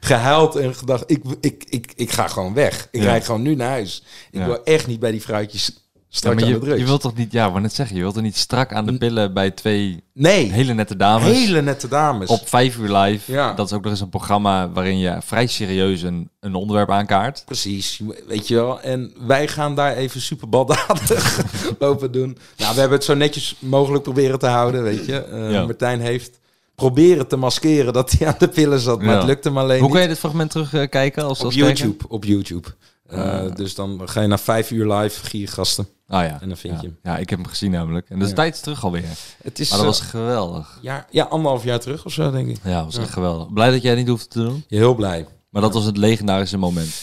gehuild 0.00 0.56
en 0.56 0.74
gedacht, 0.74 1.04
ik, 1.06 1.22
ik, 1.40 1.64
ik, 1.68 1.92
ik 1.96 2.10
ga 2.12 2.28
gewoon 2.28 2.54
weg. 2.54 2.88
Ik 2.90 3.02
rijd 3.02 3.24
gewoon 3.24 3.42
nu 3.42 3.54
naar 3.54 3.68
huis. 3.68 4.02
Ik 4.30 4.44
wil 4.44 4.64
echt 4.64 4.86
niet 4.86 5.00
bij 5.00 5.10
die 5.10 5.20
fruitjes 5.20 5.88
Ja, 6.08 6.32
maar 6.34 6.44
je, 6.44 6.76
je 6.78 6.84
wilt 6.84 7.00
toch 7.00 7.14
niet, 7.16 7.32
ja, 7.32 7.52
wat 7.52 7.62
net 7.62 7.72
zeggen, 7.74 7.96
je 7.96 8.02
wilt 8.02 8.16
er 8.16 8.22
niet 8.22 8.36
strak 8.36 8.72
aan 8.72 8.86
de 8.86 8.98
pillen 8.98 9.34
bij 9.34 9.50
twee 9.50 10.02
nee, 10.14 10.52
hele 10.52 10.74
nette 10.74 10.96
dames. 10.96 11.26
hele 11.26 11.62
nette 11.62 11.88
dames. 11.88 12.28
Op 12.28 12.48
vijf 12.48 12.76
uur 12.76 12.96
live. 12.96 13.32
Ja. 13.32 13.52
Dat 13.54 13.66
is 13.66 13.72
ook 13.72 13.82
nog 13.82 13.92
eens 13.92 14.00
een 14.00 14.08
programma 14.08 14.70
waarin 14.70 14.98
je 14.98 15.16
vrij 15.22 15.46
serieus 15.46 16.02
een, 16.02 16.30
een 16.40 16.54
onderwerp 16.54 16.90
aankaart. 16.90 17.42
Precies, 17.44 18.00
weet 18.26 18.48
je 18.48 18.54
wel. 18.54 18.80
En 18.80 19.12
wij 19.26 19.48
gaan 19.48 19.74
daar 19.74 19.96
even 19.96 20.20
super 20.20 20.48
baldadig 20.48 21.40
lopen 21.78 22.12
doen. 22.18 22.38
Nou, 22.56 22.74
we 22.74 22.80
hebben 22.80 22.98
het 22.98 23.06
zo 23.06 23.14
netjes 23.14 23.54
mogelijk 23.58 24.02
proberen 24.02 24.38
te 24.38 24.46
houden, 24.46 24.82
weet 24.82 25.06
je. 25.06 25.24
Eh, 25.24 25.50
Ja. 25.52 25.64
Martijn 25.64 26.00
heeft 26.00 26.38
proberen 26.80 27.26
te 27.28 27.36
maskeren 27.36 27.92
dat 27.92 28.10
hij 28.10 28.26
aan 28.28 28.34
de 28.38 28.48
pillen 28.48 28.80
zat, 28.80 29.02
maar 29.02 29.16
het 29.16 29.24
lukte 29.26 29.48
hem 29.48 29.58
alleen 29.58 29.72
Hoe 29.78 29.82
niet. 29.82 29.92
kan 29.92 30.02
je 30.02 30.08
dit 30.08 30.18
fragment 30.18 30.50
terugkijken? 30.50 31.24
als 31.24 31.38
Op 31.38 31.44
als 31.44 31.54
kijker? 31.54 31.76
YouTube, 31.84 32.04
op 32.08 32.24
YouTube. 32.24 32.68
Eh, 33.06 33.18
Ah. 33.20 33.54
Dus 33.54 33.74
dan 33.74 34.00
ga 34.04 34.20
je 34.20 34.26
naar 34.26 34.40
vijf 34.40 34.70
uur 34.70 34.92
live, 34.94 35.24
giergasten. 35.26 35.88
Ah 36.08 36.24
ja. 36.26 36.38
En 36.40 36.48
dan 36.48 36.56
vind 36.56 36.74
ja. 36.74 36.80
je 36.80 36.86
hem. 36.86 36.98
Ja, 37.02 37.16
ik 37.18 37.30
heb 37.30 37.38
hem 37.38 37.48
gezien 37.48 37.70
namelijk. 37.70 38.08
En 38.10 38.14
dat 38.14 38.24
is 38.24 38.28
Ja. 38.30 38.36
tijd 38.36 38.62
terug 38.62 38.84
alweer. 38.84 39.04
Het 39.42 39.58
is 39.58 39.68
Maar 39.70 39.78
dat 39.78 39.86
eh, 39.86 39.92
was 39.98 40.08
geweldig. 40.08 40.78
ja, 40.82 41.06
ja, 41.10 41.24
anderhalf 41.24 41.64
jaar 41.64 41.80
terug 41.80 42.04
of 42.04 42.12
zo, 42.12 42.30
denk 42.30 42.48
ik. 42.48 42.58
Ja, 42.64 42.74
dat 42.76 42.84
was 42.84 42.94
Ja. 42.94 43.00
echt 43.00 43.12
geweldig. 43.12 43.52
Blij 43.52 43.70
dat 43.70 43.82
jij 43.82 43.94
niet 43.94 44.08
hoeft 44.08 44.30
te 44.30 44.38
doen. 44.42 44.64
Heel 44.68 44.94
blij. 44.94 45.26
Maar 45.50 45.62
dat 45.62 45.74
was 45.74 45.84
het 45.84 45.96
legendarische 45.96 46.56
moment. 46.58 46.94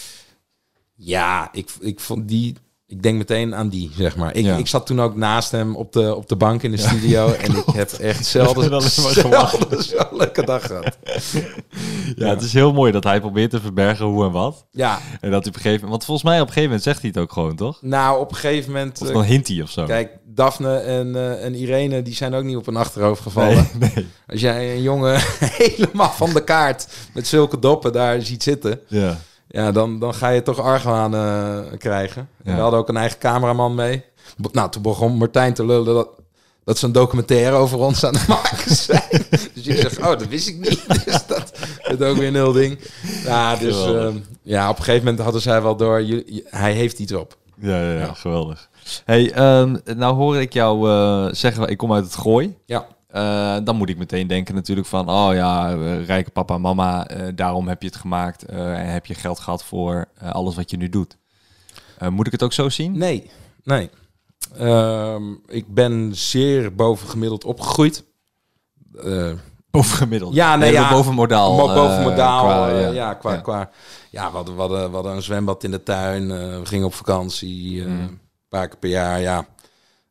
Ja, 0.96 1.50
ik, 1.52 1.70
ik 1.80 2.00
vond 2.00 2.28
die. 2.28 2.56
Ik 2.90 3.04
denk 3.04 3.18
meteen 3.18 3.56
aan 3.56 3.70
die, 3.70 3.92
zeg 3.98 4.16
maar. 4.16 4.36
Ik, 4.36 4.46
Ja. 4.46 4.58
ik 4.58 4.68
zat 4.68 4.86
toen 4.86 5.02
ook 5.02 5.16
naast 5.16 5.52
hem 5.52 5.76
op 5.76 5.94
de, 5.94 6.16
op 6.16 6.28
de 6.28 6.36
bank 6.36 6.64
in 6.64 6.72
de 6.72 6.78
studio. 6.78 7.32
En 7.44 7.56
ik 7.56 7.64
heb 7.74 7.92
echt 7.92 8.26
zelden, 8.36 8.82
zelden 8.82 9.84
zo'n 9.84 10.08
leuke 10.12 10.46
dag 10.46 10.66
gehad. 10.66 10.98
Ja, 12.16 12.28
het 12.30 12.42
is 12.42 12.54
heel 12.54 12.74
mooi 12.74 12.92
dat 12.92 13.04
hij 13.04 13.20
probeert 13.20 13.50
te 13.50 13.60
verbergen 13.62 14.06
hoe 14.06 14.26
en 14.26 14.32
wat. 14.32 14.66
Ja, 14.72 15.00
En 15.22 15.32
dat 15.32 15.40
hij 15.44 15.50
op 15.50 15.56
een 15.56 15.62
gegeven 15.62 15.72
moment... 15.72 15.90
Want 15.90 16.06
volgens 16.06 16.28
mij 16.28 16.36
op 16.36 16.48
een 16.48 16.54
gegeven 16.54 16.64
moment 16.70 16.84
zegt 16.84 17.02
hij 17.02 17.10
het 17.14 17.20
ook 17.20 17.32
gewoon, 17.32 17.56
toch? 17.56 17.82
nou 17.82 18.20
op 18.20 18.30
een 18.32 18.38
gegeven 18.38 18.72
moment... 18.72 19.02
Of 19.02 19.08
eh, 19.08 19.14
dan 19.14 19.24
hint 19.24 19.48
hij 19.48 19.62
of 19.62 19.70
zo. 19.70 19.86
kijk, 19.86 20.12
Daphne 20.26 20.78
en, 20.78 21.16
eh, 21.16 21.46
en 21.46 21.56
Irene, 21.56 22.02
die 22.02 22.16
zijn 22.16 22.34
ook 22.34 22.44
niet 22.44 22.56
op 22.58 22.68
een 22.68 22.76
achterhoofd 22.76 23.22
gevallen. 23.22 23.68
nee, 23.80 23.92
nee. 23.96 24.08
Als 24.28 24.42
jij 24.42 24.76
een 24.76 24.82
jongen 24.82 25.20
helemaal 25.58 26.12
van 26.12 26.34
de 26.34 26.44
kaart 26.44 26.88
met 27.14 27.28
zulke 27.28 27.60
doppen 27.60 27.92
daar 27.92 28.22
ziet 28.22 28.44
zitten... 28.44 28.80
Ja. 28.88 29.18
Ja, 29.50 29.72
dan, 29.72 30.00
dan 30.00 30.14
ga 30.14 30.30
je 30.30 30.42
toch 30.42 30.60
argwaan 30.60 31.16
eh, 31.16 31.78
krijgen. 31.78 32.30
Ja. 32.44 32.56
We 32.56 32.62
hadden 32.62 32.80
ook 32.80 32.90
een 32.90 32.98
eigen 32.98 33.20
cameraman 33.20 33.76
mee. 33.76 34.04
Nou, 34.52 34.70
toen 34.70 34.82
begon 34.82 35.18
Martijn 35.18 35.54
te 35.54 35.66
lullen 35.66 35.94
dat, 35.96 36.10
dat 36.64 36.78
ze 36.78 36.86
een 36.86 36.92
documentaire 36.92 37.56
over 37.56 37.78
ons 37.80 38.04
aan 38.06 38.14
het 38.16 38.28
maken 38.38 38.76
zijn. 38.76 39.02
dus 39.54 39.68
ik 39.68 39.78
zeg, 39.80 39.98
oh, 40.00 40.06
dat 40.06 40.28
wist 40.28 40.48
ik 40.48 40.58
niet. 40.58 40.84
dus 41.06 41.26
dat 41.28 41.52
is 42.00 42.06
ook 42.06 42.18
weer 42.18 42.28
een 42.28 42.34
heel 42.34 42.52
ding. 42.52 42.80
Ja, 43.24 43.56
dus 43.56 43.86
ehm, 43.86 44.18
ja, 44.42 44.70
op 44.70 44.78
een 44.78 44.84
gegeven 44.84 45.06
moment 45.06 45.24
hadden 45.24 45.42
zij 45.42 45.62
wel 45.62 45.76
door, 45.76 46.04
jullie- 46.04 46.44
hij 46.50 46.74
heeft 46.74 47.00
iets 47.00 47.14
op. 47.14 47.38
Ja, 47.60 47.82
ja, 47.82 47.92
ja, 47.92 48.00
Ja. 48.00 48.14
geweldig. 48.14 48.70
Hey, 49.06 49.32
ehm, 49.32 49.76
nou 49.96 50.16
hoor 50.16 50.38
ik 50.38 50.54
jou 50.54 50.90
eh, 50.90 51.28
zeggen, 51.34 51.68
ik 51.68 51.78
kom 51.78 51.94
uit 51.94 52.04
het 52.04 52.16
gooi. 52.16 52.56
Ja, 52.66 52.88
Eh, 53.18 53.58
dan 53.64 53.76
moet 53.76 53.90
ik 53.90 53.98
meteen 53.98 54.28
denken 54.28 54.56
natuurlijk 54.56 54.88
van, 54.88 55.10
oh 55.10 55.30
ja, 55.34 55.72
eh, 55.72 56.06
rijke 56.06 56.30
papa 56.30 56.56
en 56.56 56.62
mama, 56.62 57.08
eh, 57.08 57.28
daarom 57.36 57.68
heb 57.68 57.82
je 57.82 57.88
het 57.88 57.98
gemaakt 57.98 58.46
en 58.46 58.92
heb 58.92 59.06
je 59.06 59.14
geld 59.14 59.40
gehad 59.40 59.64
voor 59.64 60.06
alles 60.32 60.56
wat 60.56 60.72
je 60.72 60.78
nu 60.78 60.90
doet. 60.90 61.18
Moet 62.10 62.26
ik 62.26 62.32
het 62.32 62.44
ook 62.44 62.54
zo 62.54 62.70
zien? 62.70 62.98
nee, 62.98 63.30
nee. 63.64 63.90
Ehm, 64.58 65.24
ik 65.48 65.74
ben 65.74 66.12
zeer 66.16 66.76
bovengemiddeld 66.76 67.44
opgegroeid. 67.44 68.04
Bovengemiddeld. 69.72 70.34
Ja, 70.34 70.56
nee, 70.56 70.72
ja. 70.72 70.90
boven 70.90 71.14
modaal. 71.14 71.56
Mo- 71.56 71.74
boven 71.74 71.98
eh, 71.98 72.04
modaal. 72.04 72.44
qua- 72.44 72.70
ja. 72.70 72.90
ja. 72.90 73.14
qua, 73.14 73.34
Ja. 73.34 73.40
qua. 73.40 73.70
Ja, 74.12 74.30
we 74.30 74.36
hadden, 74.36 74.56
we, 74.56 74.62
hadden, 74.62 74.90
we 74.90 74.96
hadden 74.96 75.16
een 75.16 75.22
zwembad 75.22 75.64
in 75.64 75.72
de 75.72 75.84
tuin. 75.84 76.28
we 76.28 76.66
gingen 76.66 76.86
op 76.86 76.94
vakantie. 76.94 77.82
Mm. 77.86 78.00
Een 78.00 78.20
paar 78.50 78.68
keer 78.68 78.78
per 78.78 78.90
jaar, 78.90 79.20
ja. 79.22 79.46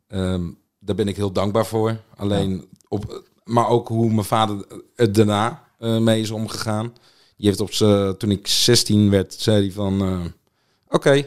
Ehm, 0.08 0.42
daar 0.78 0.94
ben 0.96 1.08
ik 1.08 1.16
heel 1.16 1.32
dankbaar 1.32 1.66
voor. 1.66 1.96
Alleen 2.16 2.68
op, 2.88 3.22
maar 3.44 3.68
ook 3.68 3.88
hoe 3.88 4.12
mijn 4.12 4.24
vader 4.26 4.66
het 4.94 5.14
daarna 5.14 5.64
eh, 5.78 5.98
mee 5.98 6.20
is 6.20 6.30
omgegaan. 6.30 6.92
Die 7.36 7.46
heeft 7.46 7.60
op 7.60 7.72
z'n, 7.72 8.14
toen 8.18 8.30
ik 8.30 8.46
16 8.46 9.10
werd, 9.10 9.34
zei 9.34 9.60
hij 9.62 9.72
van... 9.72 10.00
eh, 10.02 10.20
Oké, 10.88 11.26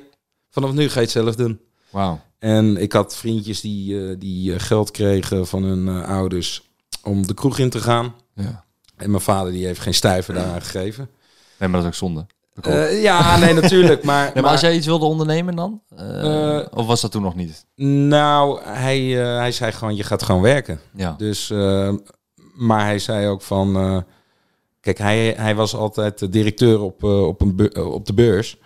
vanaf 0.50 0.72
nu 0.72 0.88
ga 0.90 0.94
je 0.96 1.02
het 1.02 1.10
zelf 1.10 1.36
doen. 1.36 1.60
Wauw. 1.90 2.22
En 2.40 2.78
ik 2.78 2.92
had 2.94 3.16
vriendjes 3.18 3.62
die, 3.62 4.10
eh, 4.10 4.16
die 4.20 4.60
geld 4.60 4.92
kregen 4.92 5.48
van 5.48 5.64
hun 5.64 5.88
ouders 6.06 6.70
om 7.04 7.28
de 7.28 7.34
kroeg 7.34 7.58
in 7.58 7.70
te 7.70 7.80
gaan. 7.80 8.16
Ja. 8.36 8.66
En 8.96 9.10
mijn 9.10 9.24
vader 9.24 9.52
die 9.52 9.66
heeft 9.66 9.80
geen 9.80 9.94
stijver 9.94 10.34
daaraan 10.34 10.62
gegeven. 10.62 11.10
Nee, 11.60 11.70
maar 11.70 11.82
dat 11.82 11.82
is 11.82 11.88
ook 11.88 12.08
zonde. 12.10 12.26
Eh, 12.68 13.02
ja, 13.02 13.38
nee, 13.38 13.54
natuurlijk. 13.54 14.04
Maar, 14.04 14.32
maar 14.36 14.44
als 14.44 14.62
jij 14.62 14.76
iets 14.76 14.86
wilde 14.86 15.06
ondernemen 15.06 15.56
dan? 15.56 15.82
Eh, 15.96 16.58
Eh, 16.60 16.66
of 16.74 16.86
was 16.86 17.02
dat 17.02 17.12
toen 17.12 17.22
nog 17.22 17.36
niet? 17.36 17.66
Nou, 17.86 18.60
hij, 18.64 19.00
hij 19.14 19.52
zei 19.52 19.72
gewoon, 19.72 19.96
je 19.96 20.04
gaat 20.04 20.24
gewoon 20.24 20.42
werken. 20.42 20.80
Ja. 20.96 21.16
Dus, 21.18 21.54
maar 22.56 22.86
hij 22.86 23.00
zei 23.00 23.28
ook 23.28 23.42
van... 23.42 24.04
kijk, 24.80 24.98
hij, 24.98 25.34
hij 25.38 25.56
was 25.56 25.76
altijd 25.76 26.32
directeur 26.32 26.82
op, 26.82 27.04
op, 27.04 27.42
een 27.42 27.78
op 27.86 28.06
de 28.06 28.14
beurs. 28.14 28.58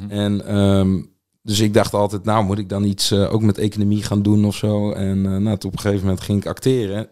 Mhm. 0.00 0.10
En 0.10 0.46
ehm, 0.46 1.02
dus 1.42 1.60
ik 1.60 1.74
dacht 1.74 1.94
altijd, 1.94 2.24
nou 2.24 2.44
moet 2.44 2.58
ik 2.58 2.68
dan 2.68 2.84
iets 2.84 3.12
ook 3.12 3.42
met 3.42 3.58
economie 3.58 4.02
gaan 4.02 4.22
doen 4.22 4.44
of 4.44 4.56
zo. 4.56 4.92
En 4.92 5.42
nou, 5.42 5.56
toen 5.58 5.70
op 5.70 5.76
een 5.76 5.82
gegeven 5.82 6.04
moment 6.04 6.20
ging 6.24 6.38
ik 6.40 6.46
acteren. 6.46 7.08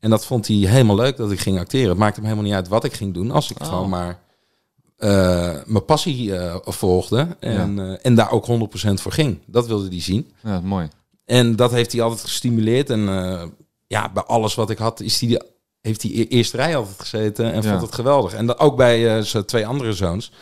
En 0.00 0.10
dat 0.10 0.26
vond 0.26 0.46
hij 0.46 0.56
helemaal 0.56 0.96
leuk 0.96 1.16
dat 1.16 1.30
ik 1.30 1.40
ging 1.40 1.58
acteren. 1.58 1.88
Het 1.88 1.98
maakte 1.98 2.14
hem 2.20 2.24
helemaal 2.28 2.46
niet 2.48 2.54
uit 2.58 2.68
wat 2.68 2.84
ik 2.84 2.92
ging 2.92 3.14
doen. 3.14 3.30
Als 3.30 3.50
ik 3.50 3.60
Oh. 3.60 3.66
gewoon 3.68 3.88
maar 3.88 4.18
mijn 5.66 5.84
passie 5.86 6.36
eh, 6.36 6.56
volgde. 6.64 7.36
En, 7.40 7.78
eh, 7.78 7.98
en 8.02 8.14
daar 8.14 8.30
ook 8.30 8.46
100% 8.46 9.00
voor 9.00 9.12
ging. 9.12 9.38
Dat 9.46 9.66
wilde 9.66 9.88
hij 9.88 10.00
zien. 10.00 10.32
Ja, 10.42 10.60
mooi. 10.60 10.88
En 11.24 11.56
dat 11.56 11.70
heeft 11.70 11.92
hij 11.92 12.02
altijd 12.02 12.20
gestimuleerd. 12.20 12.90
En 12.90 13.08
eh, 13.08 13.42
ja, 13.86 14.10
bij 14.12 14.22
alles 14.22 14.54
wat 14.54 14.70
ik 14.70 14.78
had, 14.78 15.00
is 15.00 15.20
hij, 15.20 15.40
heeft 15.80 16.02
hij 16.02 16.10
e- 16.10 16.24
eerste 16.28 16.56
rij 16.56 16.76
altijd 16.76 17.00
gezeten. 17.00 17.52
En 17.52 17.62
Ja. 17.62 17.68
vond 17.70 17.82
het 17.82 17.94
geweldig. 17.94 18.32
En 18.34 18.46
dat 18.46 18.58
ook 18.58 18.76
bij 18.76 19.16
eh, 19.16 19.22
zijn 19.22 19.44
twee 19.44 19.66
andere 19.66 19.92
zoons. 19.92 20.32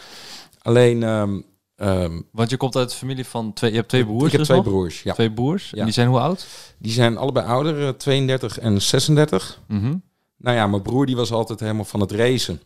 Alleen, 0.62 1.02
ehm, 1.02 1.40
ehm, 1.76 2.20
Want 2.32 2.50
je 2.50 2.56
komt 2.56 2.76
uit 2.76 2.90
de 2.90 2.96
familie 2.96 3.26
van 3.26 3.52
twee... 3.52 3.70
Je 3.70 3.76
hebt 3.76 3.88
twee 3.88 4.04
broers 4.04 4.24
ik 4.24 4.30
heb 4.30 4.38
dus 4.38 4.48
twee 4.48 4.60
nog? 4.60 4.68
broers. 4.68 5.02
Ja. 5.02 5.12
Twee 5.14 5.32
broers? 5.32 5.70
Ja. 5.70 5.78
En 5.78 5.84
die 5.84 5.92
zijn 5.94 6.08
hoe 6.08 6.18
oud? 6.20 6.46
Die 6.78 6.92
zijn 6.92 7.16
allebei 7.16 7.46
ouder, 7.46 7.86
eh, 7.86 7.88
32 7.88 8.58
en 8.58 8.82
36. 8.82 9.60
Mhm. 9.68 9.94
Nou 10.36 10.56
ja, 10.56 10.66
mijn 10.66 10.82
broer 10.82 11.06
die 11.06 11.16
was 11.16 11.32
altijd 11.32 11.60
helemaal 11.60 11.84
van 11.84 12.00
het 12.00 12.12
racen. 12.12 12.60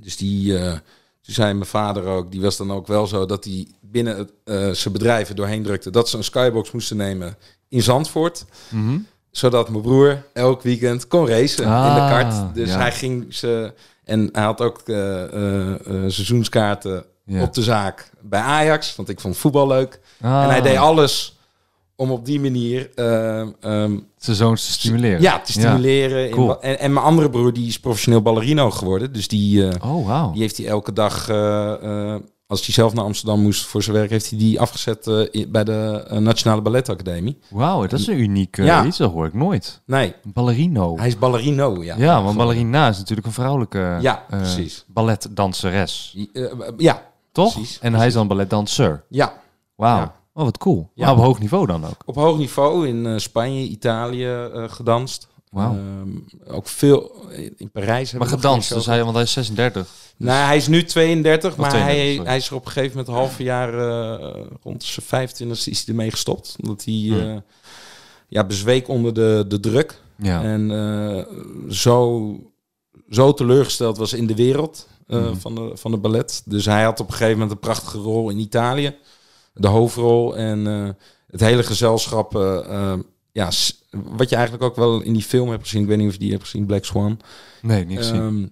Dus 0.00 0.16
die, 0.16 0.58
eh, 0.58 0.78
toen 1.26 1.34
zei 1.34 1.52
mijn 1.52 1.66
vader 1.66 2.04
ook, 2.04 2.30
die 2.30 2.40
was 2.40 2.56
dan 2.56 2.72
ook 2.72 2.86
wel 2.86 3.06
zo 3.06 3.26
dat 3.26 3.44
hij 3.44 3.66
binnen 3.80 4.16
het, 4.16 4.32
eh, 4.44 4.70
zijn 4.70 4.92
bedrijven 4.94 5.36
doorheen 5.36 5.62
drukte 5.62 5.90
dat 5.90 6.08
ze 6.08 6.16
een 6.16 6.24
skybox 6.24 6.70
moesten 6.70 6.96
nemen 6.96 7.36
in 7.68 7.82
Zandvoort. 7.82 8.44
Mhm. 8.68 8.98
Zodat 9.30 9.68
mijn 9.68 9.82
broer 9.82 10.22
elk 10.32 10.62
weekend 10.62 11.08
kon 11.08 11.28
racen 11.28 11.64
in 11.64 11.70
de 11.70 11.76
Ah, 11.76 12.10
kart. 12.10 12.54
Dus 12.54 12.68
ja. 12.68 12.78
hij 12.78 12.92
ging 12.92 13.34
ze. 13.34 13.72
En 14.04 14.28
hij 14.32 14.42
had 14.44 14.60
ook 14.60 14.80
eh, 14.84 15.22
eh, 15.24 15.80
seizoenskaarten 16.06 17.04
op 17.40 17.54
de 17.54 17.62
zaak 17.62 18.10
bij 18.20 18.40
Ajax. 18.40 18.96
Want 18.96 19.08
ik 19.08 19.20
vond 19.20 19.36
voetbal 19.36 19.66
leuk. 19.66 20.00
Ah, 20.20 20.42
En 20.42 20.48
hij 20.50 20.60
deed 20.60 20.76
alles 20.76 21.35
om 21.96 22.10
op 22.10 22.24
die 22.24 22.40
manier 22.40 22.90
ehm, 22.94 23.48
ehm, 23.60 23.98
Zijn 24.16 24.36
zoons 24.36 24.66
te 24.66 24.72
stimuleren. 24.72 25.20
ja, 25.20 25.40
te 25.40 25.52
stimuleren. 25.52 26.30
cool. 26.30 26.60
en, 26.62 26.78
en 26.78 26.92
mijn 26.92 27.06
andere 27.06 27.30
broer 27.30 27.52
die 27.52 27.66
is 27.66 27.80
professioneel 27.80 28.22
ballerino 28.22 28.70
geworden. 28.70 29.12
Dus 29.12 29.28
die, 29.28 29.68
eh, 29.68 29.90
Oh, 29.94 30.06
wauw. 30.06 30.32
die 30.32 30.40
heeft 30.40 30.56
hij 30.56 30.66
elke 30.66 30.92
dag, 30.92 31.28
eh, 31.28 32.12
eh, 32.14 32.20
als 32.46 32.64
hij 32.64 32.74
zelf 32.74 32.94
naar 32.94 33.04
Amsterdam 33.04 33.40
moest 33.42 33.64
voor 33.66 33.82
zijn 33.82 33.96
werk, 33.96 34.10
heeft 34.10 34.30
hij 34.30 34.38
die 34.38 34.60
afgezet 34.60 35.04
bij 35.48 35.64
de 35.64 36.06
Nationale 36.18 36.62
Balletacademie. 36.62 37.38
Wauw, 37.50 37.86
dat 37.86 38.00
is 38.00 38.06
een 38.06 38.20
uniek 38.20 38.56
Ja. 38.56 38.84
iets. 38.84 38.96
Dat 38.98 39.12
hoor 39.12 39.26
ik 39.26 39.34
nooit. 39.34 39.82
Nee, 39.86 40.14
Ballerino. 40.32 40.96
hij 40.98 41.06
is 41.08 41.18
ballerino. 41.18 41.82
Ja, 41.84 41.94
ja, 41.98 42.22
want 42.22 42.36
ballerina 42.36 42.88
is 42.88 42.98
natuurlijk 42.98 43.26
een 43.26 43.32
vrouwelijke 43.32 43.98
Ja, 44.00 44.24
precies. 44.28 44.84
balletdanseres. 44.88 46.16
Ja, 46.76 47.02
Toch? 47.32 47.52
Precies, 47.54 47.78
en 47.80 47.94
hij 47.94 48.06
is 48.06 48.12
dan 48.12 48.28
balletdanseur. 48.28 49.04
ja, 49.08 49.32
Wauw. 49.74 49.96
Ja. 49.98 50.14
Oh, 50.36 50.44
wat 50.44 50.58
cool. 50.58 50.90
Ja. 50.94 51.06
Maar 51.06 51.14
op 51.16 51.22
hoog 51.24 51.38
niveau 51.38 51.66
dan 51.66 51.84
ook. 51.84 51.96
op 52.04 52.14
hoog 52.14 52.38
niveau 52.38 52.88
in 52.88 53.06
eh, 53.06 53.18
Spanje, 53.18 53.62
Italië 53.62 54.26
eh, 54.26 54.64
gedanst. 54.68 55.28
Wauw. 55.50 55.72
Ehm, 55.72 56.08
ook 56.54 56.68
veel 56.68 57.12
in 57.56 57.70
Parijs. 57.72 58.12
maar 58.12 58.26
gedanst, 58.28 58.74
dus 58.74 58.86
hij, 58.86 59.02
want 59.02 59.14
hij 59.14 59.22
is 59.24 59.32
36. 59.32 59.88
Nou, 60.16 60.46
hij 60.46 60.56
is 60.56 60.68
nu 60.68 60.84
32, 60.84 61.56
maar 61.56 61.70
32, 61.70 62.16
hij, 62.16 62.26
hij 62.26 62.36
is 62.36 62.48
er 62.48 62.54
op 62.54 62.66
een 62.66 62.72
gegeven 62.72 62.96
moment 62.96 63.08
een 63.08 63.20
half 63.22 63.38
jaar 63.38 63.74
eh, 63.78 64.40
rond 64.62 64.84
zijn 64.84 65.06
25 65.06 65.66
is 65.66 65.78
hij 65.78 65.84
ermee 65.88 66.10
gestopt. 66.10 66.56
Omdat 66.62 66.84
hij 66.84 66.94
Hmm. 66.94 67.20
eh, 67.20 67.36
ja, 68.28 68.44
bezweek 68.44 68.88
onder 68.88 69.14
de, 69.14 69.44
de 69.48 69.60
druk. 69.60 70.00
Ja. 70.16 70.42
En 70.42 70.70
eh, 70.70 71.24
zo, 71.72 72.30
zo 73.10 73.32
teleurgesteld 73.34 73.96
was 73.96 74.12
in 74.12 74.26
de 74.26 74.34
wereld 74.34 74.88
eh, 75.06 75.20
Mhm. 75.20 75.34
van, 75.36 75.54
de, 75.54 75.70
van 75.74 75.90
de 75.90 75.96
ballet. 75.96 76.42
Dus 76.44 76.64
hij 76.64 76.82
had 76.84 77.00
op 77.00 77.06
een 77.06 77.12
gegeven 77.12 77.32
moment 77.32 77.50
een 77.50 77.58
prachtige 77.58 77.98
rol 77.98 78.30
in 78.30 78.38
Italië. 78.38 78.94
De 79.58 79.68
hoofdrol 79.68 80.36
en 80.36 80.66
eh, 80.66 80.88
het 81.30 81.40
hele 81.40 81.62
gezelschap. 81.62 82.36
eh, 82.36 82.58
eh, 82.92 82.98
ja, 83.32 83.50
wat 83.90 84.28
je 84.28 84.34
eigenlijk 84.36 84.64
ook 84.64 84.76
wel 84.76 85.00
in 85.00 85.12
die 85.12 85.22
film 85.22 85.50
hebt 85.50 85.62
gezien. 85.62 85.82
Ik 85.82 85.88
weet 85.88 85.98
niet 85.98 86.06
of 86.06 86.12
je 86.12 86.18
die 86.18 86.30
hebt 86.30 86.42
gezien, 86.42 86.66
Black 86.66 86.84
Swan. 86.84 87.20
nee, 87.62 87.84
niet 87.84 87.98
gezien. 87.98 88.14
Ehm, 88.20 88.46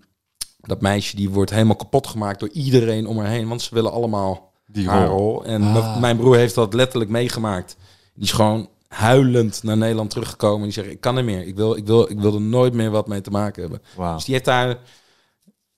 dat 0.60 0.80
meisje 0.80 1.16
die 1.16 1.30
wordt 1.30 1.50
helemaal 1.50 1.76
kapot 1.76 2.06
gemaakt 2.06 2.40
door 2.40 2.48
iedereen 2.48 3.06
om 3.06 3.18
haar 3.18 3.28
heen. 3.28 3.48
Want 3.48 3.62
ze 3.62 3.74
willen 3.74 3.92
allemaal 3.92 4.52
Die 4.66 4.88
haar 4.88 5.06
rol. 5.06 5.16
rol. 5.18 5.44
En 5.44 5.62
Ah. 5.62 6.00
mijn 6.00 6.16
broer 6.16 6.36
heeft 6.36 6.54
dat 6.54 6.74
letterlijk 6.74 7.10
meegemaakt. 7.10 7.76
Die 8.14 8.24
is 8.24 8.32
gewoon 8.32 8.68
huilend 8.88 9.62
naar 9.62 9.76
Nederland 9.76 10.10
teruggekomen. 10.10 10.58
En 10.58 10.62
die 10.64 10.72
zegt, 10.72 10.88
ik 10.90 11.00
kan 11.00 11.16
er 11.16 11.24
meer. 11.24 11.46
Ik 11.46 11.56
wil, 11.56 11.76
ik, 11.76 11.86
wil, 11.86 12.10
ik 12.10 12.18
wil 12.20 12.34
er 12.34 12.40
nooit 12.40 12.72
meer 12.72 12.90
wat 12.90 13.06
mee 13.08 13.20
te 13.20 13.30
maken 13.30 13.62
hebben. 13.62 13.82
Dus 14.14 14.24
die 14.24 14.34
heeft 14.34 14.46
daar... 14.46 14.78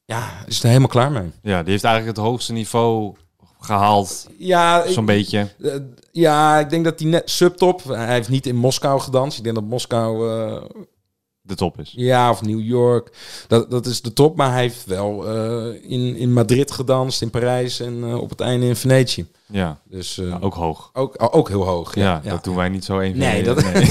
Ja, 0.04 0.44
is 0.46 0.60
er 0.62 0.66
helemaal 0.68 0.88
klaar 0.88 1.12
mee. 1.12 1.30
Ja, 1.42 1.62
die 1.62 1.70
heeft 1.70 1.84
eigenlijk 1.84 2.16
het 2.16 2.26
hoogste 2.26 2.52
niveau 2.52 3.14
gehaald. 3.66 4.26
Ja, 4.38 4.88
Zo'n 4.88 5.04
beetje. 5.04 5.48
eh, 5.62 5.74
ja, 6.12 6.58
ik 6.58 6.70
denk 6.70 6.84
dat 6.84 7.00
hij 7.00 7.08
net 7.08 7.30
subtop... 7.30 7.84
Hij 7.84 8.12
heeft 8.12 8.28
niet 8.28 8.46
in 8.46 8.56
Moskou 8.56 9.00
gedanst. 9.00 9.38
Ik 9.38 9.44
denk 9.44 9.54
dat 9.56 9.64
Moskou... 9.64 10.28
De 11.46 11.54
top 11.54 11.78
is. 11.80 11.92
Ja, 11.96 12.30
of 12.30 12.42
New 12.42 12.60
York. 12.60 13.10
Dat, 13.48 13.70
dat 13.70 13.86
is 13.86 14.02
de 14.02 14.12
top. 14.12 14.36
Maar 14.36 14.52
hij 14.52 14.60
heeft 14.60 14.84
wel 14.84 15.26
eh, 15.28 15.90
in, 15.90 16.16
in 16.16 16.32
Madrid 16.32 16.70
gedanst, 16.70 17.22
in 17.22 17.30
Parijs 17.30 17.80
en 17.80 18.04
eh, 18.04 18.20
op 18.20 18.30
het 18.30 18.40
einde 18.40 18.66
in 18.66 18.76
Venetië. 18.76 19.26
Ja, 19.46 19.78
Dus 19.84 20.18
eh, 20.18 20.28
ja, 20.28 20.38
ook 20.40 20.54
hoog. 20.54 20.90
ook, 20.92 21.14
ook 21.34 21.48
heel 21.48 21.64
hoog. 21.64 21.94
Ja, 21.94 22.20
Ja, 22.24 22.30
dat 22.30 22.44
doen 22.44 22.56
wij 22.56 22.68
niet 22.68 22.84
zo 22.84 23.00
even. 23.00 23.18
Nee, 23.18 23.42
dat- 23.42 23.62
nee. 23.72 23.90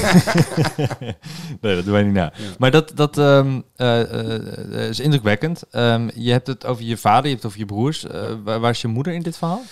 Nee, 1.60 1.74
dat 1.74 1.84
doen 1.84 1.92
wij 1.92 2.02
niet 2.02 2.12
na. 2.14 2.32
Maar 2.58 2.70
dat, 2.70 2.92
dat 2.94 3.18
ehm, 3.18 3.60
eh, 3.76 4.00
eh, 4.34 4.88
is 4.88 5.00
indrukwekkend. 5.00 5.62
Ehm, 5.70 6.08
je 6.14 6.30
hebt 6.30 6.46
het 6.46 6.66
over 6.66 6.84
je 6.84 6.96
vader, 6.96 7.22
je 7.24 7.28
hebt 7.30 7.42
het 7.42 7.46
over 7.46 7.58
je 7.58 7.66
broers. 7.66 8.06
Waar, 8.44 8.60
waar 8.60 8.70
is 8.70 8.80
je 8.80 8.88
moeder 8.88 9.12
in 9.12 9.22
dit 9.22 9.36
verhaal? 9.36 9.62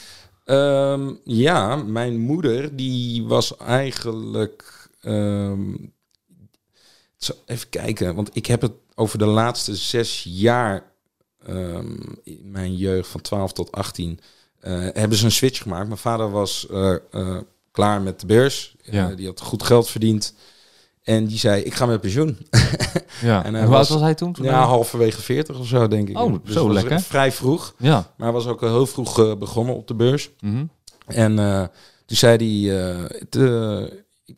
Ehm, 0.45 1.11
ja, 1.25 1.77
mijn 1.77 2.19
moeder 2.21 2.77
die 2.77 3.25
was 3.25 3.57
eigenlijk... 3.57 4.73
zo, 7.25 7.33
even 7.47 7.69
kijken, 7.69 8.15
want 8.15 8.31
ik 8.33 8.47
heb 8.47 8.61
het 8.61 8.73
over 8.95 9.19
de 9.19 9.25
laatste 9.27 9.77
zes 9.77 10.25
jaar... 10.29 10.93
ehm, 11.47 11.97
in 12.23 12.41
mijn 12.51 12.77
jeugd 12.77 13.09
van 13.09 13.21
12 13.21 13.53
tot 13.53 13.73
18... 13.73 14.21
eh, 14.61 14.73
hebben 14.93 15.19
ze 15.19 15.25
een 15.25 15.31
switch 15.33 15.63
gemaakt. 15.63 15.87
Mijn 15.87 15.99
vader 15.99 16.31
was 16.31 16.67
eh, 16.71 16.95
eh, 17.11 17.37
klaar 17.71 18.03
met 18.03 18.21
de 18.21 18.27
beurs. 18.27 18.77
Ja. 18.83 19.09
Die 19.15 19.27
had 19.27 19.41
goed 19.41 19.63
geld 19.63 19.89
verdiend. 19.91 20.35
En 21.03 21.27
die 21.27 21.39
zei, 21.39 21.63
ik 21.63 21.75
ga 21.75 21.87
met 21.87 22.01
pensioen. 22.01 22.39
Ja. 23.23 23.45
En 23.45 23.51
hoe 23.55 23.61
oud 23.63 23.69
was- 23.71 23.89
was 23.89 24.01
hij 24.01 24.15
toen? 24.15 24.33
toen 24.33 24.45
Ja, 24.45 24.65
halverwege 24.65 25.21
40 25.23 25.59
of 25.59 25.67
zo, 25.67 25.89
denk 25.89 26.09
ik. 26.09 26.19
Oh, 26.19 26.35
Dus 26.45 26.55
zo 26.55 26.73
lekker. 26.73 27.01
Vrij 27.01 27.33
vroeg. 27.33 27.75
ja. 27.79 27.95
Maar 28.17 28.27
hij 28.27 28.33
was 28.33 28.47
ook 28.47 28.61
heel 28.61 28.87
vroeg 28.87 29.39
begonnen 29.39 29.75
op 29.75 29.87
de 29.89 29.95
beurs. 29.95 30.31
Mhm. 30.41 30.65
En 31.07 31.37
toen 32.07 32.17
zei 32.17 32.67
hij, 32.69 33.09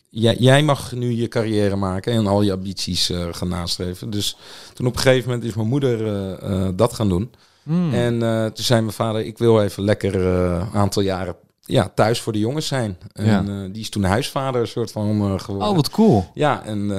jij, 0.09 0.37
jij 0.39 0.63
mag 0.63 0.93
nu 0.93 1.13
je 1.13 1.29
carrière 1.29 1.77
maken 1.77 2.13
en 2.13 2.27
al 2.27 2.43
je 2.43 2.53
ambities 2.53 3.11
eh, 3.11 3.27
gaan 3.31 3.49
nastreven. 3.49 4.11
Dus 4.11 4.37
toen 4.73 4.87
op 4.87 4.95
een 4.95 5.01
gegeven 5.01 5.29
moment 5.29 5.49
is 5.49 5.55
mijn 5.55 5.69
moeder 5.69 6.07
eh, 6.07 6.33
eh, 6.67 6.69
dat 6.75 6.93
gaan 6.93 7.09
doen. 7.09 7.31
Hmm. 7.63 7.95
En 7.95 8.19
toen 8.55 8.65
zei 8.65 8.81
mijn 8.81 8.93
vader, 8.93 9.21
ik 9.25 9.39
wil 9.39 9.63
even 9.63 9.83
lekker 9.85 10.27
een 10.27 10.69
aantal 10.73 11.03
jaren 11.03 11.35
ja, 11.65 11.91
thuis 11.95 12.21
voor 12.21 12.33
de 12.33 12.39
jongens 12.39 12.67
zijn. 12.67 12.99
En 13.13 13.25
Ja. 13.27 13.69
die 13.69 13.83
is 13.83 13.91
toen 13.91 14.05
huisvader 14.05 14.61
een 14.61 14.67
soort 14.67 14.93
van 14.93 15.41
geworden. 15.41 15.69
Oh, 15.69 15.75
wat 15.75 15.91
cool. 15.91 16.31
Ja, 16.35 16.65
en 16.65 16.93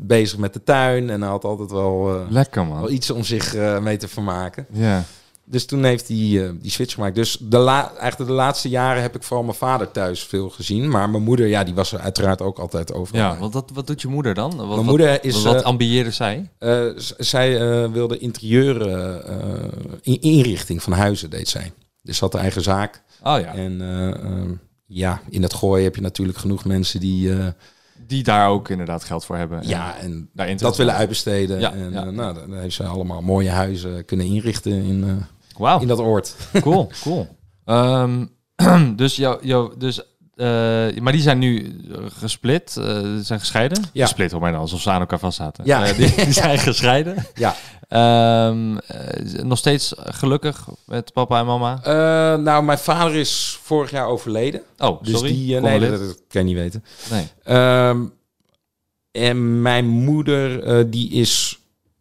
bezig 0.00 0.38
met 0.38 0.52
de 0.52 0.62
tuin 0.64 1.10
en 1.10 1.20
hij 1.20 1.30
had 1.30 1.44
altijd 1.44 1.70
wel, 1.70 2.26
Lekker, 2.30 2.68
wel 2.68 2.80
man. 2.80 2.90
iets 2.92 3.10
om 3.10 3.24
zich 3.24 3.54
mee 3.80 3.96
te 3.96 4.08
vermaken. 4.08 4.66
Ja. 4.72 5.04
Dus 5.50 5.66
toen 5.66 5.84
heeft 5.84 6.08
hij 6.08 6.16
eh, 6.16 6.50
die 6.60 6.70
switch 6.70 6.94
gemaakt. 6.94 7.14
Dus 7.14 7.36
de 7.40 7.58
la 7.58 7.90
eigenlijk 7.96 8.30
de 8.30 8.36
laatste 8.36 8.68
jaren 8.68 9.02
heb 9.02 9.16
ik 9.16 9.22
vooral 9.22 9.44
mijn 9.44 9.56
vader 9.56 9.90
thuis 9.90 10.22
veel 10.24 10.50
gezien. 10.50 10.88
Maar 10.88 11.10
mijn 11.10 11.22
moeder, 11.22 11.46
ja, 11.46 11.64
die 11.64 11.74
was 11.74 11.92
er 11.92 12.00
uiteraard 12.00 12.42
ook 12.42 12.58
altijd 12.58 12.92
over. 12.92 13.16
Ja, 13.16 13.38
want 13.38 13.52
wat, 13.54 13.70
wat 13.74 13.86
doet 13.86 14.00
je 14.00 14.08
moeder 14.08 14.34
dan? 14.34 14.56
Wat, 14.56 14.68
mijn 14.68 14.84
moeder 14.84 15.24
is... 15.24 15.42
Wat 15.42 15.54
eh, 15.54 15.62
ambieerde 15.62 16.10
zij? 16.10 16.50
eh, 16.58 16.86
zij 17.18 17.50
wilde 17.90 18.18
interieur 18.18 18.80
in- 20.02 20.20
inrichting 20.20 20.82
van 20.82 20.92
huizen, 20.92 21.30
deed 21.30 21.48
zij. 21.48 21.72
Dus 22.02 22.20
had 22.20 22.34
een 22.34 22.40
eigen 22.40 22.62
zaak. 22.62 23.02
Oh 23.22 23.40
ja, 23.40 23.54
En 23.54 23.80
eh, 23.80 24.08
ehm, 24.08 24.52
ja, 24.86 25.20
in 25.28 25.42
het 25.42 25.54
gooien 25.54 25.84
heb 25.84 25.94
je 25.94 26.00
natuurlijk 26.00 26.38
genoeg 26.38 26.64
mensen 26.64 27.00
die 27.00 27.32
die 28.06 28.22
daar 28.22 28.48
ook 28.48 28.68
inderdaad 28.68 29.04
geld 29.04 29.24
voor 29.24 29.36
hebben. 29.36 29.60
En 29.60 29.68
ja, 29.68 29.96
en 29.98 30.30
dat 30.56 30.76
willen 30.76 30.94
uitbesteden. 30.94 31.60
Ja, 31.60 31.72
en 31.72 31.92
ja. 31.92 32.10
nou, 32.10 32.34
dan 32.34 32.54
heeft 32.54 32.74
ze 32.74 32.84
allemaal 32.84 33.22
mooie 33.22 33.50
huizen 33.50 34.04
kunnen 34.04 34.26
inrichten 34.26 34.72
in, 34.72 35.24
Wauw, 35.58 35.80
in 35.80 35.88
dat 35.88 35.98
oord. 35.98 36.34
cool, 36.60 36.90
cool. 37.02 37.36
Ehm, 37.64 38.24
dus 38.96 39.16
jou, 39.16 39.46
jou, 39.46 39.72
dus, 39.78 40.00
eh, 40.34 40.46
maar 41.00 41.12
die 41.12 41.20
zijn 41.20 41.38
nu 41.38 41.80
eh, 41.92 41.98
gesplit, 42.08 42.76
eh, 42.76 42.84
zijn 43.20 43.38
gescheiden? 43.40 43.82
Ja. 43.92 44.04
Gesplit, 44.04 44.30
hoor 44.30 44.40
mij 44.40 44.50
dan, 44.50 44.60
alsof 44.60 44.80
ze 44.80 44.90
aan 44.90 45.00
elkaar 45.00 45.18
vast 45.18 45.36
zaten. 45.36 45.64
Ja. 45.64 45.92
Die, 45.92 46.14
die 46.14 46.32
zijn 46.42 46.58
gescheiden. 46.58 47.26
Ja. 47.34 47.54
Ehm, 47.88 48.76
eh, 48.76 49.42
nog 49.42 49.58
steeds 49.58 49.92
gelukkig 49.96 50.68
met 50.86 51.12
papa 51.12 51.38
en 51.38 51.46
mama? 51.46 51.80
Nou, 52.36 52.64
mijn 52.64 52.78
vader 52.78 53.14
is 53.14 53.58
vorig 53.62 53.90
jaar 53.90 54.06
overleden. 54.06 54.62
Oh, 54.78 55.02
Dus 55.02 55.12
sorry. 55.12 55.32
die, 55.32 55.60
nee, 55.60 55.80
dat, 55.80 55.90
dat 55.98 56.20
kan 56.28 56.40
je 56.40 56.54
niet 56.54 56.56
weten. 56.62 56.84
nee. 57.10 57.28
Ehm, 57.42 58.04
en 59.10 59.62
mijn 59.62 59.86
moeder, 59.86 60.90
die 60.90 61.10
is, 61.10 61.57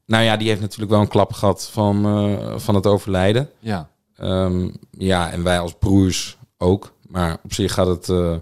nou 0.07 0.23
ja, 0.23 0.37
die 0.37 0.47
heeft 0.47 0.61
natuurlijk 0.61 0.91
wel 0.91 1.01
een 1.01 1.07
klap 1.07 1.33
gehad 1.33 1.69
van, 1.71 2.05
eh, 2.05 2.57
van 2.59 2.75
het 2.75 2.85
overlijden. 2.87 3.49
Ja. 3.59 3.89
Ehm, 4.15 4.69
ja, 4.91 5.31
en 5.31 5.43
wij 5.43 5.59
als 5.59 5.73
broers 5.79 6.37
ook. 6.57 6.93
Maar 7.07 7.37
op 7.43 7.53
zich 7.53 7.73
gaat 7.73 7.87
het, 7.87 8.09
eh, 8.09 8.35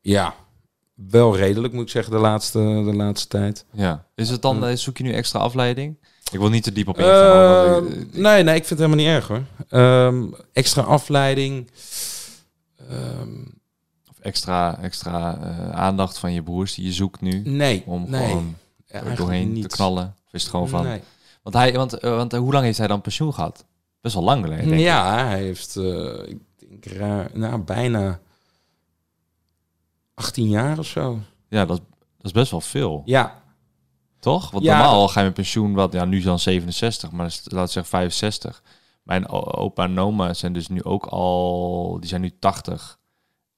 ja, 0.00 0.34
wel 0.94 1.36
redelijk, 1.36 1.72
moet 1.72 1.82
ik 1.82 1.88
zeggen, 1.90 2.12
de 2.12 2.18
laatste, 2.18 2.58
de 2.58 2.94
laatste 2.94 3.28
tijd. 3.28 3.64
Ja. 3.72 4.04
Is 4.14 4.30
het 4.30 4.42
dan, 4.42 4.66
eh, 4.66 4.76
zoek 4.76 4.96
je 4.96 5.02
nu 5.04 5.12
extra 5.12 5.38
afleiding? 5.40 5.96
Ik 6.32 6.38
wil 6.38 6.48
niet 6.48 6.62
te 6.62 6.72
diep 6.72 6.88
op 6.88 6.98
Eh, 6.98 7.04
ingaan. 7.06 7.86
ik- 7.86 8.14
nee, 8.16 8.42
nee, 8.42 8.54
ik 8.56 8.64
vind 8.66 8.80
het 8.80 8.88
helemaal 8.90 8.96
niet 9.04 9.06
erg 9.14 9.28
hoor. 9.28 9.42
Ehm, 9.68 10.24
extra 10.52 10.82
afleiding. 10.82 11.70
Ehm, 12.88 13.38
of 14.10 14.18
extra, 14.20 14.78
extra 14.82 15.38
aandacht 15.72 16.18
van 16.18 16.32
je 16.32 16.42
broers 16.42 16.74
die 16.74 16.84
je 16.84 16.92
zoekt 16.92 17.20
nu. 17.20 17.42
nee, 17.44 17.82
Om 17.86 18.04
nee. 18.10 18.26
gewoon 18.28 18.56
Ja, 18.86 19.14
doorheen 19.14 19.52
niet. 19.52 19.68
te 19.68 19.76
knallen. 19.76 20.14
Of 20.30 20.32
is 20.32 20.42
het 20.42 20.50
gewoon 20.50 20.68
van... 20.68 20.84
Nee. 20.84 21.00
Want, 21.42 21.54
hij, 21.54 21.72
want, 21.72 21.92
eh, 21.98 22.16
want 22.16 22.32
eh, 22.32 22.40
hoe 22.40 22.52
lang 22.52 22.64
heeft 22.64 22.78
hij 22.78 22.86
dan 22.86 23.00
pensioen 23.00 23.34
gehad? 23.34 23.64
Best 24.00 24.14
wel 24.14 24.24
lang 24.24 24.42
geleden, 24.44 24.64
denk 24.64 24.80
ik. 24.80 24.86
Ja, 24.86 25.24
hij 25.26 25.42
heeft, 25.42 25.76
eh, 25.76 26.28
ik 26.28 26.38
denk, 26.58 26.84
raar, 26.84 27.30
nou, 27.32 27.58
bijna 27.62 28.20
18 30.14 30.48
jaar 30.48 30.78
of 30.78 30.86
zo. 30.86 31.18
Ja, 31.48 31.64
dat, 31.64 31.80
dat 32.16 32.26
is 32.26 32.32
best 32.32 32.50
wel 32.50 32.60
veel. 32.60 33.02
Ja, 33.04 33.38
Toch? 34.18 34.50
Want 34.50 34.64
Ja. 34.64 34.76
normaal 34.76 35.08
ga 35.08 35.20
je 35.20 35.26
met 35.26 35.34
pensioen, 35.34 35.74
wat, 35.74 35.92
ja, 35.92 36.04
nu 36.04 36.16
is 36.18 36.24
dan 36.24 36.38
67, 36.38 37.10
maar 37.10 37.38
laat 37.44 37.66
ik 37.66 37.72
zeggen 37.72 37.84
65. 37.84 38.62
Mijn 39.02 39.28
opa 39.28 39.84
en 39.84 39.98
oma 39.98 40.34
zijn 40.34 40.52
dus 40.52 40.68
nu 40.68 40.82
ook 40.84 41.06
al, 41.06 41.96
die 42.00 42.08
zijn 42.08 42.20
nu 42.20 42.30
80. 42.38 42.98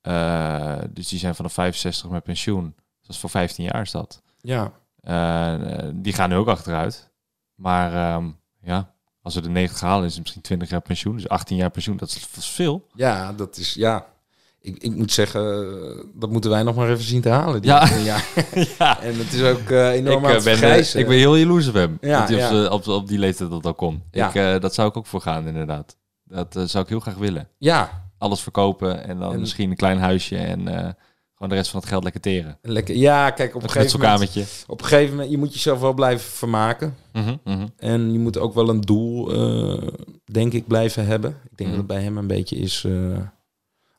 Eh, 0.01 0.79
dus 0.91 1.09
die 1.09 1.19
zijn 1.19 1.35
vanaf 1.35 1.53
65 1.53 2.11
met 2.11 2.23
pensioen. 2.23 2.75
Dat 3.01 3.11
is 3.11 3.19
voor 3.19 3.31
15 3.31 3.65
jaar 3.65 3.83
is 3.83 3.91
dat. 3.91 4.23
ja. 4.41 4.73
Eh, 5.03 5.55
eh, 5.55 5.91
die 5.95 6.13
gaan 6.13 6.29
nu 6.29 6.37
ook 6.37 6.49
achteruit. 6.49 7.11
Maar 7.55 7.93
ehm, 7.95 8.31
ja, 8.63 8.95
als 9.23 9.35
we 9.35 9.41
de 9.41 9.49
90 9.49 9.81
halen, 9.81 10.05
is 10.07 10.13
het 10.13 10.21
misschien 10.23 10.43
20 10.43 10.71
jaar 10.71 10.81
pensioen. 10.81 11.15
Dus 11.17 11.29
18 11.29 11.57
jaar 11.57 11.71
pensioen, 11.71 11.97
dat 11.97 12.09
is, 12.37 12.47
veel. 12.47 12.87
Ja, 12.95 13.33
dat 13.33 13.57
is, 13.57 13.75
ja. 13.75 14.07
Ik, 14.61 14.77
ik 14.79 14.95
moet 14.95 15.13
zeggen, 15.13 15.43
eh, 15.43 16.05
dat 16.15 16.31
moeten 16.31 16.51
wij 16.51 16.63
nog 16.63 16.75
maar 16.75 16.89
even 16.91 17.05
zien 17.05 17.21
te 17.21 17.29
halen. 17.29 17.61
die 17.63 17.71
Ja. 17.71 17.79
18 17.79 18.03
jaar. 18.03 18.25
ja. 18.79 19.01
En 19.01 19.19
het 19.19 19.33
is 19.33 19.43
ook 19.43 19.71
enorm 19.71 20.25
Ik, 20.25 20.45
ben, 20.45 20.79
ik 20.99 21.07
ben 21.07 21.17
heel 21.17 21.37
jaloers 21.37 21.69
op 21.69 21.75
hem. 21.75 21.99
Ja, 22.01 22.19
dat 22.19 22.29
hij 22.29 22.37
op, 22.37 22.43
ja. 22.53 22.65
z'n- 22.65 22.73
op, 22.73 22.87
op 22.89 23.09
die 23.09 23.19
leeftijd 23.19 23.51
dat 23.51 23.67
al 23.67 23.75
kon. 23.75 24.03
Ja. 24.11 24.35
Ik, 24.35 24.61
dat 24.61 24.75
zou 24.75 24.89
ik 24.89 24.97
ook 24.97 25.07
voor 25.07 25.21
gaan, 25.21 25.47
inderdaad. 25.47 25.97
Dat 26.25 26.53
zou 26.65 26.85
ik 26.85 26.89
heel 26.91 27.01
graag 27.01 27.15
willen. 27.17 27.49
Ja, 27.59 28.01
Alles 28.19 28.41
verkopen 28.41 29.05
en 29.05 29.19
dan 29.19 29.33
En- 29.33 29.41
misschien 29.41 29.71
een 29.71 29.77
klein 29.77 29.99
huisje 29.99 30.37
en 30.37 30.97
gewoon 31.43 31.49
de 31.49 31.55
rest 31.63 31.71
van 31.71 31.81
het 31.81 31.89
geld 31.89 32.03
lekker 32.03 32.21
teren. 32.21 32.59
lekker. 32.63 32.97
Ja, 32.97 33.31
kijk, 33.31 33.55
op 33.55 33.63
een, 33.63 33.71
gegeven 33.71 34.01
moment, 34.01 34.65
op 34.67 34.81
een 34.81 34.87
gegeven 34.87 35.11
moment, 35.15 35.31
je 35.31 35.39
moet 35.39 35.53
jezelf 35.55 35.81
wel 35.81 35.93
blijven 35.93 36.31
vermaken. 36.31 36.97
Mhm, 37.13 37.37
mhm. 37.45 37.67
En 37.77 38.13
je 38.13 38.19
moet 38.19 38.39
ook 38.39 38.55
wel 38.55 38.69
een 38.69 38.81
doel, 38.81 39.33
eh, 39.33 39.89
denk 40.25 40.53
ik, 40.53 40.67
blijven 40.67 41.07
hebben. 41.07 41.31
Ik 41.51 41.57
denk 41.57 41.71
Mhm. 41.71 41.79
dat 41.79 41.79
het 41.79 41.87
bij 41.87 42.03
hem 42.03 42.19
een 42.19 42.27
beetje 42.27 42.57
is 42.57 42.85
eh, 42.85 42.93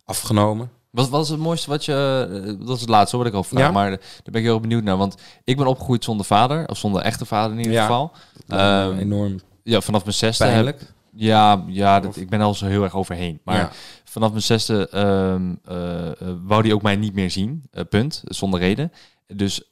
afgenomen. 0.06 0.70
Wat 0.90 1.22
is 1.24 1.30
het 1.30 1.40
mooiste 1.40 1.70
wat 1.70 1.86
je... 1.86 2.28
eh, 2.60 2.66
dat 2.68 2.76
is 2.76 2.82
het 2.82 2.90
laatste 2.90 3.16
hoor, 3.16 3.26
wat 3.26 3.34
ik 3.34 3.40
al 3.40 3.44
vraag. 3.50 3.62
Ja? 3.64 3.72
Maar 3.72 3.90
daar 3.90 4.00
ben 4.24 4.42
ik 4.42 4.48
heel 4.48 4.60
benieuwd 4.60 4.84
naar. 4.84 4.98
Want 4.98 5.16
ik 5.44 5.58
ben 5.58 5.68
opgegroeid 5.68 6.04
zonder 6.04 6.26
vader. 6.26 6.68
Of 6.68 6.78
zonder 6.78 7.02
echte 7.02 7.26
vader 7.26 7.52
in 7.52 7.58
ieder 7.58 7.74
Ja. 7.74 7.82
geval. 7.82 8.12
Eh, 8.48 8.84
Ehm, 8.86 8.98
enorm 8.98 9.40
Ja, 9.64 9.82
vanaf 9.82 10.04
mijn 10.04 10.16
zesde. 10.16 10.44
pijnlijk. 10.46 10.82
Ja, 11.16 11.64
ja 11.68 12.00
dat, 12.00 12.16
ik 12.18 12.30
ben 12.30 12.42
al 12.42 12.54
zo 12.54 12.66
heel 12.66 12.84
erg 12.84 12.96
overheen. 12.96 13.40
Maar 13.44 13.56
Ja. 13.58 13.72
Vanaf 14.14 14.30
mijn 14.30 14.42
zesde 14.44 14.90
ehm, 14.90 15.56
eh, 15.66 16.10
eh, 16.22 16.36
wou 16.44 16.62
die 16.64 16.74
ook 16.74 16.82
mij 16.82 16.96
niet 16.96 17.14
meer 17.14 17.32
zien. 17.32 17.64
eh, 17.72 17.84
punt. 17.90 18.22
Zonder 18.26 18.60
reden. 18.60 18.92
Dus 19.28 19.64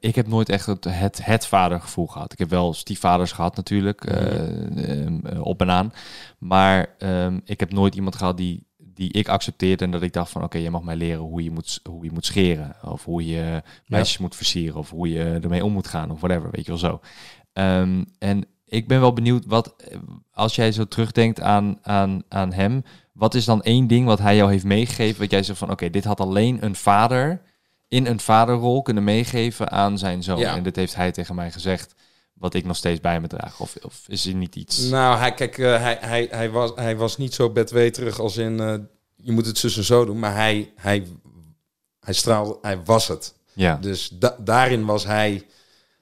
ik 0.00 0.14
heb 0.14 0.26
nooit 0.26 0.48
echt 0.48 0.66
het, 0.66 0.84
het, 0.84 1.24
het 1.24 1.46
vadergevoel 1.46 2.06
gehad. 2.06 2.32
Ik 2.32 2.38
heb 2.38 2.50
wel 2.50 2.72
stiefvaders 2.74 3.32
gehad 3.32 3.56
natuurlijk. 3.56 4.04
eh, 4.04 5.02
ehm, 5.02 5.26
eh, 5.26 5.40
op 5.44 5.60
en 5.60 5.70
aan. 5.70 5.92
Maar 6.38 6.94
ehm, 6.98 7.40
ik 7.44 7.60
heb 7.60 7.72
nooit 7.72 7.94
iemand 7.94 8.16
gehad 8.16 8.36
die, 8.36 8.66
die 8.76 9.12
ik 9.12 9.28
accepteerde. 9.28 9.84
En 9.84 9.90
dat 9.90 10.02
ik 10.02 10.12
dacht 10.12 10.30
van 10.30 10.42
oké, 10.42 10.58
je 10.58 10.70
mag 10.70 10.82
mij 10.82 10.96
leren 10.96 11.20
hoe 11.22 11.42
je 11.42 11.50
moet, 11.50 11.80
hoe 11.88 12.04
je 12.04 12.12
moet 12.12 12.26
scheren. 12.26 12.76
Of 12.82 13.04
hoe 13.04 13.26
je 13.26 13.62
meisjes 13.86 14.18
moet 14.18 14.36
versieren. 14.36 14.76
Of 14.76 14.90
hoe 14.90 15.08
je 15.08 15.38
ermee 15.42 15.64
om 15.64 15.72
moet 15.72 15.88
gaan. 15.88 16.10
Of 16.10 16.20
whatever, 16.20 16.50
weet 16.50 16.64
je 16.66 16.70
wel 16.70 16.80
zo. 16.80 17.00
En 18.18 18.46
ik 18.64 18.88
ben 18.88 19.00
wel 19.00 19.12
benieuwd 19.12 19.46
wat, 19.46 19.74
als 20.32 20.54
jij 20.54 20.72
zo 20.72 20.84
terugdenkt 20.84 21.40
aan, 21.40 21.78
aan, 21.82 22.22
aan 22.28 22.52
hem, 22.52 22.82
wat 23.14 23.34
is 23.34 23.44
dan 23.44 23.62
één 23.62 23.86
ding 23.86 24.06
wat 24.06 24.18
hij 24.18 24.36
jou 24.36 24.50
heeft 24.50 24.64
meegegeven, 24.64 25.20
wat 25.20 25.30
jij 25.30 25.42
zegt 25.42 25.58
van, 25.58 25.70
oké, 25.70 25.90
dit 25.90 26.04
had 26.04 26.20
alleen 26.20 26.64
een 26.64 26.74
vader 26.76 27.42
in 27.88 28.06
een 28.06 28.20
vaderrol 28.20 28.82
kunnen 28.82 29.04
meegeven 29.04 29.70
aan 29.70 29.98
zijn 29.98 30.22
zoon. 30.22 30.38
Ja. 30.38 30.56
En 30.56 30.62
dit 30.62 30.76
heeft 30.76 30.94
hij 30.94 31.12
tegen 31.12 31.34
mij 31.34 31.50
gezegd, 31.52 31.94
wat 32.32 32.54
ik 32.54 32.64
nog 32.64 32.76
steeds 32.76 33.00
bij 33.00 33.20
me 33.20 33.26
draag. 33.26 33.60
Of, 33.60 33.76
of 33.82 34.02
is 34.08 34.26
er 34.26 34.34
niet 34.34 34.56
iets? 34.56 34.88
Nou, 34.88 35.18
hij, 35.18 35.34
kijk, 35.34 35.58
eh, 35.58 35.80
hij, 35.80 35.98
hij, 36.00 36.28
hij, 36.30 36.50
was, 36.50 36.72
hij 36.74 36.96
was 36.96 37.16
niet 37.16 37.34
zo 37.34 37.50
bedweterig 37.50 38.20
als 38.20 38.36
in... 38.36 38.60
eh, 38.60 38.74
je 39.16 39.32
moet 39.32 39.46
het 39.46 39.58
zus 39.58 39.76
en 39.76 39.84
zo 39.84 40.04
doen, 40.04 40.18
maar 40.18 40.34
hij, 40.34 40.72
hij, 40.76 41.06
hij 42.00 42.14
straalde... 42.14 42.58
Hij 42.62 42.82
was 42.84 43.08
het. 43.08 43.34
ja. 43.52 43.76
Dus 43.76 44.08
da- 44.08 44.36
daarin 44.40 44.84
was 44.84 45.04
hij... 45.04 45.46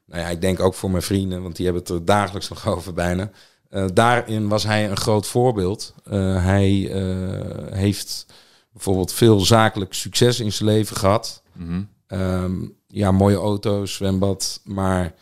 Nou 0.06 0.20
ja, 0.22 0.28
ik 0.28 0.40
denk 0.40 0.60
ook 0.60 0.74
voor 0.74 0.90
mijn 0.90 1.02
vrienden, 1.02 1.42
want 1.42 1.56
die 1.56 1.64
hebben 1.64 1.82
het 1.82 1.92
er 1.92 2.04
dagelijks 2.04 2.48
nog 2.48 2.66
over 2.76 2.92
bijna. 2.92 3.30
Eh, 3.72 3.84
daarin 3.94 4.48
was 4.48 4.64
hij 4.64 4.90
een 4.90 4.96
groot 4.96 5.26
voorbeeld. 5.26 5.94
Eh, 6.04 6.44
hij 6.44 6.90
eh, 6.92 7.76
heeft 7.76 8.26
bijvoorbeeld 8.72 9.12
veel 9.12 9.40
zakelijk 9.40 9.94
succes 9.94 10.40
in 10.40 10.52
zijn 10.52 10.68
leven 10.68 10.96
gehad. 10.96 11.42
Mhm. 11.52 11.82
Ehm, 12.06 12.66
ja, 12.86 13.10
mooie 13.10 13.36
auto's, 13.36 13.94
zwembad, 13.94 14.60
maar 14.64 15.14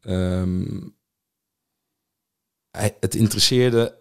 ehm, 0.00 0.80
hij, 2.70 2.96
het 3.00 3.14
interesseerde, 3.14 3.94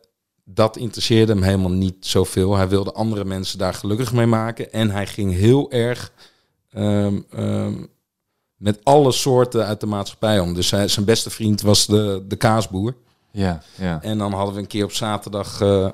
dat 0.43 0.77
interesseerde 0.77 1.33
hem 1.33 1.43
helemaal 1.43 1.71
niet 1.71 2.05
zoveel. 2.05 2.55
Hij 2.55 2.69
wilde 2.69 2.91
andere 2.91 3.25
mensen 3.25 3.57
daar 3.57 3.73
gelukkig 3.73 4.13
mee 4.13 4.25
maken 4.25 4.71
en 4.71 4.89
hij 4.89 5.07
ging 5.07 5.33
heel 5.33 5.71
erg 5.71 6.11
ehm, 6.69 7.85
met 8.55 8.79
alle 8.83 9.11
soorten 9.11 9.65
uit 9.65 9.79
de 9.79 9.85
maatschappij 9.85 10.39
om. 10.39 10.53
Dus 10.53 10.71
hij, 10.71 10.87
zijn 10.87 11.05
beste 11.05 11.29
vriend 11.29 11.61
was 11.61 11.85
de, 11.85 12.23
de 12.27 12.35
kaasboer. 12.35 12.95
Ja, 13.31 13.61
ja. 13.75 14.01
En 14.01 14.17
dan 14.17 14.33
hadden 14.33 14.53
we 14.53 14.59
een 14.59 14.67
keer 14.67 14.83
op 14.83 14.91
zaterdag 14.91 15.61
eh, 15.61 15.87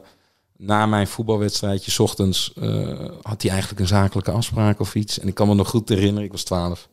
na 0.58 0.86
mijn 0.86 1.08
voetbalwedstrijdje, 1.08 1.92
's 1.92 2.00
ochtends, 2.00 2.54
eh, 2.54 3.10
had 3.22 3.42
hij 3.42 3.52
eigenlijk 3.52 3.82
een 3.82 3.88
zakelijke 3.88 4.32
afspraak 4.32 4.80
of 4.80 4.96
iets. 4.96 5.20
En 5.20 5.28
ik 5.28 5.34
kan 5.34 5.48
me 5.48 5.54
nog 5.54 5.70
goed 5.70 5.90
herinneren, 5.90 6.24
ik 6.24 6.32
was 6.32 6.44
12. 6.44 6.88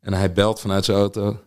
En 0.00 0.12
hij 0.12 0.32
belt 0.32 0.60
vanuit 0.60 0.84
zijn 0.84 0.98
auto. 0.98 1.40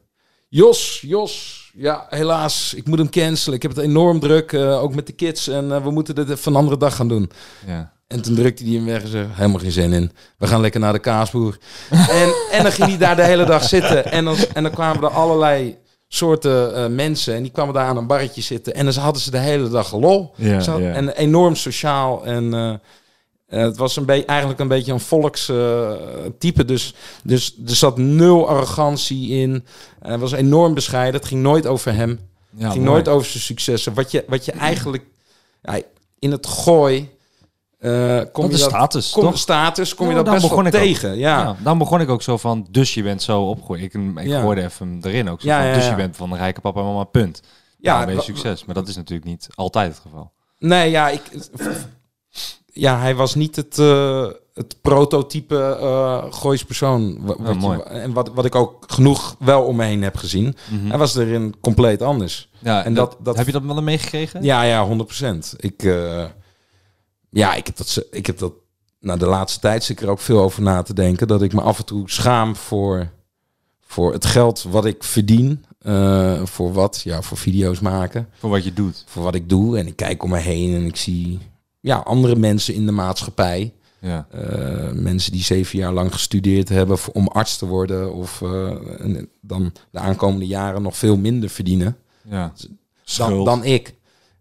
Jos, 0.47 1.01
Jos, 1.01 1.63
ja, 1.73 2.05
helaas, 2.09 2.73
ik 2.73 2.87
moet 2.87 2.97
hem 2.97 3.09
cancelen. 3.09 3.55
Ik 3.55 3.61
heb 3.61 3.75
het 3.75 3.83
enorm 3.83 4.19
druk, 4.19 4.53
eh, 4.53 4.83
ook 4.83 4.95
met 4.95 5.07
de 5.07 5.13
kids. 5.13 5.47
En 5.47 5.83
we 5.83 5.91
moeten 5.91 6.15
dit 6.15 6.29
even 6.29 6.51
een 6.51 6.57
andere 6.57 6.77
dag 6.77 6.95
gaan 6.95 7.07
doen. 7.07 7.31
ja. 7.65 7.97
En 8.07 8.21
toen 8.21 8.35
drukte 8.35 8.63
hij 8.63 8.73
hem 8.73 8.85
weg 8.85 9.01
en 9.01 9.07
zei, 9.07 9.27
helemaal 9.31 9.59
geen 9.59 9.71
zin 9.71 9.93
in. 9.93 10.11
We 10.37 10.47
gaan 10.47 10.61
lekker 10.61 10.79
naar 10.79 10.93
de 10.93 10.99
kaasboer. 10.99 11.57
en, 12.21 12.33
en 12.51 12.63
dan 12.63 12.71
ging 12.71 12.87
hij 12.87 12.97
daar 12.97 13.15
de 13.15 13.23
hele 13.23 13.45
dag 13.45 13.63
zitten. 13.63 14.05
En 14.05 14.25
dan, 14.25 14.35
en 14.53 14.63
dan 14.63 14.71
kwamen 14.71 15.03
er 15.03 15.09
allerlei 15.09 15.77
soorten 16.11 16.75
eh, 16.75 16.87
mensen. 16.87 17.35
En 17.35 17.41
die 17.43 17.51
kwamen 17.51 17.73
daar 17.73 17.85
aan 17.85 17.97
een 17.97 18.07
barretje 18.07 18.41
zitten. 18.41 18.73
En 18.73 18.85
dan 18.85 18.93
hadden 18.93 19.21
ze 19.21 19.31
de 19.31 19.37
hele 19.37 19.69
dag 19.69 19.93
lol. 19.93 20.31
Ja, 20.35 20.59
Ze 20.59 20.71
had- 20.71 20.79
ja. 20.79 20.91
En 20.91 21.09
enorm 21.09 21.55
sociaal. 21.55 22.25
En 22.25 22.53
eh, 22.53 22.69
eh, 22.69 23.61
het 23.65 23.77
was 23.77 23.95
een 23.95 24.05
beetje 24.05 24.25
eigenlijk 24.25 24.59
een 24.59 24.67
beetje 24.67 24.91
een 24.91 24.99
volkstype. 24.99 26.65
dus, 26.65 26.93
dus 27.23 27.55
er 27.67 27.75
zat 27.75 27.97
nul 27.97 28.47
arrogantie 28.49 29.29
in. 29.29 29.65
Hij 29.99 30.17
was 30.17 30.31
enorm 30.31 30.73
bescheiden. 30.73 31.19
Het 31.19 31.29
ging 31.29 31.41
nooit 31.41 31.67
over 31.67 31.93
hem. 31.93 32.09
ja 32.09 32.63
Het 32.63 32.71
ging 32.71 32.83
mooi. 32.85 32.95
nooit 32.95 33.07
over 33.07 33.29
zijn 33.29 33.43
successen. 33.43 33.93
Wat 33.93 34.11
je, 34.11 34.23
wat 34.27 34.45
je 34.45 34.51
eigenlijk 34.51 35.03
ja, 35.61 35.79
in 36.19 36.31
het 36.31 36.47
gooi 36.47 37.09
eh 37.79 38.21
kom 38.31 38.43
Dat 38.49 38.51
je 38.53 38.59
dat, 38.59 38.69
status, 38.69 39.11
kom, 39.11 39.23
toch? 39.23 39.37
status, 39.37 39.95
kom 39.95 40.05
Ja, 40.09 40.11
je 40.17 40.23
dat 40.23 40.33
best 40.33 40.49
wel 40.49 40.59
ook. 40.59 40.67
tegen. 40.67 41.17
Ja. 41.17 41.39
Ja, 41.41 41.55
dan 41.63 41.77
begon 41.77 42.01
ik 42.01 42.09
ook 42.09 42.21
zo 42.21 42.37
van, 42.37 42.67
dus 42.71 42.93
je 42.93 43.03
bent 43.03 43.21
zo 43.21 43.41
opgegroeid. 43.41 43.81
Ik, 43.81 43.93
ik 43.93 44.27
Ja. 44.27 44.41
gooide 44.41 44.63
even 44.63 44.99
erin 45.03 45.29
ook 45.29 45.41
zo 45.41 45.49
van, 45.49 45.73
dus 45.73 45.87
je 45.87 45.95
bent 45.95 46.15
van 46.17 46.31
een 46.31 46.37
rijke 46.37 46.61
papa 46.61 46.79
en 46.79 46.85
mama, 46.85 47.03
punt. 47.03 47.41
Ja, 47.81 48.05
ben 48.05 48.15
je 48.15 48.21
succes. 48.21 48.65
Maar 48.65 48.75
dat 48.75 48.87
is 48.87 48.95
natuurlijk 48.95 49.29
niet 49.29 49.47
altijd 49.55 49.91
het 49.91 49.99
geval. 50.01 50.31
Nee, 50.57 50.89
ja, 50.91 51.09
ik, 51.09 51.21
ja, 52.65 52.99
hij 52.99 53.15
was 53.15 53.35
niet 53.35 53.55
het, 53.55 53.79
eh, 53.79 54.27
het 54.53 54.75
prototype 54.81 55.77
eh 55.81 56.23
Goois 56.29 56.63
persoon. 56.65 57.17
wa- 57.25 57.35
Wat 57.39 57.53
je- 57.53 57.59
mooi. 57.59 57.79
en 57.79 58.13
wat, 58.13 58.31
wat 58.33 58.45
ik 58.45 58.55
ook 58.55 58.83
genoeg 58.87 59.35
wel 59.39 59.63
om 59.63 59.75
me 59.75 59.83
heen 59.85 60.01
heb 60.03 60.17
gezien. 60.17 60.55
Hij 60.87 60.97
was 60.97 61.15
erin 61.15 61.55
compleet 61.61 62.01
anders. 62.01 62.49
Ja, 62.59 62.83
En 62.85 62.93
dat- 62.93 63.11
dat, 63.11 63.25
dat- 63.25 63.37
heb 63.37 63.45
je 63.45 63.51
dat 63.51 63.63
wel 63.63 63.81
meegekregen? 63.81 64.43
Ja, 64.43 64.61
ja, 64.63 64.85
100%. 64.85 65.53
Ik, 65.57 65.83
ja, 67.29 67.55
ik 67.55 67.65
heb 67.65 67.77
dat, 67.77 68.05
ik 68.11 68.25
heb 68.25 68.37
dat 68.37 68.53
nou, 68.99 69.19
de 69.19 69.25
laatste 69.25 69.59
tijd 69.59 69.83
zit 69.83 69.99
ik 69.99 70.03
er 70.05 70.11
ook 70.11 70.19
veel 70.19 70.39
over 70.39 70.61
na 70.61 70.81
te 70.81 70.93
denken. 70.93 71.27
Dat 71.27 71.41
ik 71.41 71.53
me 71.53 71.61
af 71.61 71.77
en 71.77 71.85
toe 71.85 72.09
schaam 72.09 72.55
voor, 72.55 73.09
voor 73.79 74.13
het 74.13 74.25
geld 74.25 74.63
wat 74.63 74.85
ik 74.85 75.03
verdien. 75.03 75.65
Eh, 75.79 76.45
voor 76.45 76.73
wat? 76.73 77.01
Ja, 77.03 77.21
voor 77.21 77.37
video's 77.37 77.79
maken. 77.79 78.29
Voor 78.37 78.49
wat 78.49 78.63
je 78.63 78.73
doet. 78.73 79.03
Voor 79.07 79.23
wat 79.23 79.35
ik 79.35 79.49
doe. 79.49 79.77
En 79.77 79.87
ik 79.87 79.95
kijk 79.95 80.23
om 80.23 80.29
me 80.29 80.37
heen 80.37 80.75
en 80.75 80.85
ik 80.85 80.95
zie 80.95 81.39
ja, 81.79 81.97
andere 81.97 82.35
mensen 82.35 82.73
in 82.73 82.85
de 82.85 82.91
maatschappij. 82.91 83.73
Ja. 83.99 84.27
Eh, 84.31 84.91
mensen 84.91 85.31
die 85.31 85.43
zeven 85.43 85.79
jaar 85.79 85.93
lang 85.93 86.13
gestudeerd 86.13 86.69
hebben 86.69 86.97
om 87.13 87.27
arts 87.27 87.57
te 87.57 87.65
worden. 87.65 88.13
Of 88.13 88.41
eh, 88.41 88.71
dan 89.41 89.73
de 89.91 89.99
aankomende 89.99 90.47
jaren 90.47 90.81
nog 90.81 90.97
veel 90.97 91.17
minder 91.17 91.49
verdienen 91.49 91.97
ja. 92.29 92.53
dan, 93.17 93.43
dan 93.43 93.63
ik. 93.63 93.93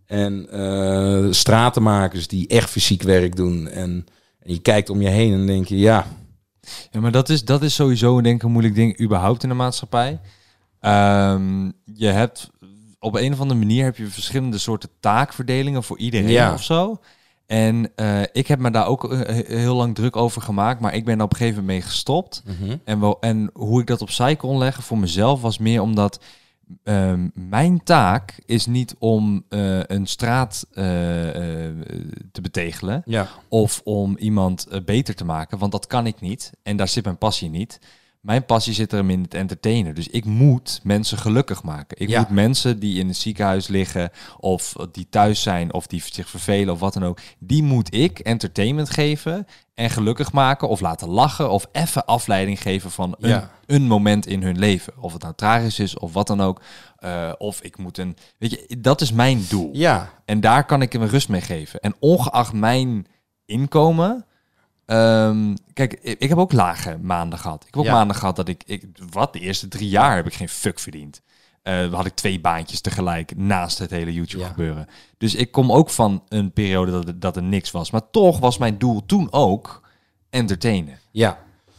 En 0.09 0.51
eh, 0.51 1.27
stratenmakers 1.33 2.29
die 2.29 2.49
echt 2.49 2.71
fysiek 2.71 3.03
werk 3.03 3.37
doen. 3.37 3.69
En, 3.69 4.07
en 4.41 4.53
je 4.53 4.59
kijkt 4.61 4.91
om 4.91 5.01
je 5.03 5.09
heen 5.09 5.33
en 5.33 5.47
denk 5.47 5.67
je, 5.67 5.79
ja, 5.79 6.07
Ja, 6.91 7.01
maar 7.01 7.13
dat 7.13 7.29
is, 7.29 7.45
dat 7.45 7.63
is 7.63 7.75
sowieso 7.75 8.21
denk 8.21 8.37
ik 8.37 8.43
een 8.43 8.51
moeilijk 8.51 8.75
ding 8.75 9.01
überhaupt 9.01 9.43
in 9.43 9.49
de 9.49 9.55
maatschappij. 9.55 10.21
Ehm, 10.81 11.71
je 11.95 12.07
hebt 12.07 12.51
op 12.99 13.15
een 13.15 13.33
of 13.33 13.41
andere 13.41 13.59
manier 13.61 13.85
heb 13.85 13.97
je 13.97 14.07
verschillende 14.07 14.59
soorten 14.59 14.89
taakverdelingen 15.01 15.83
voor 15.83 15.99
iedereen 15.99 16.31
Ja. 16.31 16.53
of 16.53 16.63
zo. 16.63 17.01
En 17.47 17.91
eh, 17.97 18.21
ik 18.33 18.47
heb 18.47 18.59
me 18.59 18.71
daar 18.71 18.87
ook 18.87 19.13
eh, 19.13 19.19
he- 19.21 19.57
heel 19.59 19.75
lang 19.77 19.95
druk 19.95 20.17
over 20.17 20.43
gemaakt, 20.43 20.81
maar 20.81 20.95
ik 20.95 21.05
ben 21.05 21.19
er 21.19 21.25
op 21.25 21.31
een 21.33 21.37
gegeven 21.39 21.61
moment 21.61 21.79
mee 21.79 21.89
gestopt. 21.91 22.43
En, 22.85 23.01
wel, 23.01 23.21
en 23.21 23.51
hoe 23.53 23.81
ik 23.81 23.87
dat 23.87 24.01
opzij 24.03 24.37
kon 24.37 24.59
leggen 24.59 24.83
voor 24.83 24.99
mezelf 24.99 25.41
was 25.41 25.59
meer 25.59 25.83
omdat 25.83 26.21
ehm, 26.83 27.29
mijn 27.35 27.83
taak 27.83 28.39
is 28.47 28.67
niet 28.67 28.95
om 28.99 29.45
eh, 29.49 29.81
een 29.83 30.07
straat 30.07 30.67
eh, 30.73 31.67
eh, 31.67 31.75
te 32.33 32.41
betegelen 32.41 33.03
ja, 33.05 33.29
of 33.49 33.81
om 33.85 34.17
iemand 34.17 34.85
beter 34.85 35.15
te 35.15 35.25
maken, 35.25 35.59
want 35.59 35.73
dat 35.73 35.87
kan 35.87 36.07
ik 36.07 36.21
niet. 36.21 36.53
En 36.63 36.77
daar 36.77 36.89
zit 36.89 37.05
mijn 37.05 37.19
passie 37.19 37.51
niet. 37.51 37.81
Mijn 38.21 38.45
passie 38.45 38.75
zit 38.75 38.93
er 38.93 39.11
in 39.11 39.23
het 39.23 39.35
entertainen. 39.35 39.95
Dus 39.95 40.09
ik 40.09 40.25
moet 40.25 40.81
mensen 40.83 41.19
gelukkig 41.19 41.63
maken. 41.63 42.01
Ik 42.01 42.09
Ja. 42.09 42.19
moet 42.21 42.31
mensen 42.31 42.79
die 42.79 42.99
in 42.99 43.09
het 43.09 43.17
ziekenhuis 43.17 43.69
liggen, 43.69 44.11
of 44.39 44.73
die 44.93 45.07
thuis 45.11 45.43
zijn, 45.43 45.73
of 45.73 45.87
die 45.87 46.03
zich 46.13 46.29
vervelen, 46.29 46.75
of 46.75 46.81
wat 46.81 46.93
dan 46.93 47.05
ook, 47.05 47.19
die 47.39 47.63
moet 47.63 47.95
ik 47.95 48.19
entertainment 48.19 48.91
geven 48.91 49.47
en 49.75 49.91
gelukkig 49.91 50.33
maken, 50.33 50.69
of 50.69 50.81
laten 50.81 51.09
lachen, 51.09 51.51
of 51.51 51.69
even 51.73 52.05
afleiding 52.05 52.63
geven 52.63 52.91
van 52.91 53.15
een, 53.19 53.29
Ja. 53.29 53.51
een 53.67 53.83
moment 53.87 54.27
in 54.27 54.43
hun 54.43 54.59
leven. 54.59 54.93
Of 55.01 55.13
het 55.13 55.23
nou 55.23 55.35
tragisch 55.37 55.79
is, 55.79 55.99
of 55.99 56.13
wat 56.13 56.27
dan 56.27 56.41
ook. 56.41 56.61
Eh, 56.97 57.33
of 57.39 57.63
ik 57.63 57.79
moet 57.79 57.99
een. 57.99 58.17
Weet 58.39 58.51
je, 58.51 58.77
dat 58.81 59.01
is 59.01 59.13
mijn 59.13 59.45
doel. 59.49 59.71
ja, 59.73 60.11
En 60.25 60.41
daar 60.41 60.65
kan 60.65 60.83
ik 60.83 60.93
hem 60.93 61.03
rust 61.03 61.29
mee 61.29 61.41
geven. 61.41 61.81
En 61.81 61.95
ongeacht 61.99 62.53
mijn 62.53 63.07
inkomen. 63.47 64.25
Ehm, 64.89 65.55
kijk, 65.73 65.99
ik, 66.03 66.19
ik 66.19 66.29
heb 66.29 66.39
ook 66.39 66.53
lage 66.53 66.99
maanden 67.03 67.39
gehad. 67.39 67.61
Ik 67.61 67.67
heb 67.67 67.77
ook 67.77 67.85
Ja. 67.85 67.93
maanden 67.93 68.17
gehad 68.17 68.37
dat 68.37 68.49
ik, 68.49 68.63
ik. 68.67 68.85
Wat, 69.11 69.33
de 69.33 69.41
eerste 69.41 69.69
drie 69.69 69.89
jaar 69.89 70.17
heb 70.17 70.27
ik 70.27 70.35
geen 70.35 70.49
fuck 70.49 70.79
verdiend. 70.79 71.21
Eh 71.63 71.93
had 71.93 72.07
ik 72.07 72.15
twee 72.15 72.41
baantjes 72.41 72.81
tegelijk 72.81 73.37
naast 73.37 73.79
het 73.79 73.91
hele 73.91 74.13
YouTube 74.13 74.43
Ja. 74.43 74.49
gebeuren. 74.49 74.87
Dus 75.19 75.35
ik 75.35 75.53
kom 75.53 75.73
ook 75.73 75.91
van 75.91 76.23
een 76.29 76.53
periode 76.53 76.91
dat, 76.91 77.09
er- 77.09 77.21
dat 77.21 77.37
er 77.37 77.43
niks 77.43 77.71
was. 77.71 77.91
Maar 77.91 78.11
toch 78.11 78.39
was 78.39 78.59
mijn 78.59 78.79
doel 78.79 79.07
toen 79.07 79.33
ook 79.33 79.83
entertainen. 80.31 80.99
ja. 81.11 81.39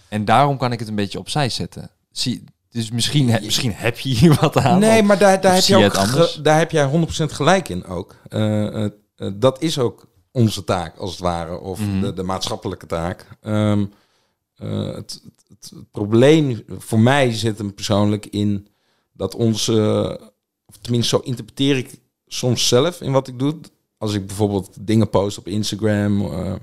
En 0.10 0.26
daarom 0.26 0.58
kan 0.58 0.72
ik 0.72 0.80
het 0.80 0.88
een 0.88 0.96
beetje 0.96 1.20
opzij 1.20 1.50
zetten. 1.50 1.90
Zie, 2.12 2.44
dus 2.70 2.92
misschien, 2.92 3.30
he- 3.30 3.40
misschien 3.42 3.74
heb 3.76 4.00
je 4.00 4.10
hier 4.10 4.34
wat 4.42 4.58
aan. 4.58 4.80
Nee, 4.80 5.04
maar 5.04 5.18
daar, 5.18 5.42
daar, 5.42 5.54
heb 5.54 5.64
je 5.64 5.76
ook 5.86 6.44
daar 6.44 6.58
heb 6.58 6.72
jij 6.72 6.86
100% 6.86 7.32
gelijk 7.32 7.70
in 7.70 7.86
ook. 7.86 8.16
Eh, 8.30 8.84
eh, 8.86 8.92
dat 9.34 9.62
is 9.62 9.80
ook 9.80 10.08
onze 10.32 10.64
taak, 10.64 10.98
als 10.98 11.12
het 11.12 11.20
ware. 11.20 11.60
Of 11.60 11.80
Mhm. 11.80 12.02
de, 12.02 12.14
de 12.14 12.24
maatschappelijke 12.24 12.86
taak. 12.86 13.26
Ehm, 13.42 13.86
eh, 14.56 14.86
het, 14.86 14.96
het, 14.96 15.22
het, 15.48 15.72
het 15.76 15.92
probleem 15.92 16.64
voor 16.78 17.00
mij 17.00 17.32
zit 17.34 17.58
hem 17.58 17.74
persoonlijk 17.74 18.26
in 18.26 18.68
dat 19.14 19.36
onze... 19.36 20.20
Of 20.66 20.78
tenminste, 20.82 21.16
zo 21.16 21.22
interpreteer 21.24 21.78
ik 21.78 22.00
soms 22.28 22.68
zelf 22.68 23.02
in 23.02 23.12
wat 23.12 23.28
ik 23.28 23.40
doe. 23.40 23.56
Als 23.98 24.14
ik 24.14 24.28
bijvoorbeeld 24.28 24.78
dingen 24.82 25.10
post 25.10 25.38
op 25.38 25.48
Instagram... 25.48 26.22
eh, 26.22 26.54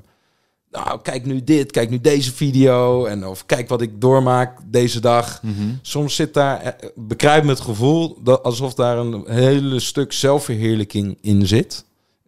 nou, 0.71 1.01
kijk 1.03 1.25
nu 1.27 1.45
dit, 1.45 1.71
kijk 1.71 1.91
nu 1.91 2.01
deze 2.01 2.33
video. 2.33 3.05
En 3.05 3.27
of 3.27 3.47
kijk 3.47 3.69
wat 3.69 3.81
ik 3.81 4.01
doormaak 4.01 4.59
deze 4.67 5.01
dag. 5.01 5.43
Mhm. 5.43 5.53
Soms 5.83 6.15
zit 6.15 6.35
daar, 6.35 6.61
eh, 6.61 6.89
bekruipt 6.95 7.45
me 7.45 7.51
het 7.51 7.61
gevoel 7.61 8.19
dat 8.23 8.43
alsof 8.43 8.75
daar 8.75 8.99
een 8.99 9.25
hele 9.27 9.81
stuk 9.81 10.13
zelfverheerlijking 10.13 11.19
in 11.21 11.47
zit. 11.47 11.85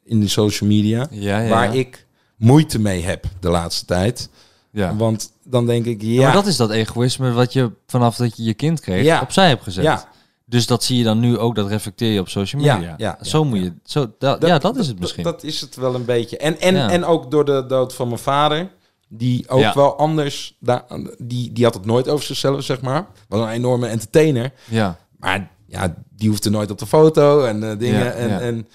In 0.09 0.21
de 0.21 0.29
social 0.29 0.69
media. 0.69 1.07
Ja, 1.11 1.41
ja, 1.41 1.49
Waar 1.49 1.77
ik 1.77 2.07
moeite 2.37 2.79
mee 2.81 3.03
heb 3.03 3.25
de 3.41 3.49
laatste 3.51 3.85
tijd. 3.85 4.29
Ja. 4.71 4.97
Want 4.97 5.33
dan 5.45 5.67
denk 5.67 5.85
ik, 5.87 6.03
Ja. 6.03 6.23
Maar 6.23 6.33
dat 6.33 6.47
is 6.47 6.57
dat 6.57 6.71
egoïsme 6.71 7.33
wat 7.33 7.53
je 7.53 7.71
vanaf 7.87 8.17
dat 8.17 8.37
je 8.37 8.43
je 8.45 8.55
kind 8.55 8.81
kreeg 8.81 9.05
Ja. 9.05 9.21
opzij 9.21 9.49
hebt 9.49 9.63
gezet. 9.63 9.85
ja, 9.85 10.09
Dus 10.45 10.67
dat 10.67 10.85
zie 10.85 10.99
je 10.99 11.05
dan 11.05 11.21
nu 11.21 11.39
ook, 11.39 11.55
dat 11.55 11.69
reflecteer 11.69 12.13
je 12.13 12.21
op 12.21 12.29
social 12.29 12.63
media. 12.63 12.95
ja, 12.99 13.19
zo 13.23 13.39
ja, 13.39 13.45
moet 13.45 13.59
ja. 13.59 13.65
je, 13.65 13.73
zo, 13.85 14.13
dat, 14.19 14.47
ja, 14.47 14.59
dat 14.59 14.77
is 14.77 14.87
het 14.87 14.99
misschien. 15.01 15.25
Dat, 15.25 15.43
is 15.45 15.61
het 15.61 15.77
wel 15.77 15.95
een 15.95 16.05
beetje. 16.05 16.37
En, 16.39 16.61
en, 16.61 16.75
Ja. 16.75 16.91
en 16.91 17.05
ook 17.05 17.31
door 17.31 17.45
de 17.45 17.65
dood 17.69 17.95
van 17.95 18.07
mijn 18.09 18.21
vader. 18.21 18.71
Die 19.11 19.49
ook 19.49 19.75
wel 19.75 19.97
anders, 19.99 20.57
daar, 20.61 20.85
die, 21.19 21.53
die 21.53 21.65
had 21.65 21.75
het 21.75 21.85
nooit 21.85 22.09
over 22.09 22.25
zichzelf, 22.25 22.63
zeg 22.65 22.81
maar. 22.81 23.07
Was 23.29 23.41
een 23.41 23.49
enorme 23.49 23.87
entertainer. 23.87 24.53
ja. 24.65 24.99
Maar 25.19 25.51
ja, 25.67 25.95
die 26.11 26.29
hoefde 26.29 26.51
nooit 26.51 26.71
op 26.71 26.79
de 26.79 26.87
foto 26.87 27.45
en 27.45 27.71
eh, 27.71 27.79
dingen. 27.79 28.15
En, 28.17 28.41
en 28.41 28.69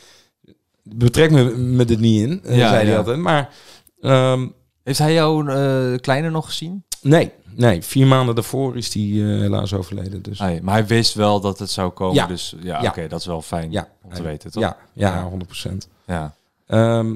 betrek 0.83 1.31
me, 1.31 1.43
me 1.57 1.85
dit 1.85 1.99
niet 1.99 2.21
in, 2.21 2.43
eh, 2.43 2.57
Ja, 2.57 2.67
zei 2.69 2.81
hij 2.83 2.91
ja. 2.91 2.97
altijd. 2.97 3.17
Maar 3.17 3.53
ehm, 4.01 4.47
Heeft 4.83 4.99
hij 4.99 5.13
jouw 5.13 5.47
eh 5.47 5.97
kleine 5.99 6.29
nog 6.29 6.45
gezien? 6.45 6.83
nee, 7.01 7.31
nee, 7.55 7.81
vier 7.81 8.07
maanden 8.07 8.35
daarvoor 8.35 8.77
is 8.77 8.93
hij 8.93 9.03
eh, 9.03 9.39
helaas 9.39 9.73
overleden. 9.73 10.21
Dus 10.21 10.39
Ah, 10.41 10.53
ja, 10.53 10.59
maar 10.61 10.73
hij 10.73 10.85
wist 10.87 11.13
wel 11.13 11.39
dat 11.41 11.59
het 11.59 11.69
zou 11.69 11.89
komen. 11.91 12.15
Ja. 12.15 12.27
Dus 12.27 12.55
ja, 12.61 12.81
oké, 12.81 13.07
dat 13.07 13.19
is 13.19 13.25
wel 13.25 13.41
fijn 13.41 13.71
ja, 13.71 13.87
om 14.03 14.13
te 14.13 14.23
weten, 14.23 14.51
toch? 14.51 14.63
ja, 14.63 14.77
ja, 14.93 15.13
Ja. 15.15 15.23
100 15.23 15.45
procent. 15.45 15.87
Ja. 16.07 16.35
Ehm, 16.67 17.15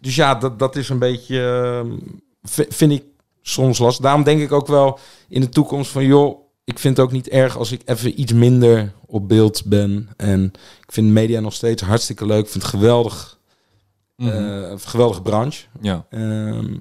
dus 0.00 0.14
ja, 0.14 0.34
dat, 0.34 0.58
dat 0.58 0.76
is 0.76 0.88
een 0.88 0.98
beetje, 0.98 1.40
ehm, 1.82 1.90
vind 2.68 2.92
ik 2.92 3.04
soms 3.42 3.78
lastig. 3.78 4.04
Daarom 4.04 4.22
denk 4.22 4.40
ik 4.40 4.52
ook 4.52 4.66
wel 4.66 4.98
in 5.28 5.40
de 5.40 5.48
toekomst 5.48 5.90
van, 5.90 6.04
joh, 6.04 6.41
ik 6.64 6.78
vind 6.78 6.96
het 6.96 7.06
ook 7.06 7.12
niet 7.12 7.28
erg 7.28 7.56
als 7.56 7.72
ik 7.72 7.82
even 7.84 8.20
iets 8.20 8.32
minder 8.32 8.92
op 9.06 9.28
beeld 9.28 9.64
ben. 9.64 10.08
En 10.16 10.44
ik 10.86 10.92
vind 10.92 11.08
media 11.10 11.40
nog 11.40 11.52
steeds 11.52 11.82
hartstikke 11.82 12.26
leuk. 12.26 12.44
Ik 12.44 12.50
vind 12.50 12.62
het 12.62 12.72
geweldig, 12.72 13.38
een 14.16 14.80
geweldige 14.80 15.22
branche. 15.22 15.66
ja. 15.80 16.06
Ehm, 16.10 16.74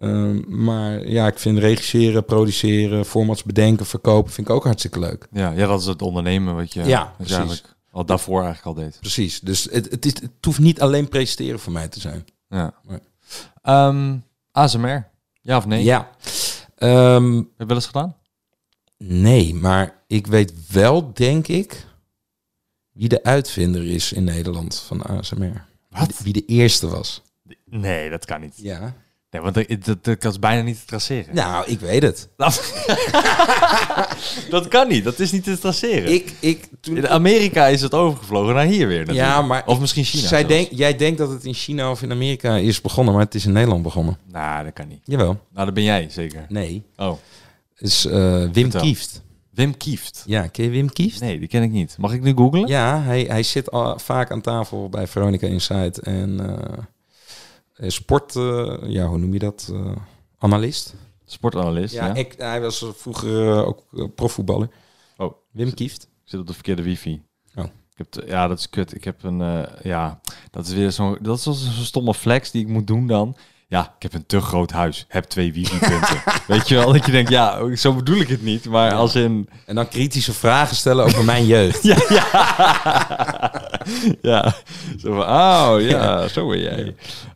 ehm, 0.00 0.62
maar 0.64 1.08
ja, 1.08 1.26
ik 1.26 1.38
vind 1.38 1.58
regisseren, 1.58 2.24
produceren, 2.24 3.04
formats 3.04 3.42
bedenken, 3.42 3.86
verkopen, 3.86 4.32
vind 4.32 4.48
ik 4.48 4.54
ook 4.54 4.64
hartstikke 4.64 4.98
leuk. 4.98 5.26
Ja, 5.32 5.50
ja, 5.50 5.66
dat 5.66 5.80
is 5.80 5.86
het 5.86 6.02
ondernemen 6.02 6.54
wat 6.54 6.72
je, 6.72 6.82
Ja, 6.84 6.98
wat 7.00 7.08
je 7.08 7.14
precies. 7.16 7.36
eigenlijk 7.36 7.74
al 7.90 8.04
daarvoor 8.04 8.42
eigenlijk 8.42 8.76
al 8.78 8.84
deed. 8.84 8.96
Precies. 9.00 9.40
Dus 9.40 9.68
het, 9.70 9.90
het, 9.90 10.06
is, 10.06 10.12
het 10.20 10.30
hoeft 10.40 10.58
niet 10.58 10.80
alleen 10.80 11.08
presenteren 11.08 11.58
voor 11.60 11.72
mij 11.72 11.88
te 11.88 12.00
zijn. 12.00 12.24
Ja. 12.48 12.74
Nee. 12.88 12.98
Ehm, 13.62 14.16
ASMR, 14.52 15.08
ja 15.42 15.56
of 15.56 15.66
nee? 15.66 15.84
Ja. 15.84 16.10
Heb 16.76 16.88
je 17.56 17.66
wel 17.66 17.76
eens 17.76 17.86
gedaan? 17.86 18.14
Nee, 19.04 19.54
maar 19.54 20.02
ik 20.06 20.26
weet 20.26 20.52
wel, 20.72 21.12
denk 21.14 21.48
ik, 21.48 21.84
wie 22.92 23.08
de 23.08 23.22
uitvinder 23.22 23.86
is 23.86 24.12
in 24.12 24.24
Nederland 24.24 24.82
van 24.86 25.02
ASMR. 25.02 25.64
De, 25.88 26.06
wie 26.22 26.32
de 26.32 26.44
eerste 26.44 26.88
was. 26.88 27.22
Nee, 27.64 28.10
dat 28.10 28.24
kan 28.24 28.40
niet. 28.40 28.54
Ja. 28.56 28.94
Nee, 29.30 29.42
want 29.42 29.54
dat, 29.54 29.66
dat, 29.84 30.04
dat 30.04 30.18
kan 30.18 30.36
bijna 30.40 30.62
niet 30.62 30.80
te 30.80 30.86
traceren. 30.86 31.34
Nou, 31.34 31.66
ik 31.66 31.80
weet 31.80 32.02
het. 32.02 32.28
dat 34.50 34.68
kan 34.68 34.88
niet, 34.88 35.04
dat 35.04 35.18
is 35.18 35.32
niet 35.32 35.44
te 35.44 35.58
traceren. 35.58 36.12
Ik, 36.12 36.32
ik, 36.40 36.68
toen, 36.80 36.96
In 36.96 37.08
Amerika 37.08 37.66
is 37.66 37.82
het 37.82 37.94
overgevlogen 37.94 38.54
naar 38.54 38.64
hier 38.64 38.88
weer 38.88 38.98
natuurlijk. 38.98 39.26
ja, 39.26 39.42
maar 39.42 39.66
Of 39.66 39.80
misschien 39.80 40.04
China 40.04 40.28
Zij 40.28 40.46
denk, 40.46 40.68
jij 40.70 40.96
denkt 40.96 41.18
dat 41.18 41.30
het 41.30 41.44
in 41.44 41.54
China 41.54 41.90
of 41.90 42.02
in 42.02 42.10
Amerika 42.10 42.56
is 42.56 42.80
begonnen, 42.80 43.14
maar 43.14 43.24
het 43.24 43.34
is 43.34 43.46
in 43.46 43.52
Nederland 43.52 43.82
begonnen. 43.82 44.18
Nou, 44.32 44.64
dat 44.64 44.72
kan 44.72 44.88
niet. 44.88 45.00
Jawel. 45.04 45.40
Nou, 45.52 45.64
dat 45.64 45.74
ben 45.74 45.84
jij 45.84 46.06
zeker. 46.10 46.46
Nee. 46.48 46.82
Oh, 46.96 47.12
is 47.80 48.04
eh, 48.04 48.12
Wim 48.38 48.52
Vertel. 48.52 48.80
Kieft. 48.80 49.22
Wim 49.50 49.76
Kieft. 49.76 50.22
Ja, 50.26 50.46
ken 50.46 50.64
je 50.64 50.70
Wim 50.70 50.92
Kieft? 50.92 51.20
Nee, 51.20 51.38
die 51.38 51.48
ken 51.48 51.62
ik 51.62 51.70
niet. 51.70 51.96
Mag 51.98 52.12
ik 52.12 52.22
nu 52.22 52.34
googlen? 52.34 52.66
Ja, 52.66 53.00
hij, 53.00 53.22
hij 53.22 53.42
zit 53.42 53.70
al 53.70 53.98
vaak 53.98 54.30
aan 54.30 54.40
tafel 54.40 54.88
bij 54.88 55.06
Veronica 55.06 55.46
Insight 55.46 55.98
en 55.98 56.40
eh, 57.74 57.88
sport, 57.88 58.36
eh, 58.36 58.76
ja, 58.82 59.06
hoe 59.06 59.18
noem 59.18 59.32
je 59.32 59.38
dat? 59.38 59.72
Analist. 60.38 60.94
Sportanalist. 61.24 61.94
Ja, 61.94 62.06
Ja, 62.06 62.14
Ik, 62.14 62.34
hij 62.38 62.60
was 62.60 62.84
vroeger 62.94 63.64
ook 63.64 63.84
profvoetballer. 64.14 64.68
Oh. 65.16 65.34
Wim 65.50 65.74
Kieft. 65.74 66.02
Ik 66.02 66.30
zit 66.30 66.40
op 66.40 66.46
de 66.46 66.54
verkeerde 66.54 66.82
wifi. 66.82 67.22
Oh. 67.54 67.64
Ik 67.64 68.06
heb 68.12 68.28
ja, 68.28 68.46
dat 68.46 68.58
is 68.58 68.68
kut. 68.68 68.94
Ik 68.94 69.04
heb 69.04 69.22
een, 69.22 69.66
ja, 69.82 70.20
dat 70.50 70.66
is 70.66 70.72
weer 70.72 70.92
zo'n, 70.92 71.18
dat 71.20 71.36
is 71.36 71.42
zo'n 71.42 71.54
stomme 71.84 72.14
flex 72.14 72.50
die 72.50 72.62
ik 72.62 72.68
moet 72.68 72.86
doen 72.86 73.06
dan. 73.06 73.36
Ja, 73.70 73.94
ik 73.96 74.02
heb 74.02 74.14
een 74.14 74.26
te 74.26 74.40
groot 74.40 74.70
huis, 74.70 75.04
heb 75.08 75.24
twee 75.24 75.52
wifi-punten. 75.52 76.22
Weet 76.46 76.68
je 76.68 76.74
wel, 76.74 76.92
dat 76.92 77.06
je 77.06 77.12
denkt, 77.12 77.30
ja, 77.30 77.76
zo 77.76 77.92
bedoel 77.94 78.16
ik 78.20 78.28
het 78.28 78.42
niet. 78.42 78.64
Maar 78.68 78.92
als 78.92 79.14
in, 79.14 79.48
En 79.66 79.74
dan 79.74 79.88
kritische 79.88 80.32
vragen 80.32 80.76
stellen 80.76 81.04
over 81.04 81.24
mijn 81.24 81.46
jeugd. 81.46 81.82
ja, 81.92 81.96
ja. 82.08 82.24
ja, 84.22 84.54
zo 84.98 85.14
van, 85.14 85.22
oh 85.22 85.74
ja, 85.80 86.28
zo 86.28 86.48
ben 86.48 86.60
jij. 86.60 86.94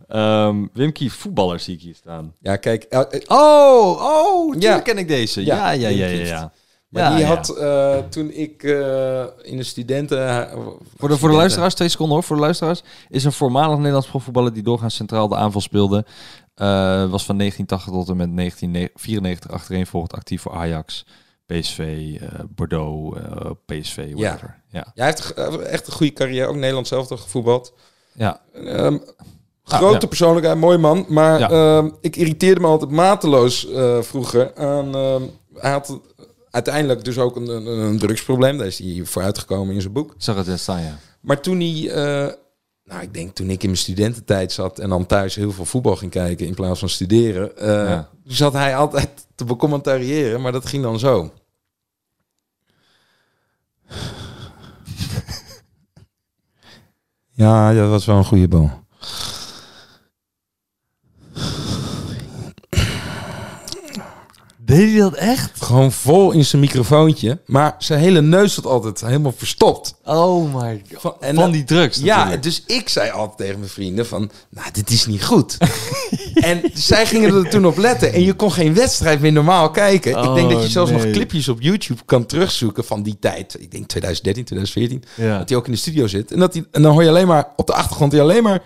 Ehm 0.08 0.66
Wim 0.72 0.92
Kief, 0.92 1.14
voetballer 1.14 1.60
zie 1.60 1.74
ik 1.74 1.80
hier 1.80 1.94
staan. 1.94 2.34
Ja, 2.40 2.56
kijk. 2.56 2.86
Oh, 3.26 4.02
oh, 4.02 4.54
Ja. 4.58 4.78
ken 4.78 4.98
ik 4.98 5.08
deze. 5.08 5.44
Ja, 5.44 5.72
Ja, 5.72 5.88
ja, 5.88 5.88
ja, 5.88 6.06
ja. 6.06 6.24
Ja, 6.26 6.52
Ja, 7.00 7.10
die 7.10 7.18
ja. 7.18 7.26
had 7.34 7.48
eh, 7.56 7.96
toen 8.10 8.30
ik 8.30 8.62
eh, 8.62 9.24
in 9.42 9.56
de 9.56 9.62
studenten... 9.62 10.48
Voor 10.96 11.08
de, 11.08 11.18
voor 11.18 11.28
de 11.28 11.34
luisteraars, 11.36 11.74
twee 11.74 11.88
seconden 11.88 12.14
hoor. 12.14 12.24
Voor 12.24 12.36
de 12.36 12.42
luisteraars 12.42 12.82
is 13.08 13.24
een 13.24 13.32
voormalig 13.32 13.76
Nederlands 13.76 14.08
profvoetballer 14.08 14.52
die 14.52 14.62
doorgaans 14.62 14.94
centraal 14.94 15.28
de 15.28 15.36
aanval 15.36 15.60
speelde. 15.60 16.04
Eh, 16.54 16.66
was 17.10 17.24
van 17.24 17.38
1980 17.38 17.92
tot 17.92 18.08
en 18.08 18.16
met 18.16 18.36
1994 18.36 19.50
achtereenvolgend 19.50 20.12
actief 20.12 20.42
voor 20.42 20.52
Ajax, 20.52 21.06
PSV, 21.46 21.78
eh, 22.20 22.28
Bordeaux, 22.48 23.18
eh, 23.18 23.50
PSV, 23.66 24.12
whatever. 24.14 24.62
Ja. 24.68 24.86
Jij 24.94 25.06
heeft 25.06 25.34
eh, 25.34 25.72
echt 25.72 25.86
een 25.86 25.92
goede 25.92 26.12
carrière, 26.12 26.46
ook 26.46 26.54
Nederlands 26.56 26.88
zelf 26.88 27.06
toch 27.06 27.22
gevoetbald. 27.22 27.72
Ja. 28.12 28.40
Ehm, 28.52 28.98
Ah, 29.66 29.78
grote 29.78 29.98
ja. 30.00 30.06
persoonlijkheid, 30.06 30.58
mooi 30.58 30.78
man. 30.78 31.04
Maar 31.08 31.38
Ja. 31.38 31.48
ehm, 31.50 31.90
ik 32.00 32.16
irriteerde 32.16 32.60
me 32.60 32.66
altijd 32.66 32.90
mateloos 32.90 33.68
eh, 33.70 34.00
vroeger 34.02 34.54
aan... 34.56 34.94
ehm, 34.94 35.22
hij 35.54 35.70
had 35.70 36.00
uiteindelijk 36.54 37.04
dus 37.04 37.18
ook 37.18 37.36
een, 37.36 37.48
een, 37.48 37.66
een 37.66 37.98
drugsprobleem. 37.98 38.58
Daar 38.58 38.66
is 38.66 38.78
hij 38.78 39.00
vooruitgekomen 39.04 39.74
in 39.74 39.80
zijn 39.80 39.92
boek. 39.92 40.14
Zag 40.18 40.36
het 40.36 40.46
net 40.46 40.60
staan, 40.60 40.82
ja. 40.82 40.98
Maar 41.20 41.40
toen 41.40 41.60
hij... 41.60 41.90
eh, 41.90 42.32
nou, 42.84 43.02
ik 43.02 43.14
denk 43.14 43.34
toen 43.34 43.50
ik 43.50 43.60
in 43.62 43.68
mijn 43.68 43.80
studententijd 43.80 44.52
zat 44.52 44.78
en 44.78 44.88
dan 44.88 45.06
thuis 45.06 45.34
heel 45.34 45.52
veel 45.52 45.64
voetbal 45.64 45.96
ging 45.96 46.10
kijken 46.10 46.46
in 46.46 46.54
plaats 46.54 46.80
van 46.80 46.88
studeren, 46.88 47.56
eh, 47.56 47.66
Ja. 47.68 48.08
zat 48.24 48.52
hij 48.52 48.76
altijd 48.76 49.26
te 49.34 49.44
becommentariëren, 49.44 50.40
maar 50.40 50.52
dat 50.52 50.66
ging 50.66 50.82
dan 50.82 50.98
zo. 50.98 51.32
Ja, 57.30 57.72
dat 57.74 57.88
was 57.90 58.04
wel 58.06 58.16
een 58.16 58.24
goede 58.24 58.48
bal. 58.48 58.83
Deed 64.74 64.90
hij 64.90 65.00
dat 65.00 65.14
echt? 65.14 65.62
Gewoon 65.62 65.92
vol 65.92 66.32
in 66.32 66.44
zijn 66.44 66.62
microfoontje, 66.62 67.38
maar 67.46 67.74
zijn 67.78 68.00
hele 68.00 68.22
neus 68.22 68.54
zat 68.54 68.66
altijd 68.66 69.00
helemaal 69.00 69.34
verstopt. 69.36 69.94
Oh 70.04 70.54
my 70.54 70.82
god. 70.92 71.00
Van, 71.00 71.14
en 71.20 71.34
Van 71.34 71.50
die 71.50 71.64
drugs 71.64 71.98
Ja, 71.98 72.36
dus 72.36 72.62
ik 72.66 72.88
zei 72.88 73.10
altijd 73.10 73.38
tegen 73.38 73.58
mijn 73.58 73.70
vrienden 73.70 74.06
van, 74.06 74.30
nou, 74.48 74.68
dit 74.72 74.90
is 74.90 75.06
niet 75.06 75.24
goed. 75.24 75.58
en 76.34 76.60
zij 76.74 77.06
gingen 77.06 77.34
er 77.34 77.50
toen 77.50 77.66
op 77.66 77.76
letten. 77.76 78.12
En 78.12 78.22
je 78.22 78.34
kon 78.34 78.52
geen 78.52 78.74
wedstrijd 78.74 79.20
meer 79.20 79.32
normaal 79.32 79.70
kijken. 79.70 80.10
ik 80.10 80.34
denk 80.34 80.50
dat 80.50 80.58
je 80.58 80.66
Oh, 80.66 80.70
zelfs 80.70 80.90
nee. 80.90 81.04
nog 81.04 81.12
clipjes 81.12 81.48
op 81.48 81.60
YouTube 81.60 82.00
kan 82.04 82.26
terugzoeken 82.26 82.84
van 82.84 83.02
die 83.02 83.16
tijd. 83.20 83.56
Ik 83.60 83.70
denk 83.70 83.86
2013, 83.86 84.44
2014. 84.44 85.04
Ja. 85.14 85.38
Dat 85.38 85.48
hij 85.48 85.58
ook 85.58 85.66
in 85.66 85.72
de 85.72 85.78
studio 85.78 86.06
zit. 86.06 86.32
En, 86.32 86.38
dat 86.38 86.54
hij, 86.54 86.64
en 86.70 86.82
dan 86.82 86.92
hoor 86.92 87.02
je 87.02 87.08
alleen 87.08 87.26
maar, 87.26 87.48
op 87.56 87.66
de 87.66 87.74
achtergrond 87.74 88.12
je 88.12 88.20
alleen 88.20 88.42
maar... 88.42 88.62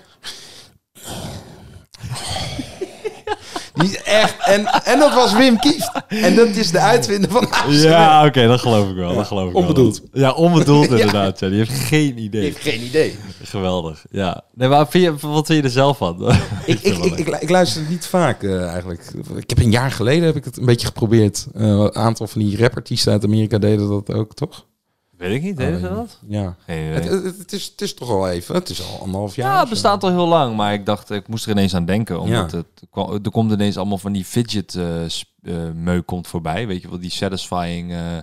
Die 3.79 3.89
is 3.91 4.03
echt... 4.03 4.35
En, 4.45 4.67
en 4.67 4.99
dat 4.99 5.15
was 5.15 5.33
Wim 5.33 5.59
Kieft. 5.59 5.91
En 6.09 6.35
dat 6.37 6.49
is 6.49 6.71
de 6.71 6.79
uitvinder 6.79 7.31
van 7.31 7.51
ASMR. 7.51 7.89
Ja, 7.89 8.27
oké, 8.27 8.47
dat 8.47 8.61
geloof 8.61 8.89
ik 8.91 8.97
wel. 8.97 9.15
dat 9.15 9.27
geloof 9.27 9.51
ik 9.51 9.57
onbedoeld. 9.57 10.03
Wel. 10.13 10.23
Ja, 10.23 10.33
onbedoeld 10.33 10.91
inderdaad. 10.91 11.41
Ja. 11.41 11.49
Die 11.49 11.59
heeft 11.59 11.71
geen 11.73 12.15
Die 12.15 12.25
idee. 12.25 12.43
heeft 12.43 12.61
geen 12.61 12.83
idee. 12.83 13.19
Geweldig. 13.43 14.05
Ja. 14.11 14.43
Nee, 14.55 14.69
maar 14.69 14.89
vind 14.89 15.05
je, 15.05 15.29
wat 15.29 15.47
vind 15.47 15.59
je 15.59 15.65
er 15.65 15.71
zelf 15.71 15.97
van? 15.97 16.17
Ik, 16.67 16.81
ik, 16.81 16.97
ik, 16.97 17.19
ik, 17.19 17.29
ik 17.41 17.51
luister 17.51 17.81
het 17.81 17.91
niet 17.91 18.07
vaak 18.07 18.43
eh, 18.43 18.69
eigenlijk. 18.69 19.03
Ik 19.37 19.49
heb 19.49 19.59
een 19.59 19.71
jaar 19.71 19.91
geleden 19.91 20.25
heb 20.25 20.37
ik 20.37 20.45
het 20.45 20.57
een 20.57 20.67
beetje 20.67 20.87
geprobeerd. 20.87 21.47
Eh, 21.55 21.67
een 21.67 21.95
aantal 21.95 22.27
van 22.27 22.41
die 22.41 22.57
rapartiesten 22.57 23.13
uit 23.13 23.25
Amerika 23.25 23.59
deden 23.59 23.89
dat 23.89 24.13
ook, 24.15 24.35
toch? 24.35 24.67
Weet 25.19 25.35
ik 25.35 25.43
niet, 25.43 25.57
deden 25.57 25.81
ze 25.81 25.89
Oh, 25.89 25.95
dat? 25.95 26.19
Ja. 26.27 26.57
Het, 26.65 27.05
idee. 27.05 27.15
het, 27.23 27.39
het 27.39 27.53
is, 27.53 27.65
het 27.67 27.81
is 27.81 27.95
toch 27.95 28.11
al 28.11 28.29
even. 28.29 28.55
Het 28.55 28.69
is 28.69 28.87
al 28.93 29.01
anderhalf 29.01 29.37
jaar. 29.37 29.53
Ja, 29.55 29.61
het 29.61 29.69
bestaat 29.69 30.03
al 30.03 30.11
heel 30.11 30.27
lang, 30.29 30.57
maar 30.57 30.73
ik 30.73 30.87
dacht, 30.87 31.11
ik 31.11 31.29
moest 31.29 31.45
er 31.45 31.51
ineens 31.51 31.75
aan 31.75 31.85
denken. 31.85 32.21
Omdat 32.21 32.51
Ja. 32.51 32.57
het, 32.59 33.25
er 33.25 33.31
komt 33.31 33.53
ineens 33.53 33.77
allemaal 33.77 33.99
van 33.99 34.13
die 34.13 34.25
fidget 34.25 34.79
sp- 35.07 35.27
eh, 35.43 35.71
meuk 35.75 36.07
komt 36.07 36.27
voorbij. 36.27 36.67
Weet 36.67 36.83
je 36.83 36.89
wel, 36.89 36.99
die 37.01 37.11
satisfying 37.11 37.93
eh, 37.93 38.17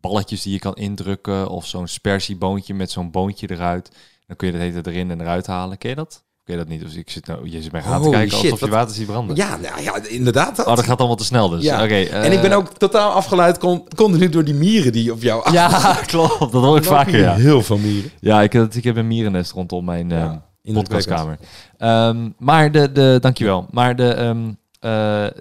balletjes 0.00 0.42
die 0.42 0.52
je 0.52 0.58
kan 0.58 0.74
indrukken. 0.74 1.48
Of 1.48 1.66
zo'n 1.66 1.86
spersieboontje 1.88 2.74
met 2.74 2.90
zo'n 2.90 3.10
boontje 3.10 3.50
eruit. 3.50 3.90
Dan 4.26 4.36
kun 4.36 4.46
je 4.46 4.52
dat 4.52 4.62
hete 4.62 4.90
erin 4.90 5.10
en 5.10 5.20
eruit 5.20 5.46
halen. 5.46 5.78
Ken 5.78 5.90
je 5.90 5.96
dat? 5.96 6.22
Ken 6.48 6.56
je 6.58 6.62
dat 6.64 6.72
niet? 6.72 6.80
Dus 6.82 6.94
ik 6.94 7.10
zit 7.10 7.26
nou, 7.26 7.50
je 7.50 7.62
zit 7.62 7.72
mij 7.72 7.82
aan 7.82 8.02
te 8.02 8.10
kijken 8.10 8.30
shit, 8.36 8.42
alsof 8.44 8.60
je 8.60 8.66
wat- 8.68 8.74
water 8.74 8.94
ziet 8.94 9.06
branden. 9.06 9.36
Ja, 9.36 9.56
nou, 9.56 9.82
ja, 9.82 9.96
inderdaad. 10.08 10.56
Dat. 10.56 10.66
Oh, 10.66 10.76
dat 10.76 10.84
gaat 10.84 10.98
allemaal 10.98 11.16
te 11.16 11.24
snel 11.24 11.48
dus. 11.48 11.62
Ja. 11.62 11.82
Oké. 11.82 11.94
en 12.02 12.32
ik 12.32 12.40
ben 12.40 12.50
eh, 12.50 12.56
ook 12.56 12.72
totaal 12.72 13.10
afgeleid 13.12 13.58
con- 13.58 13.84
continu 13.96 14.28
door 14.28 14.44
die 14.44 14.54
mieren 14.54 14.92
die 14.92 15.12
op 15.12 15.22
jou 15.22 15.44
af. 15.44 15.52
Ja, 15.52 15.94
klopt. 16.06 16.38
Dat 16.38 16.52
hoor 16.52 16.76
ik 16.76 16.84
vaker, 16.84 17.18
ja. 17.18 17.34
Heel 17.34 17.62
veel 17.62 17.78
mieren. 17.78 18.10
Ja, 18.20 18.42
ik, 18.42 18.52
heb- 18.52 18.74
ik 18.74 18.84
heb 18.84 18.96
een 18.96 19.06
mierennest 19.06 19.52
rondom 19.52 19.84
mijn 19.84 20.08
Ja, 20.10 20.42
indrukwekkend. 20.62 20.88
podcastkamer. 20.88 21.38
Ehm, 21.78 22.30
maar 22.38 22.72
de, 22.72 22.92
de, 22.92 23.18
dankjewel. 23.20 23.66
Maar 23.70 23.96
de, 23.96 24.08
ehm, 24.12 24.48
eh, 24.80 24.90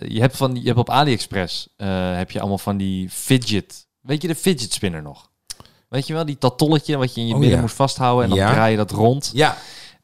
je, 0.10 0.20
hebt 0.20 0.38
van, 0.38 0.56
je 0.56 0.66
hebt 0.68 0.80
op 0.80 0.90
AliExpress 0.90 1.68
eh, 1.78 1.88
heb 2.18 2.32
je 2.32 2.40
allemaal 2.40 2.58
van 2.58 2.78
die 2.78 3.10
fidget. 3.10 3.88
Weet 4.02 4.22
je 4.22 4.28
de 4.28 4.36
fidget 4.36 4.74
spinner 4.74 5.02
nog? 5.02 5.30
Weet 5.90 6.08
je 6.08 6.14
wel, 6.14 6.26
die 6.26 6.38
tatolletje 6.38 6.98
wat 6.98 7.16
je 7.16 7.22
in 7.22 7.28
je 7.28 7.34
Oh, 7.34 7.40
midden 7.40 7.60
moest 7.60 7.76
vasthouden 7.76 8.24
en 8.24 8.30
dan 8.30 8.40
Ja. 8.40 8.52
draai 8.52 8.72
je 8.72 8.78
dat 8.78 8.92
rond. 8.92 9.32
Ja, 9.34 9.58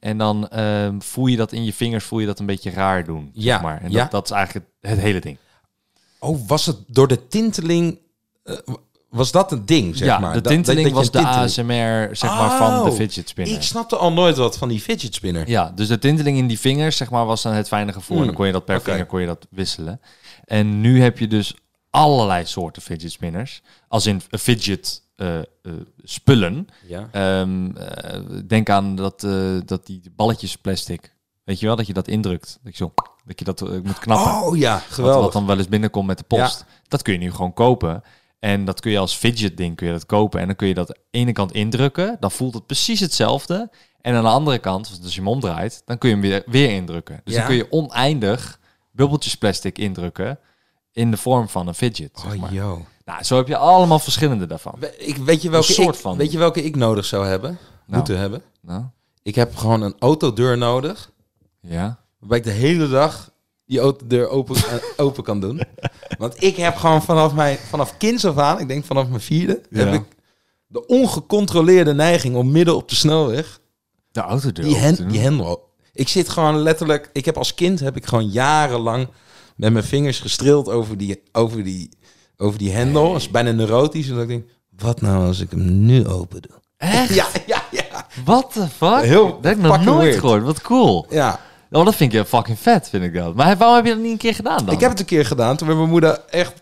En 0.04 0.18
dan 0.18 0.48
ehm, 0.48 1.00
voel 1.00 1.26
je 1.26 1.38
dat 1.38 1.52
in 1.52 1.64
je 1.66 1.74
vingers, 1.74 2.04
voel 2.06 2.20
je 2.20 2.26
dat 2.26 2.40
een 2.40 2.46
beetje 2.46 2.72
raar 2.72 3.06
doen. 3.06 3.30
Ja, 3.34 3.54
Zeg 3.54 3.62
maar. 3.62 3.82
En 3.82 3.92
ja. 3.92 4.02
dat, 4.02 4.12
dat 4.12 4.26
is 4.26 4.32
eigenlijk 4.32 4.66
het, 4.82 4.92
het 4.92 5.00
hele 5.00 5.20
ding. 5.20 5.38
Oh, 6.20 6.48
was 6.48 6.66
het 6.66 6.78
door 6.88 7.08
de 7.08 7.28
tinteling... 7.28 8.00
eh, 8.44 8.56
was 9.10 9.32
dat 9.32 9.52
een 9.52 9.66
ding, 9.66 9.96
zeg 9.98 10.08
ja, 10.08 10.20
maar? 10.20 10.34
de 10.34 10.42
Dat- 10.42 10.52
tinteling 10.52 10.86
dat- 10.92 10.96
dat 10.96 11.04
was 11.04 11.12
de 11.12 11.30
een 11.30 11.46
tinteling- 11.46 11.80
ASMR 12.10 12.16
zeg 12.16 12.30
maar, 12.38 12.58
van 12.58 12.84
de 12.84 12.90
Oh, 12.90 12.96
fidget 12.96 13.30
spinner. 13.30 13.56
Ik 13.56 13.62
snapte 13.62 13.96
al 13.96 14.14
nooit 14.14 14.38
wat 14.38 14.58
van 14.58 14.70
die 14.70 14.80
fidget 14.80 15.16
spinner. 15.16 15.50
Ja, 15.50 15.72
dus 15.76 15.88
de 15.88 16.00
tinteling 16.00 16.38
in 16.38 16.48
die 16.48 16.60
vingers, 16.60 16.98
zeg 16.98 17.10
maar, 17.10 17.26
was 17.26 17.42
dan 17.42 17.54
het 17.54 17.68
fijne 17.68 17.94
gevoel. 17.94 18.20
En 18.20 18.26
dan 18.26 18.36
kon 18.36 18.46
je 18.46 18.52
dat 18.52 18.66
per 18.66 18.82
vinger 18.82 19.06
kon 19.06 19.20
je 19.22 19.26
dat 19.28 19.48
wisselen. 19.50 20.02
En 20.46 20.82
nu 20.82 21.02
heb 21.02 21.18
je 21.20 21.28
dus 21.28 21.54
allerlei 21.90 22.46
soorten 22.46 22.82
fidget 22.82 23.12
spinners. 23.12 23.62
Als 23.88 24.06
in 24.06 24.22
eh, 24.30 24.40
fidget 24.40 25.02
eh, 25.16 25.40
eh, 25.40 25.44
spullen. 26.04 26.68
Ja. 26.88 27.10
Ehm, 27.12 27.76
eh, 27.76 28.20
denk 28.48 28.70
aan 28.70 28.96
dat, 28.96 29.28
dat 29.66 29.86
die 29.86 30.02
balletjes 30.16 30.56
plastic. 30.58 31.16
Weet 31.44 31.60
je 31.60 31.66
wel, 31.66 31.76
dat 31.76 31.88
je 31.88 31.94
dat 31.94 32.08
indrukt. 32.08 32.60
Dat 32.64 32.78
je, 32.78 32.84
zo, 32.84 32.94
dat, 33.26 33.40
je 33.40 33.46
dat 33.46 33.62
moet 33.84 34.00
knappen. 34.00 34.48
Oh 34.48 34.58
ja, 34.58 34.74
wat, 34.74 34.82
geweldig. 34.84 35.24
wat 35.24 35.34
dan 35.34 35.46
wel 35.46 35.58
eens 35.58 35.68
binnenkomt 35.68 36.08
met 36.08 36.18
de 36.18 36.24
post. 36.24 36.66
Dat 36.88 37.02
kun 37.02 37.14
je 37.14 37.20
nu 37.20 37.32
gewoon 37.32 37.54
kopen. 37.54 38.04
En 38.40 38.66
dat 38.66 38.80
kun 38.80 38.92
je 38.92 38.98
als 38.98 39.14
fidget 39.16 39.58
ding 39.58 39.76
kun 39.76 39.88
je 39.88 39.94
dat 39.94 40.06
kopen. 40.06 40.40
En 40.40 40.46
dan 40.48 40.56
kun 40.56 40.68
je 40.68 40.74
dat 40.74 40.90
aan 40.90 41.02
de 41.12 41.18
ene 41.20 41.32
kant 41.32 41.52
indrukken. 41.52 42.18
Dan 42.20 42.32
voelt 42.32 42.54
het 42.54 42.66
precies 42.66 43.00
hetzelfde. 43.00 43.70
En 44.02 44.16
aan 44.16 44.24
de 44.24 44.30
andere 44.30 44.60
kant, 44.60 44.88
dus 44.90 45.04
als 45.04 45.14
je 45.14 45.20
hem 45.20 45.30
omdraait, 45.30 45.82
dan 45.86 45.98
kun 45.98 46.10
je 46.10 46.16
hem 46.16 46.24
weer, 46.24 46.44
weer 46.46 46.70
indrukken. 46.70 47.22
Dus 47.24 47.34
Ja. 47.34 47.40
dan 47.40 47.48
kun 47.50 47.58
je 47.58 47.72
oneindig 47.72 48.60
bubbeltjes 48.92 49.36
plastic 49.36 49.78
indrukken 49.78 50.40
in 50.92 51.12
de 51.12 51.18
vorm 51.18 51.50
van 51.50 51.68
een 51.68 51.74
fidget. 51.74 52.20
Zeg 52.20 52.34
Oh, 52.34 52.40
maar. 52.40 52.54
yo. 52.54 52.86
Nou, 53.06 53.24
zo 53.24 53.36
heb 53.38 53.48
je 53.48 53.58
allemaal 53.58 54.00
verschillende 54.00 54.46
daarvan. 54.46 54.76
We- 54.80 54.96
Ik, 54.98 55.18
weet, 55.18 55.42
je 55.42 55.50
welke 55.50 55.72
soort 55.74 55.96
ik, 55.96 56.02
van. 56.02 56.18
weet 56.18 56.32
je 56.32 56.38
welke 56.38 56.64
ik 56.64 56.76
nodig 56.76 57.06
zou 57.06 57.26
hebben? 57.28 57.50
Nou. 57.50 57.98
Moeten 57.98 58.18
hebben? 58.20 58.42
Nou, 58.62 58.84
Ik 59.24 59.36
heb 59.36 59.56
gewoon 59.56 59.82
een 59.82 59.96
autodeur 60.00 60.58
nodig. 60.58 61.12
ja. 61.62 62.02
Waarbij 62.20 62.38
ik 62.38 62.44
de 62.44 62.68
hele 62.68 62.90
dag 62.90 63.32
die 63.66 63.80
autodeur 63.80 64.28
open, 64.28 64.56
eh, 64.56 64.62
open 64.98 65.24
kan 65.24 65.40
doen. 65.40 65.62
Want 66.18 66.44
ik 66.44 66.56
heb 66.56 66.76
gewoon 66.76 67.04
vanaf, 67.04 67.34
mijn, 67.34 67.58
vanaf 67.58 67.98
kinds 67.98 68.26
af 68.26 68.38
aan, 68.38 68.60
ik 68.60 68.68
denk 68.68 68.86
vanaf 68.86 69.08
mijn 69.08 69.22
vierde, 69.22 69.62
Ja. 69.70 69.80
heb 69.86 69.94
ik 69.94 70.04
de 70.68 70.86
ongecontroleerde 70.86 71.94
neiging 71.94 72.36
om 72.36 72.52
midden 72.52 72.76
op 72.76 72.90
de 72.90 72.96
snelweg 72.96 73.60
De 74.12 74.22
autodeur. 74.22 74.66
die, 74.66 74.76
hen, 74.78 75.08
die 75.08 75.20
hendel. 75.20 75.70
Ik 75.94 76.08
zit 76.08 76.30
gewoon 76.30 76.58
letterlijk, 76.58 77.10
ik 77.14 77.26
heb 77.26 77.38
als 77.38 77.54
kind 77.54 77.80
heb 77.80 77.96
ik 77.96 78.06
gewoon 78.06 78.30
jarenlang 78.30 79.08
met 79.56 79.72
mijn 79.74 79.86
vingers 79.86 80.20
gestreeld 80.20 80.70
over 80.70 80.98
die, 80.98 81.22
over 81.32 81.64
die, 81.64 81.90
over 82.44 82.60
die 82.60 82.72
hendel. 82.72 83.12
Dat 83.12 83.22
is 83.22 83.30
bijna 83.32 83.52
neurotisch. 83.52 84.08
En 84.08 84.14
dat 84.14 84.24
ik 84.24 84.30
denk, 84.30 84.44
wat 84.78 85.02
nou 85.02 85.26
als 85.28 85.40
ik 85.40 85.50
hem 85.52 85.86
nu 85.86 86.08
open 86.08 86.42
doe? 86.42 86.52
Echt? 86.78 87.14
Ja, 87.20 87.26
ja, 87.46 87.64
ja. 87.72 88.06
What 88.26 88.54
the 88.54 88.68
fuck? 88.78 89.02
Heel 89.04 89.26
dat 89.26 89.44
heb 89.44 89.56
ik 89.58 89.62
nog 89.64 89.84
nooit 89.84 90.02
weird. 90.02 90.20
gehoord. 90.20 90.44
Wat 90.44 90.62
cool. 90.62 91.06
Ja, 91.10 91.40
Oh, 91.72 91.86
dat 91.86 91.96
vind 91.96 92.14
ik 92.14 92.26
fucking 92.26 92.60
vet, 92.60 92.90
vind 92.90 93.04
ik 93.04 93.14
dat. 93.14 93.36
Maar 93.36 93.58
waarom 93.58 93.76
heb 93.76 93.86
je 93.86 93.92
dat 93.92 94.02
niet 94.02 94.12
een 94.12 94.18
keer 94.18 94.36
gedaan 94.36 94.66
dan? 94.66 94.74
ik 94.74 94.80
heb 94.80 94.90
het 94.90 95.00
een 95.00 95.06
keer 95.06 95.26
gedaan 95.26 95.56
toen 95.58 95.68
werd 95.68 95.80
mijn 95.80 95.92
moeder 95.92 96.20
echt 96.30 96.54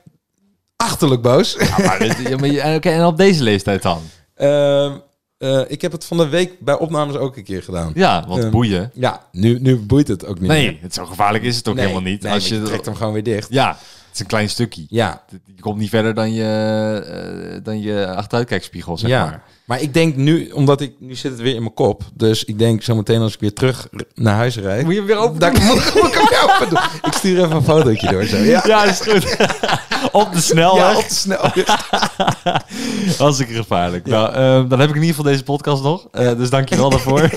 achterlijk 0.75 1.21
boos. 1.21 1.55
Ja, 1.59 1.86
maar 1.86 1.99
dit- 2.07 2.17
ja, 2.27 2.38
maar 2.38 2.49
je- 2.49 2.75
Oké, 2.75 2.89
en 2.89 3.05
op 3.05 3.17
deze 3.17 3.43
leeftijd 3.43 3.82
dan? 3.82 3.99
Ehm, 4.36 4.97
eh, 5.38 5.61
ik 5.67 5.82
heb 5.82 5.91
het 5.91 6.05
van 6.05 6.17
de 6.17 6.27
week 6.29 6.59
bij 6.59 6.77
opnames 6.77 7.15
ook 7.15 7.38
een 7.38 7.43
keer 7.43 7.63
gedaan. 7.63 7.91
Ja, 7.95 8.25
want 8.27 8.41
Ehm, 8.43 8.51
boeien. 8.51 8.91
Ja, 8.93 9.27
nu, 9.32 9.59
nu 9.59 9.77
boeit 9.77 10.07
het 10.07 10.25
ook 10.25 10.39
niet 10.39 10.49
Nee, 10.49 10.65
meer. 10.71 10.77
het 10.82 10.93
zo 10.93 11.05
gevaarlijk 11.05 11.43
is 11.43 11.55
het 11.57 11.67
ook 11.67 11.75
Nee, 11.75 11.86
helemaal 11.88 12.09
niet. 12.11 12.21
Nee, 12.21 12.34
Als 12.34 12.47
je 12.47 12.61
trekt 12.61 12.86
hem 12.86 12.95
gewoon 12.95 13.13
weer 13.13 13.23
dicht. 13.23 13.47
Ja, 13.49 13.77
het 14.12 14.20
is 14.20 14.26
een 14.26 14.32
klein 14.38 14.49
stukje. 14.49 14.86
Ja, 14.89 15.24
Je 15.45 15.62
komt 15.62 15.78
niet 15.78 15.89
verder 15.89 16.14
dan 16.14 16.34
je, 16.34 17.53
eh, 17.55 17.64
dan 17.64 17.82
je 17.82 18.07
achteruitkijkspiegel, 18.07 18.97
zeg 18.97 19.09
ja. 19.09 19.26
maar. 19.26 19.43
Maar 19.66 19.82
ik 19.82 19.93
denk 19.93 20.16
nu, 20.16 20.49
omdat 20.49 20.82
ik, 20.82 20.93
nu 20.99 21.16
zit 21.16 21.32
het 21.32 21.41
weer 21.41 21.55
in 21.55 21.62
mijn 21.62 21.74
kop. 21.74 22.03
Dus 22.14 22.43
ik 22.43 22.59
denk 22.59 22.84
zometeen 22.84 23.22
als 23.22 23.34
ik 23.34 23.39
weer 23.39 23.53
terug 23.53 23.88
naar 24.14 24.36
huis 24.36 24.57
rijd. 24.57 24.84
Moet 24.84 24.93
je 24.93 24.97
hem 24.97 25.07
weer 25.07 25.18
open 25.18 25.39
Dan 25.39 25.51
moet, 25.51 25.78
ik 25.78 25.93
hem 25.93 26.28
weer 26.30 26.43
open 26.43 26.70
doen. 26.70 26.80
Ik 27.01 27.14
stuur 27.14 27.38
even 27.43 27.55
een 27.55 27.64
fotootje 27.64 28.12
door. 28.12 28.24
Zo. 28.24 28.38
Ja, 28.38 28.64
Ja, 28.68 28.86
dat 28.86 28.93
is 28.93 29.12
goed. 29.12 29.38
op 30.12 30.34
de 30.34 30.41
snelweg. 30.41 30.91
ja 30.91 30.97
op 30.97 31.07
de 31.07 31.14
snelweg. 31.16 31.89
Hartstikke 33.18 33.53
gevaarlijk. 33.53 34.05
Nou, 34.05 34.34
ehm, 34.34 34.68
dan 34.68 34.80
heb 34.80 34.89
ik 34.89 34.95
in 34.95 35.01
ieder 35.01 35.16
geval 35.16 35.32
deze 35.32 35.43
podcast 35.43 35.84
nog. 35.84 36.07
Eh, 36.12 36.38
dus 36.38 36.49
dank 36.49 36.70
je 36.70 36.76
wel 36.76 36.89
daarvoor. 36.89 37.30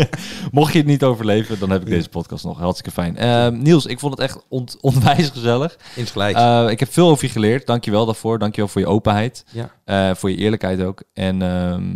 Mocht 0.50 0.72
je 0.72 0.78
het 0.78 0.86
niet 0.86 1.02
overleven, 1.04 1.58
dan 1.58 1.70
heb 1.70 1.80
ik 1.82 1.88
deze 1.88 2.08
podcast 2.08 2.44
nog. 2.44 2.58
Hartstikke 2.58 2.90
fijn. 2.90 3.16
Ehm, 3.16 3.58
Niels, 3.58 3.86
ik 3.86 3.98
vond 3.98 4.12
het 4.12 4.22
echt 4.22 4.38
ont 4.48 4.76
onwijs 4.80 5.28
gezellig. 5.32 5.76
Insgelijks. 5.96 6.40
Eh, 6.40 6.66
ik 6.68 6.80
heb 6.80 6.92
veel 6.92 7.08
over 7.08 7.24
je 7.24 7.30
geleerd. 7.32 7.66
Dank 7.66 7.84
je 7.84 7.90
wel 7.90 8.04
daarvoor. 8.06 8.38
Dank 8.38 8.54
je 8.54 8.60
wel 8.60 8.70
voor 8.70 8.80
je 8.80 8.86
openheid. 8.86 9.44
ja. 9.50 9.70
Eh, 9.84 10.10
voor 10.14 10.30
je 10.30 10.36
eerlijkheid 10.36 10.82
ook. 10.82 11.02
En 11.14 11.42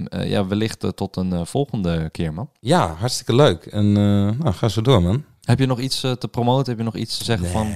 eh, 0.09 0.31
ja, 0.31 0.47
wellicht 0.47 0.85
eh, 0.85 0.91
tot 0.91 1.17
een 1.17 1.33
eh, 1.33 1.45
volgende 1.45 2.11
keer, 2.11 2.33
man. 2.33 2.51
ja, 2.61 2.95
hartstikke 2.95 3.35
leuk. 3.35 3.67
En 3.67 3.93
nou, 3.93 4.53
ga 4.53 4.69
zo 4.69 4.81
door, 4.83 5.03
man. 5.03 5.25
Heb 5.43 5.59
je 5.59 5.67
nog 5.67 5.81
iets 5.81 6.01
te 6.01 6.29
promoten? 6.31 6.69
Heb 6.69 6.79
je 6.79 6.85
nog 6.85 6.97
iets 6.97 7.19
te 7.19 7.25
zeggen 7.25 7.49
van... 7.49 7.75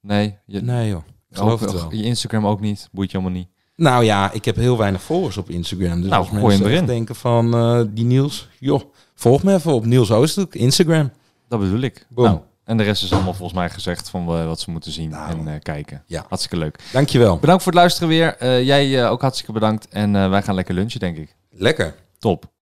Nee, 0.00 0.36
je, 0.46 0.60
Nee, 0.60 0.88
joh. 0.88 1.02
Ik 1.30 1.36
geloof 1.36 1.52
ook- 1.52 1.60
het 1.60 1.72
wel. 1.80 1.94
je 1.94 2.02
Instagram 2.02 2.46
ook 2.46 2.60
niet. 2.60 2.88
Boeit 2.92 3.10
je 3.10 3.16
allemaal 3.18 3.36
niet. 3.36 3.48
Nou 3.76 4.04
ja, 4.04 4.32
ik 4.32 4.44
heb 4.44 4.56
heel 4.56 4.78
weinig 4.78 5.02
volgers 5.02 5.36
op 5.36 5.50
Instagram. 5.50 6.00
Dus 6.00 6.10
Nou, 6.10 6.22
als 6.22 6.30
mensen 6.30 6.66
erin. 6.66 6.86
denken 6.86 7.14
van 7.14 7.50
die 7.94 8.04
Niels, 8.04 8.48
joh, 8.58 8.82
volg 9.14 9.42
me 9.42 9.54
even 9.54 9.72
op 9.72 9.84
Niels 9.84 10.10
Oosthoek, 10.10 10.54
Instagram. 10.54 11.10
Dat 11.48 11.60
bedoel 11.60 11.80
ik. 11.80 12.06
Boom. 12.08 12.24
Nou, 12.24 12.38
en 12.64 12.76
de 12.76 12.82
rest 12.82 13.02
is 13.02 13.12
allemaal 13.12 13.34
volgens 13.34 13.58
mij 13.58 13.70
gezegd 13.70 14.10
van 14.10 14.22
eh, 14.28 14.46
wat 14.46 14.60
ze 14.60 14.70
moeten 14.70 14.92
zien 14.92 15.10
Nou. 15.10 15.30
en 15.38 15.48
eh, 15.48 15.60
kijken. 15.60 16.02
Ja. 16.06 16.24
Hartstikke 16.28 16.56
leuk. 16.56 16.78
Dankjewel. 16.92 17.38
Bedankt 17.38 17.62
voor 17.62 17.72
het 17.72 17.80
luisteren 17.80 18.08
weer. 18.08 18.36
Eh, 18.36 18.62
jij 18.64 19.08
ook 19.08 19.20
hartstikke 19.20 19.52
bedankt. 19.52 19.88
En 19.88 20.30
wij 20.30 20.42
gaan 20.42 20.54
lekker 20.54 20.74
lunchen, 20.74 21.00
denk 21.00 21.16
ik. 21.16 21.36
Lekker. 21.50 21.94
Top. 22.18 22.52